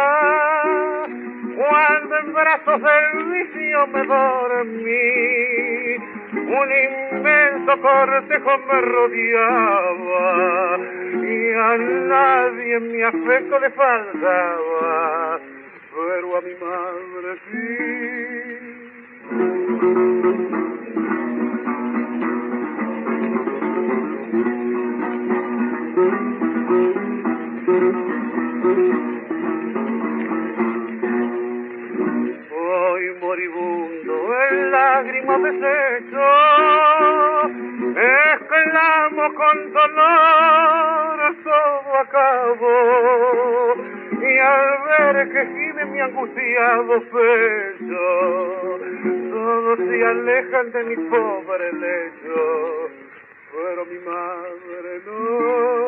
cuando 1.57 2.18
en 2.18 2.32
brazos 2.32 2.80
del 2.82 3.24
vicio 3.24 3.86
me 3.89 4.07
dormí. 4.07 5.97
Un 6.32 6.68
inmenso 6.70 7.72
cortejo 7.80 8.59
me 8.70 8.80
rodeaba 8.82 10.26
y 11.24 11.53
a 11.55 11.76
nadie 11.76 12.80
mi 12.80 13.03
afecto 13.03 13.59
le 13.59 13.70
faltaba, 13.70 15.41
pero 15.93 16.36
a 16.36 16.41
mi 16.41 16.55
madre 16.55 17.39
sí. 17.51 18.07
Deshecho, 35.53 36.28
exclamo 37.96 39.34
con 39.34 39.72
dolor 39.72 41.18
todo 41.42 41.99
acabó 41.99 43.74
y 44.20 44.38
al 44.38 45.14
ver 45.14 45.32
que 45.32 45.46
gime 45.46 45.84
mi 45.86 46.01
angustiado 46.01 47.01
pecho. 47.01 48.05
Todos 49.30 49.78
se 49.78 50.05
alejan 50.05 50.72
de 50.72 50.84
mi 50.84 50.96
pobre 51.09 51.72
lecho, 51.72 52.90
pero 53.53 53.84
mi 53.86 53.99
madre 53.99 55.01
no. 55.07 55.78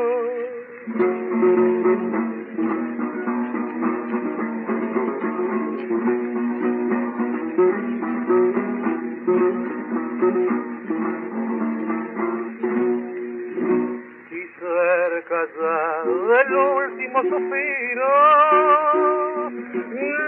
Suspiro. 17.30 18.14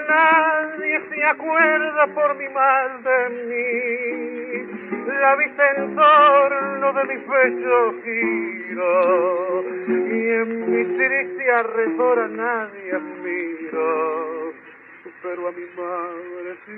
Nadie 0.08 0.96
se 1.08 1.24
acuerda 1.24 2.06
por 2.14 2.36
mi 2.36 2.48
mal 2.48 3.02
de 3.02 3.28
mí. 3.48 3.68
La 5.20 5.36
vista 5.36 5.62
en 5.76 5.94
torno 5.96 6.92
de 6.92 7.04
mi 7.04 7.18
pecho 7.18 7.94
giro. 8.04 9.64
Y 9.86 10.20
en 10.40 10.48
mi 10.70 10.82
triste 10.96 11.44
alrededor 11.52 12.18
a 12.20 12.28
nadie 12.28 12.92
admiro. 12.92 14.52
Pero 15.22 15.48
a 15.48 15.52
mi 15.52 15.66
madre 15.76 16.50
sí. 16.66 16.72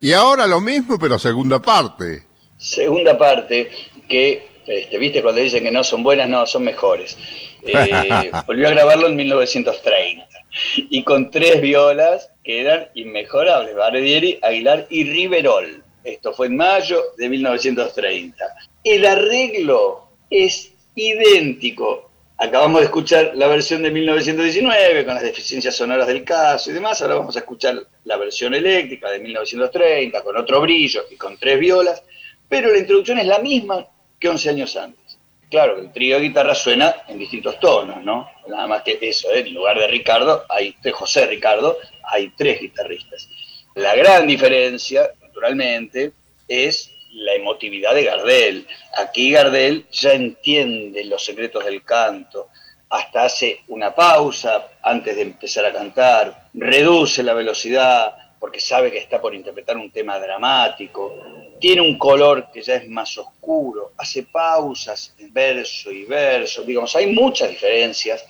Y 0.00 0.12
ahora 0.12 0.46
lo 0.46 0.60
mismo, 0.60 0.98
pero 0.98 1.18
segunda 1.18 1.60
parte. 1.60 2.22
Segunda 2.56 3.16
parte, 3.16 3.70
que, 4.08 4.57
este, 4.68 4.98
viste, 4.98 5.22
cuando 5.22 5.40
dicen 5.40 5.64
que 5.64 5.70
no 5.70 5.82
son 5.82 6.02
buenas, 6.02 6.28
no, 6.28 6.46
son 6.46 6.64
mejores. 6.64 7.16
Eh, 7.60 8.30
volvió 8.46 8.68
a 8.68 8.70
grabarlo 8.70 9.08
en 9.08 9.16
1930 9.16 10.28
y 10.76 11.02
con 11.02 11.28
tres 11.30 11.60
violas 11.60 12.30
que 12.44 12.60
eran 12.60 12.88
inmejorables, 12.94 13.74
Bardieri, 13.74 14.38
Aguilar 14.40 14.86
y 14.88 15.04
Riverol. 15.04 15.82
Esto 16.04 16.32
fue 16.32 16.46
en 16.46 16.56
mayo 16.56 17.02
de 17.16 17.28
1930. 17.28 18.44
El 18.84 19.04
arreglo 19.04 20.08
es 20.30 20.72
idéntico. 20.94 22.10
Acabamos 22.38 22.80
de 22.80 22.86
escuchar 22.86 23.32
la 23.34 23.48
versión 23.48 23.82
de 23.82 23.90
1919 23.90 25.04
con 25.04 25.14
las 25.14 25.24
deficiencias 25.24 25.74
sonoras 25.74 26.06
del 26.06 26.22
caso 26.22 26.70
y 26.70 26.74
demás. 26.74 27.02
Ahora 27.02 27.16
vamos 27.16 27.36
a 27.36 27.40
escuchar 27.40 27.76
la 28.04 28.16
versión 28.16 28.54
eléctrica 28.54 29.10
de 29.10 29.18
1930 29.18 30.22
con 30.22 30.36
otro 30.36 30.60
brillo 30.60 31.02
y 31.10 31.16
con 31.16 31.36
tres 31.36 31.58
violas. 31.58 32.02
Pero 32.48 32.72
la 32.72 32.78
introducción 32.78 33.18
es 33.18 33.26
la 33.26 33.40
misma 33.40 33.84
que 34.18 34.28
11 34.28 34.50
años 34.50 34.76
antes. 34.76 35.18
Claro, 35.50 35.78
el 35.78 35.92
trío 35.92 36.16
de 36.16 36.22
guitarra 36.22 36.54
suena 36.54 36.94
en 37.08 37.18
distintos 37.18 37.58
tonos, 37.58 38.04
¿no? 38.04 38.28
Nada 38.48 38.66
más 38.66 38.82
que 38.82 38.98
eso, 39.00 39.30
¿eh? 39.32 39.40
en 39.40 39.54
lugar 39.54 39.78
de 39.78 39.86
Ricardo, 39.86 40.44
hay 40.48 40.76
de 40.82 40.92
José 40.92 41.26
Ricardo, 41.26 41.78
hay 42.02 42.32
tres 42.36 42.60
guitarristas. 42.60 43.28
La 43.74 43.94
gran 43.94 44.26
diferencia, 44.26 45.10
naturalmente, 45.22 46.12
es 46.46 46.90
la 47.12 47.34
emotividad 47.34 47.94
de 47.94 48.04
Gardel. 48.04 48.66
Aquí 48.98 49.30
Gardel 49.30 49.86
ya 49.90 50.12
entiende 50.12 51.04
los 51.04 51.24
secretos 51.24 51.64
del 51.64 51.82
canto, 51.82 52.48
hasta 52.90 53.24
hace 53.24 53.62
una 53.68 53.94
pausa 53.94 54.68
antes 54.82 55.16
de 55.16 55.22
empezar 55.22 55.64
a 55.64 55.72
cantar, 55.72 56.48
reduce 56.54 57.22
la 57.22 57.34
velocidad 57.34 58.16
porque 58.38 58.60
sabe 58.60 58.90
que 58.90 58.98
está 58.98 59.20
por 59.20 59.34
interpretar 59.34 59.76
un 59.76 59.90
tema 59.90 60.18
dramático, 60.18 61.14
tiene 61.60 61.82
un 61.82 61.98
color 61.98 62.50
que 62.52 62.62
ya 62.62 62.76
es 62.76 62.88
más 62.88 63.16
oscuro, 63.18 63.92
hace 63.96 64.24
pausas 64.24 65.14
en 65.18 65.32
verso 65.32 65.90
y 65.90 66.04
verso, 66.04 66.62
digamos, 66.62 66.94
hay 66.96 67.06
muchas 67.12 67.50
diferencias 67.50 68.24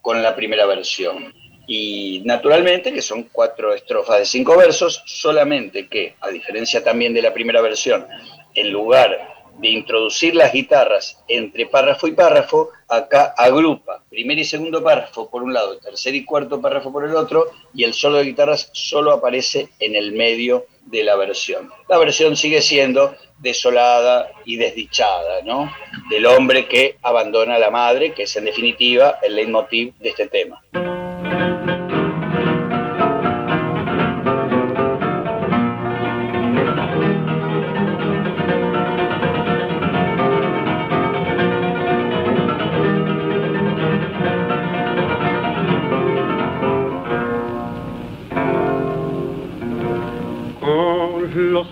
con 0.00 0.22
la 0.22 0.34
primera 0.34 0.66
versión. 0.66 1.32
Y 1.66 2.22
naturalmente 2.24 2.92
que 2.92 3.02
son 3.02 3.28
cuatro 3.32 3.72
estrofas 3.72 4.18
de 4.18 4.26
cinco 4.26 4.56
versos, 4.56 5.02
solamente 5.06 5.88
que, 5.88 6.16
a 6.20 6.28
diferencia 6.28 6.82
también 6.82 7.14
de 7.14 7.22
la 7.22 7.32
primera 7.32 7.60
versión, 7.60 8.06
en 8.54 8.70
lugar 8.70 9.32
de 9.58 9.68
introducir 9.68 10.34
las 10.34 10.52
guitarras 10.52 11.22
entre 11.28 11.66
párrafo 11.66 12.08
y 12.08 12.12
párrafo, 12.12 12.70
acá 12.88 13.34
agrupa 13.36 14.02
primer 14.08 14.38
y 14.38 14.44
segundo 14.44 14.82
párrafo 14.82 15.30
por 15.30 15.42
un 15.42 15.52
lado, 15.52 15.78
tercer 15.78 16.14
y 16.14 16.24
cuarto 16.24 16.60
párrafo 16.60 16.92
por 16.92 17.04
el 17.04 17.14
otro, 17.14 17.46
y 17.74 17.84
el 17.84 17.94
solo 17.94 18.18
de 18.18 18.24
guitarras 18.24 18.70
solo 18.72 19.12
aparece 19.12 19.68
en 19.78 19.94
el 19.94 20.12
medio 20.12 20.66
de 20.86 21.04
la 21.04 21.16
versión. 21.16 21.70
La 21.88 21.98
versión 21.98 22.36
sigue 22.36 22.60
siendo 22.60 23.14
desolada 23.38 24.30
y 24.44 24.56
desdichada, 24.56 25.42
¿no? 25.42 25.72
Del 26.10 26.26
hombre 26.26 26.66
que 26.68 26.96
abandona 27.02 27.56
a 27.56 27.58
la 27.58 27.70
madre, 27.70 28.12
que 28.12 28.24
es 28.24 28.36
en 28.36 28.44
definitiva 28.44 29.18
el 29.22 29.34
leitmotiv 29.34 29.94
de 29.98 30.08
este 30.10 30.28
tema. 30.28 30.62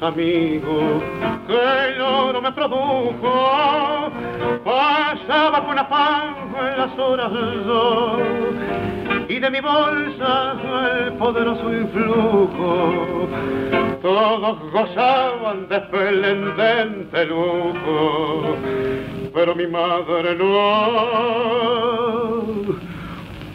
Amigos 0.03 1.03
que 1.47 1.89
el 1.89 2.01
oro 2.01 2.41
me 2.41 2.53
produjo, 2.53 4.11
pasaba 4.65 5.65
con 5.67 5.79
afán 5.79 6.41
las 6.79 6.99
horas 6.99 7.33
del 7.33 7.65
sol 7.65 8.23
y 9.29 9.39
de 9.39 9.51
mi 9.51 9.61
bolsa 9.61 10.57
el 10.97 11.13
poderoso 11.15 11.73
influjo. 11.73 13.29
Todos 14.03 14.59
gozaban 14.73 15.69
de 15.69 15.77
esplendente 15.77 17.27
lujo, 17.27 18.57
pero 19.35 19.55
mi 19.55 19.67
madre 19.67 20.35
no. 20.37 21.61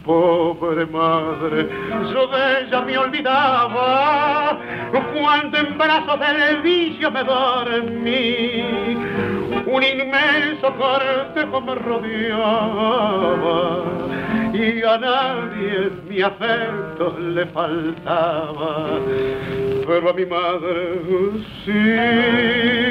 Pobre 0.06 0.86
madre, 0.86 1.68
yo 2.14 2.28
de 2.28 2.62
ella 2.62 2.82
me 2.82 2.96
olvidaba 2.96 4.55
cuando 4.92 5.58
en 5.58 5.78
brazos 5.78 6.20
del 6.20 6.62
vicio 6.62 7.12
me 7.12 7.24
dormí. 7.24 8.64
Un 9.66 9.84
inmenso 9.84 10.74
cortejo 10.78 11.62
me 11.62 11.76
rodeaba 11.76 13.16
y 14.54 14.84
a 14.84 14.98
nadie 14.98 15.92
mi 16.08 16.22
afecto 16.22 17.18
le 17.20 17.46
faltaba, 17.48 19.00
pero 19.86 20.10
a 20.10 20.14
mi 20.14 20.26
madre 20.26 21.00
sí. 21.66 22.86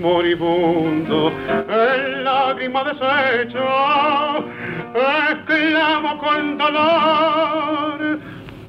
Moribundo, 0.00 1.32
el 1.68 2.24
lágrima 2.24 2.84
deshecho, 2.84 3.64
exclamo 5.30 6.18
con 6.18 6.58
dolor, 6.58 8.18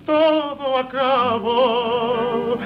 todo 0.05 0.77
acabó. 0.77 2.57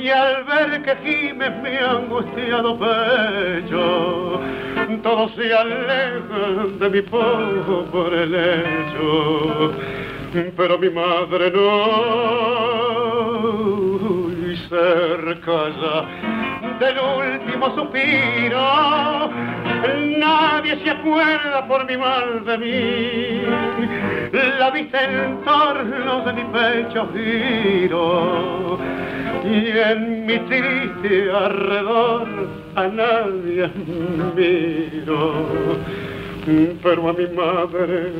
Y 0.00 0.08
al 0.08 0.44
ver 0.44 0.82
que 0.82 0.96
gimes 1.04 1.52
mi 1.62 1.76
angustiado 1.76 2.78
pecho, 2.78 4.40
todos 5.02 5.32
se 5.34 5.54
alejan 5.54 6.78
de 6.78 6.90
mi 6.90 7.02
pobre 7.02 8.26
lecho, 8.26 9.72
pero 10.56 10.78
mi 10.78 10.90
madre 10.90 11.50
no, 11.50 12.85
cerca 14.68 15.68
ya 15.80 16.46
del 16.78 16.98
último 16.98 17.74
suspiro. 17.74 19.30
Nadie 20.18 20.78
se 20.82 20.90
acuerda 20.90 21.66
por 21.66 21.86
mi 21.86 21.96
mal 21.96 22.44
de 22.44 22.58
mí. 22.58 23.42
La 24.58 24.70
vista 24.70 25.02
en 25.04 25.40
torno 25.44 26.22
de 26.22 26.32
mi 26.32 26.44
pecho 26.44 27.08
giro. 27.12 28.78
Y 29.44 29.70
en 29.78 30.26
mi 30.26 30.38
triste 30.40 31.30
alrededor 31.30 32.28
a 32.74 32.88
nadie 32.88 33.70
miro. 34.34 35.78
Pero 36.82 37.08
a 37.08 37.12
mi 37.12 37.26
madre 37.28 38.12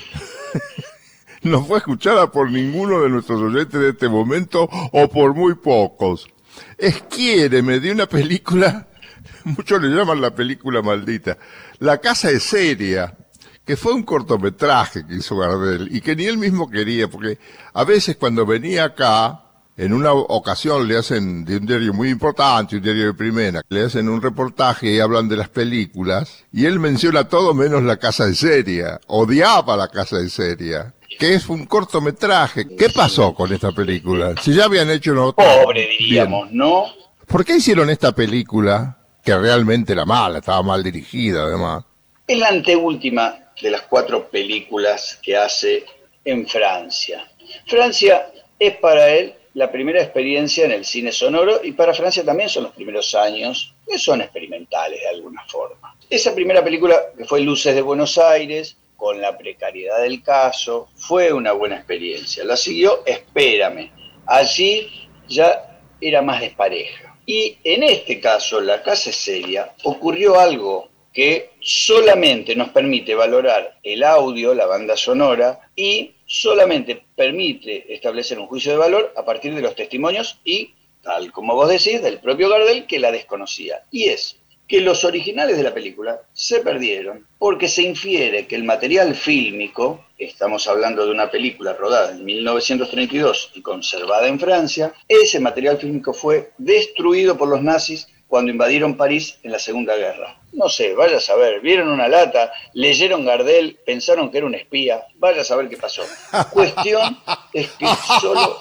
no 1.42 1.64
fue 1.64 1.78
escuchada 1.78 2.30
por 2.30 2.50
ninguno 2.50 3.00
de 3.00 3.08
nuestros 3.08 3.40
oyentes 3.40 3.80
de 3.80 3.88
este 3.88 4.06
momento 4.06 4.68
o 4.92 5.08
por 5.08 5.34
muy 5.34 5.54
pocos. 5.54 6.28
Es 6.76 7.04
Quiéreme 7.04 7.80
de 7.80 7.92
una 7.92 8.06
película, 8.06 8.86
muchos 9.44 9.80
le 9.80 9.96
llaman 9.96 10.20
la 10.20 10.34
película 10.34 10.82
maldita. 10.82 11.38
La 11.78 12.02
casa 12.02 12.30
es 12.30 12.42
seria, 12.42 13.16
que 13.64 13.78
fue 13.78 13.94
un 13.94 14.02
cortometraje 14.02 15.06
que 15.06 15.14
hizo 15.14 15.38
Gardel 15.38 15.88
y 15.90 16.02
que 16.02 16.14
ni 16.14 16.26
él 16.26 16.36
mismo 16.36 16.68
quería, 16.68 17.08
porque 17.08 17.38
a 17.72 17.84
veces 17.84 18.16
cuando 18.16 18.44
venía 18.44 18.84
acá, 18.84 19.51
en 19.76 19.92
una 19.92 20.12
ocasión 20.12 20.86
le 20.86 20.98
hacen 20.98 21.44
de 21.44 21.56
un 21.56 21.66
diario 21.66 21.92
muy 21.92 22.10
importante, 22.10 22.76
un 22.76 22.82
diario 22.82 23.06
de 23.06 23.14
primera, 23.14 23.62
le 23.68 23.84
hacen 23.84 24.08
un 24.08 24.20
reportaje 24.20 24.92
y 24.92 25.00
hablan 25.00 25.28
de 25.28 25.36
las 25.36 25.48
películas, 25.48 26.44
y 26.52 26.66
él 26.66 26.78
menciona 26.78 27.28
todo 27.28 27.54
menos 27.54 27.82
la 27.82 27.96
casa 27.96 28.26
de 28.26 28.34
seria, 28.34 29.00
odiaba 29.06 29.76
la 29.76 29.88
casa 29.88 30.18
de 30.18 30.28
seria 30.28 30.94
que 31.18 31.34
es 31.34 31.48
un 31.48 31.66
cortometraje. 31.66 32.66
¿Qué 32.76 32.88
pasó 32.88 33.34
con 33.34 33.52
esta 33.52 33.70
película? 33.72 34.34
Si 34.40 34.54
ya 34.54 34.64
habían 34.64 34.90
hecho 34.90 35.12
una 35.12 35.32
Pobre, 35.32 35.88
diríamos, 35.98 36.50
¿no? 36.50 36.86
¿Por 37.26 37.44
qué 37.44 37.56
hicieron 37.56 37.90
esta 37.90 38.12
película 38.12 38.98
que 39.24 39.36
realmente 39.36 39.92
era 39.92 40.04
mala, 40.04 40.38
estaba 40.38 40.62
mal 40.62 40.82
dirigida 40.82 41.44
además? 41.44 41.84
Es 42.26 42.38
la 42.38 42.48
anteúltima 42.48 43.38
de 43.60 43.70
las 43.70 43.82
cuatro 43.82 44.28
películas 44.28 45.18
que 45.22 45.36
hace 45.36 45.84
en 46.24 46.46
Francia. 46.46 47.24
Francia 47.66 48.26
es 48.58 48.76
para 48.76 49.08
él 49.10 49.34
la 49.54 49.70
primera 49.70 50.02
experiencia 50.02 50.64
en 50.64 50.72
el 50.72 50.84
cine 50.84 51.12
sonoro 51.12 51.60
y 51.62 51.72
para 51.72 51.94
Francia 51.94 52.24
también 52.24 52.48
son 52.48 52.64
los 52.64 52.72
primeros 52.72 53.14
años 53.14 53.74
que 53.86 53.98
son 53.98 54.22
experimentales 54.22 55.00
de 55.00 55.08
alguna 55.08 55.44
forma. 55.46 55.94
Esa 56.08 56.34
primera 56.34 56.64
película 56.64 56.96
que 57.16 57.24
fue 57.24 57.40
Luces 57.40 57.74
de 57.74 57.82
Buenos 57.82 58.16
Aires, 58.18 58.76
con 58.96 59.20
la 59.20 59.36
precariedad 59.36 60.00
del 60.02 60.22
caso, 60.22 60.88
fue 60.94 61.32
una 61.32 61.52
buena 61.52 61.76
experiencia. 61.76 62.44
La 62.44 62.56
siguió 62.56 63.02
Espérame. 63.04 63.90
Allí 64.26 65.08
ya 65.28 65.80
era 66.00 66.22
más 66.22 66.40
despareja. 66.40 67.16
Y 67.26 67.58
en 67.64 67.82
este 67.82 68.20
caso, 68.20 68.60
La 68.60 68.82
Casa 68.82 69.12
Seria, 69.12 69.74
ocurrió 69.84 70.38
algo 70.38 70.88
que 71.12 71.50
solamente 71.60 72.56
nos 72.56 72.70
permite 72.70 73.14
valorar 73.14 73.78
el 73.82 74.02
audio, 74.02 74.54
la 74.54 74.66
banda 74.66 74.96
sonora, 74.96 75.60
y 75.76 76.12
solamente 76.26 77.02
permite 77.14 77.92
establecer 77.92 78.38
un 78.38 78.46
juicio 78.46 78.72
de 78.72 78.78
valor 78.78 79.12
a 79.16 79.24
partir 79.24 79.54
de 79.54 79.60
los 79.60 79.74
testimonios 79.74 80.38
y, 80.44 80.72
tal 81.02 81.30
como 81.32 81.54
vos 81.54 81.68
decís, 81.68 82.02
del 82.02 82.18
propio 82.18 82.48
Gardel 82.48 82.86
que 82.86 82.98
la 82.98 83.12
desconocía. 83.12 83.82
Y 83.90 84.04
es 84.04 84.36
que 84.72 84.80
los 84.80 85.04
originales 85.04 85.58
de 85.58 85.64
la 85.64 85.74
película 85.74 86.22
se 86.32 86.60
perdieron 86.60 87.26
porque 87.38 87.68
se 87.68 87.82
infiere 87.82 88.46
que 88.46 88.56
el 88.56 88.64
material 88.64 89.14
fílmico, 89.14 90.06
estamos 90.16 90.66
hablando 90.66 91.04
de 91.04 91.12
una 91.12 91.30
película 91.30 91.74
rodada 91.74 92.12
en 92.12 92.24
1932 92.24 93.50
y 93.54 93.60
conservada 93.60 94.28
en 94.28 94.40
Francia, 94.40 94.94
ese 95.08 95.40
material 95.40 95.76
fílmico 95.76 96.14
fue 96.14 96.52
destruido 96.56 97.36
por 97.36 97.48
los 97.48 97.62
nazis 97.62 98.08
cuando 98.32 98.50
invadieron 98.50 98.96
París 98.96 99.38
en 99.42 99.52
la 99.52 99.58
Segunda 99.58 99.94
Guerra. 99.94 100.38
No 100.54 100.70
sé, 100.70 100.94
vaya 100.94 101.18
a 101.18 101.20
saber, 101.20 101.60
vieron 101.60 101.88
una 101.88 102.08
lata, 102.08 102.50
leyeron 102.72 103.26
Gardel, 103.26 103.76
pensaron 103.84 104.30
que 104.30 104.38
era 104.38 104.46
un 104.46 104.54
espía, 104.54 105.04
vaya 105.16 105.42
a 105.42 105.44
saber 105.44 105.68
qué 105.68 105.76
pasó. 105.76 106.02
Cuestión 106.50 107.18
es 107.52 107.68
que 107.72 107.84
solo... 108.22 108.56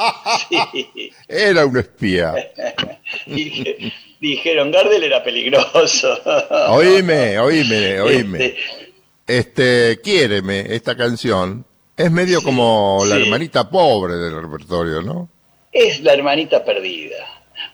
Era 1.30 1.65
un 1.65 1.78
espía. 1.78 2.51
dijeron, 4.19 4.72
Gardel 4.72 5.05
era 5.05 5.24
peligroso. 5.24 6.19
oíme, 6.67 7.39
oíme, 7.39 8.01
oíme. 8.01 8.55
Este, 9.26 9.91
este 9.91 10.01
quiéreme, 10.01 10.65
esta 10.76 10.97
canción, 10.97 11.65
es 11.95 12.11
medio 12.11 12.41
como 12.41 13.05
la 13.07 13.15
hermanita 13.15 13.69
pobre 13.69 14.15
del 14.15 14.41
repertorio, 14.41 15.01
¿no? 15.01 15.30
Es 15.72 16.01
la 16.01 16.11
hermanita 16.11 16.65
perdida, 16.65 17.26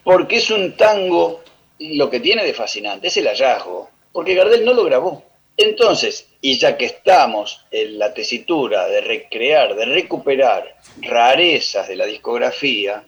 porque 0.04 0.36
es 0.36 0.52
un 0.52 0.78
tango, 0.78 1.42
lo 1.80 2.10
que 2.10 2.20
tiene 2.20 2.44
de 2.44 2.54
fascinante 2.54 3.08
es 3.08 3.18
el 3.18 3.28
hallazgo, 3.28 3.90
porque 4.12 4.36
Gardel 4.36 4.66
no 4.66 4.74
lo 4.74 4.84
grabó. 4.84 5.24
Entonces, 5.56 6.28
y 6.40 6.58
ya 6.60 6.78
que 6.78 6.86
estamos 6.86 7.66
en 7.72 7.98
la 7.98 8.14
tesitura 8.14 8.88
de 8.88 9.02
recrear, 9.02 9.76
de 9.76 9.86
recuperar 9.86 10.76
rarezas 11.02 11.88
de 11.88 11.96
la 11.96 12.06
discografía, 12.06 13.04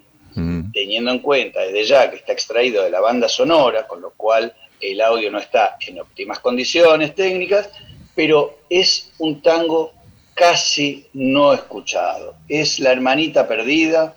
teniendo 0.71 1.11
en 1.11 1.19
cuenta 1.19 1.61
desde 1.61 1.83
ya 1.83 2.09
que 2.09 2.17
está 2.17 2.31
extraído 2.31 2.83
de 2.83 2.89
la 2.89 3.01
banda 3.01 3.27
sonora, 3.27 3.87
con 3.87 4.01
lo 4.01 4.11
cual 4.11 4.53
el 4.79 5.01
audio 5.01 5.29
no 5.29 5.39
está 5.39 5.77
en 5.85 5.99
óptimas 5.99 6.39
condiciones 6.39 7.13
técnicas, 7.13 7.69
pero 8.15 8.59
es 8.69 9.11
un 9.17 9.41
tango 9.41 9.93
casi 10.33 11.07
no 11.13 11.53
escuchado. 11.53 12.35
Es 12.47 12.79
La 12.79 12.91
hermanita 12.91 13.47
perdida, 13.47 14.15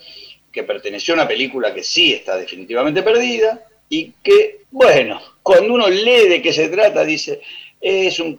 que 0.52 0.62
perteneció 0.62 1.14
a 1.14 1.16
una 1.16 1.28
película 1.28 1.74
que 1.74 1.82
sí 1.82 2.12
está 2.12 2.36
definitivamente 2.36 3.02
perdida 3.02 3.66
y 3.92 4.14
que, 4.22 4.64
bueno, 4.70 5.20
cuando 5.42 5.74
uno 5.74 5.86
lee 5.86 6.26
de 6.26 6.40
qué 6.40 6.50
se 6.50 6.70
trata, 6.70 7.04
dice, 7.04 7.42
es 7.78 8.18
un, 8.20 8.34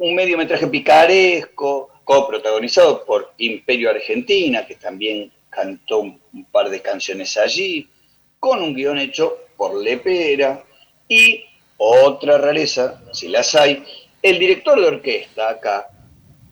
un 0.00 0.14
mediometraje 0.16 0.66
picaresco, 0.66 1.90
coprotagonizado 2.02 3.04
por 3.04 3.32
Imperio 3.38 3.90
Argentina, 3.90 4.66
que 4.66 4.74
también 4.74 5.30
cantó 5.50 6.00
un, 6.00 6.20
par 6.50 6.68
de 6.68 6.82
canciones 6.82 7.36
allí, 7.36 7.88
con 8.40 8.60
un 8.60 8.74
guion 8.74 8.98
hecho 8.98 9.38
por 9.56 9.76
Lepera 9.80 10.64
y 11.06 11.44
otra 11.76 12.36
rareza, 12.38 13.00
si 13.12 13.28
las 13.28 13.54
hay, 13.54 13.84
el 14.20 14.40
director 14.40 14.80
de 14.80 14.86
orquesta 14.88 15.48
acá 15.48 15.90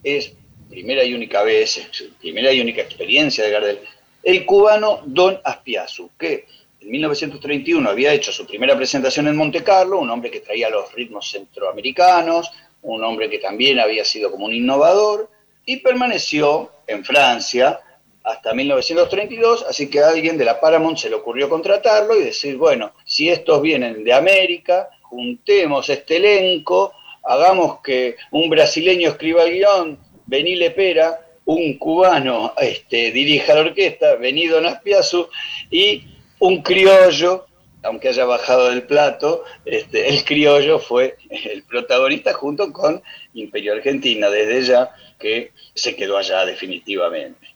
es 0.05 0.33
primera 0.71 1.03
y 1.03 1.15
única 1.15 1.43
vez, 1.43 1.85
primera 2.21 2.53
y 2.53 2.61
única 2.61 2.83
experiencia 2.83 3.43
de 3.43 3.51
Gardel, 3.51 3.81
el 4.23 4.47
cubano 4.47 5.03
Don 5.05 5.41
Aspiazu, 5.43 6.11
que 6.17 6.47
en 6.81 6.91
1931 6.91 7.89
había 7.89 8.13
hecho 8.13 8.33
su 8.33 8.47
primera 8.47 8.77
presentación 8.77 9.29
en 9.29 9.37
Monte 9.37 9.63
Carlo, 9.63 9.99
un 9.99 10.11
hombre 10.11 10.31
que 10.31 10.41
traía 10.41 10.71
los 10.71 10.93
ritmos 10.93 11.31
centroamericanos, 11.31 12.51
un 12.83 13.03
hombre 13.03 13.29
que 13.29 13.39
también 13.39 13.81
había 13.81 14.05
sido 14.05 14.31
como 14.31 14.47
un 14.47 14.55
innovador, 14.55 15.31
y 15.65 15.79
permaneció 15.79 16.71
en 16.87 17.05
Francia 17.05 17.81
hasta 18.23 18.55
1932, 18.55 19.67
así 19.69 19.89
que 19.89 20.01
a 20.01 20.09
alguien 20.09 20.37
de 20.37 20.45
la 20.45 20.61
Paramount 20.61 20.99
se 20.99 21.09
le 21.09 21.17
ocurrió 21.17 21.49
contratarlo 21.49 22.17
y 22.17 22.25
decir, 22.25 22.57
bueno, 22.57 22.93
si 23.05 23.29
estos 23.29 23.63
vienen 23.63 24.05
de 24.05 24.13
América, 24.13 24.89
juntemos 25.03 25.89
este 25.89 26.17
elenco, 26.17 26.93
hagamos 27.23 27.81
que 27.81 28.17
un 28.33 28.49
brasileño 28.49 29.11
escriba 29.11 29.45
el 29.45 29.55
guion, 29.55 29.99
Bení 30.27 30.57
Lepera, 30.57 31.21
un 31.45 31.79
cubano 31.79 32.53
este, 32.61 33.13
dirija 33.13 33.55
la 33.55 33.61
orquesta, 33.61 34.17
Benido 34.17 34.61
Naspiazu, 34.61 35.29
y 35.71 36.03
un 36.39 36.63
criollo, 36.63 37.47
aunque 37.83 38.09
haya 38.09 38.25
bajado 38.25 38.71
del 38.71 38.83
plato, 38.83 39.45
este, 39.65 40.09
el 40.09 40.25
criollo 40.25 40.79
fue 40.79 41.17
el 41.31 41.63
protagonista 41.63 42.33
junto 42.35 42.73
con 42.73 43.03
Imperio 43.35 43.75
Argentina, 43.75 44.29
desde 44.29 44.63
ya 44.63 44.91
que 45.19 45.53
se 45.75 45.97
quedó 45.97 46.19
allá 46.19 46.45
definitivamente. 46.45 47.47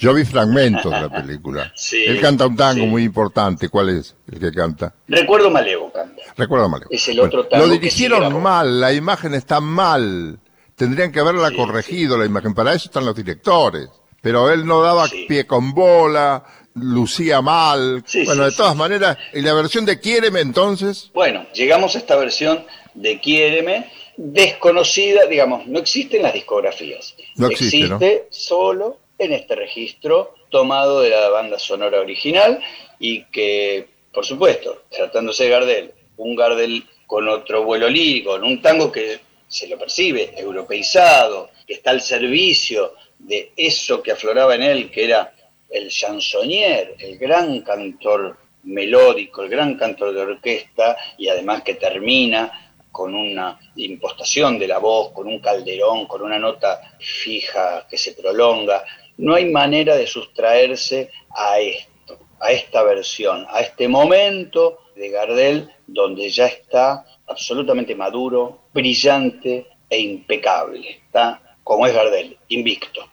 Yo 0.00 0.14
vi 0.14 0.24
fragmentos 0.24 0.90
de 0.90 1.00
la 1.00 1.08
película. 1.10 1.72
Él 1.92 2.20
canta 2.20 2.46
un 2.46 2.56
tango 2.56 2.86
muy 2.86 3.04
importante. 3.04 3.68
¿Cuál 3.68 3.90
es 3.90 4.16
el 4.30 4.40
que 4.40 4.50
canta? 4.52 4.94
Recuerdo 5.08 5.50
Malevo 5.50 5.92
canta. 5.92 6.22
Recuerdo 6.36 6.68
Malevo. 6.68 6.90
Es 6.90 7.06
el 7.08 7.20
otro 7.20 7.46
tango. 7.46 7.66
Lo 7.66 7.72
dirigieron 7.72 8.42
mal, 8.42 8.80
la 8.80 8.92
imagen 8.92 9.34
está 9.34 9.60
mal. 9.60 10.38
Tendrían 10.74 11.12
que 11.12 11.20
haberla 11.20 11.50
corregido 11.50 12.16
la 12.16 12.24
imagen. 12.24 12.54
Para 12.54 12.72
eso 12.72 12.86
están 12.86 13.04
los 13.04 13.14
directores. 13.14 13.88
Pero 14.22 14.50
él 14.50 14.66
no 14.66 14.82
daba 14.82 15.06
pie 15.28 15.46
con 15.46 15.72
bola, 15.72 16.44
lucía 16.74 17.40
mal. 17.40 18.04
bueno, 18.24 18.44
de 18.44 18.52
todas 18.52 18.76
maneras, 18.76 19.18
¿y 19.32 19.40
la 19.40 19.54
versión 19.54 19.84
de 19.84 20.00
Quiéreme 20.00 20.40
entonces? 20.40 21.10
Bueno, 21.12 21.46
llegamos 21.54 21.94
a 21.94 21.98
esta 21.98 22.16
versión 22.16 22.64
de 22.94 23.20
Quiéreme 23.20 23.90
desconocida, 24.16 25.26
digamos, 25.26 25.66
no 25.66 25.78
existe 25.78 26.18
en 26.18 26.24
las 26.24 26.34
discografías. 26.34 27.14
No 27.36 27.48
existe, 27.48 27.78
existe 27.78 28.26
solo 28.30 28.98
en 29.18 29.32
este 29.32 29.54
registro 29.54 30.34
tomado 30.50 31.00
de 31.00 31.10
la 31.10 31.28
banda 31.30 31.58
sonora 31.58 32.00
original 32.00 32.60
y 32.98 33.24
que, 33.24 33.88
por 34.12 34.26
supuesto, 34.26 34.82
tratándose 34.90 35.44
de 35.44 35.50
Gardel, 35.50 35.94
un 36.16 36.36
Gardel 36.36 36.84
con 37.06 37.28
otro 37.28 37.64
vuelo 37.64 37.88
lírico, 37.88 38.36
en 38.36 38.44
un 38.44 38.62
tango 38.62 38.92
que 38.92 39.20
se 39.48 39.66
lo 39.68 39.78
percibe 39.78 40.32
europeizado, 40.36 41.50
que 41.66 41.74
está 41.74 41.90
al 41.90 42.00
servicio 42.00 42.94
de 43.18 43.52
eso 43.56 44.02
que 44.02 44.12
afloraba 44.12 44.54
en 44.54 44.62
él, 44.62 44.90
que 44.90 45.04
era 45.04 45.34
el 45.70 45.88
chansonnier, 45.88 46.96
el 46.98 47.18
gran 47.18 47.60
cantor 47.60 48.36
melódico, 48.64 49.42
el 49.42 49.48
gran 49.48 49.76
cantor 49.76 50.12
de 50.12 50.20
orquesta, 50.20 50.96
y 51.16 51.28
además 51.28 51.62
que 51.62 51.74
termina 51.74 52.72
con 52.90 53.14
una 53.14 53.58
impostación 53.76 54.58
de 54.58 54.66
la 54.66 54.78
voz, 54.78 55.12
con 55.12 55.26
un 55.28 55.38
calderón, 55.38 56.06
con 56.06 56.22
una 56.22 56.38
nota 56.38 56.80
fija 56.98 57.86
que 57.88 57.96
se 57.96 58.12
prolonga, 58.12 58.84
no 59.18 59.34
hay 59.34 59.46
manera 59.46 59.96
de 59.96 60.06
sustraerse 60.06 61.10
a 61.30 61.60
esto, 61.60 62.18
a 62.40 62.50
esta 62.50 62.82
versión, 62.82 63.46
a 63.48 63.60
este 63.60 63.86
momento 63.86 64.80
de 64.96 65.10
Gardel 65.10 65.70
donde 65.86 66.28
ya 66.30 66.46
está 66.46 67.04
absolutamente 67.26 67.94
maduro, 67.94 68.62
brillante, 68.72 69.66
e 69.90 69.98
impecable, 69.98 71.02
¿está? 71.06 71.42
como 71.64 71.86
es 71.86 71.92
Gardel, 71.92 72.38
invicto. 72.48 73.10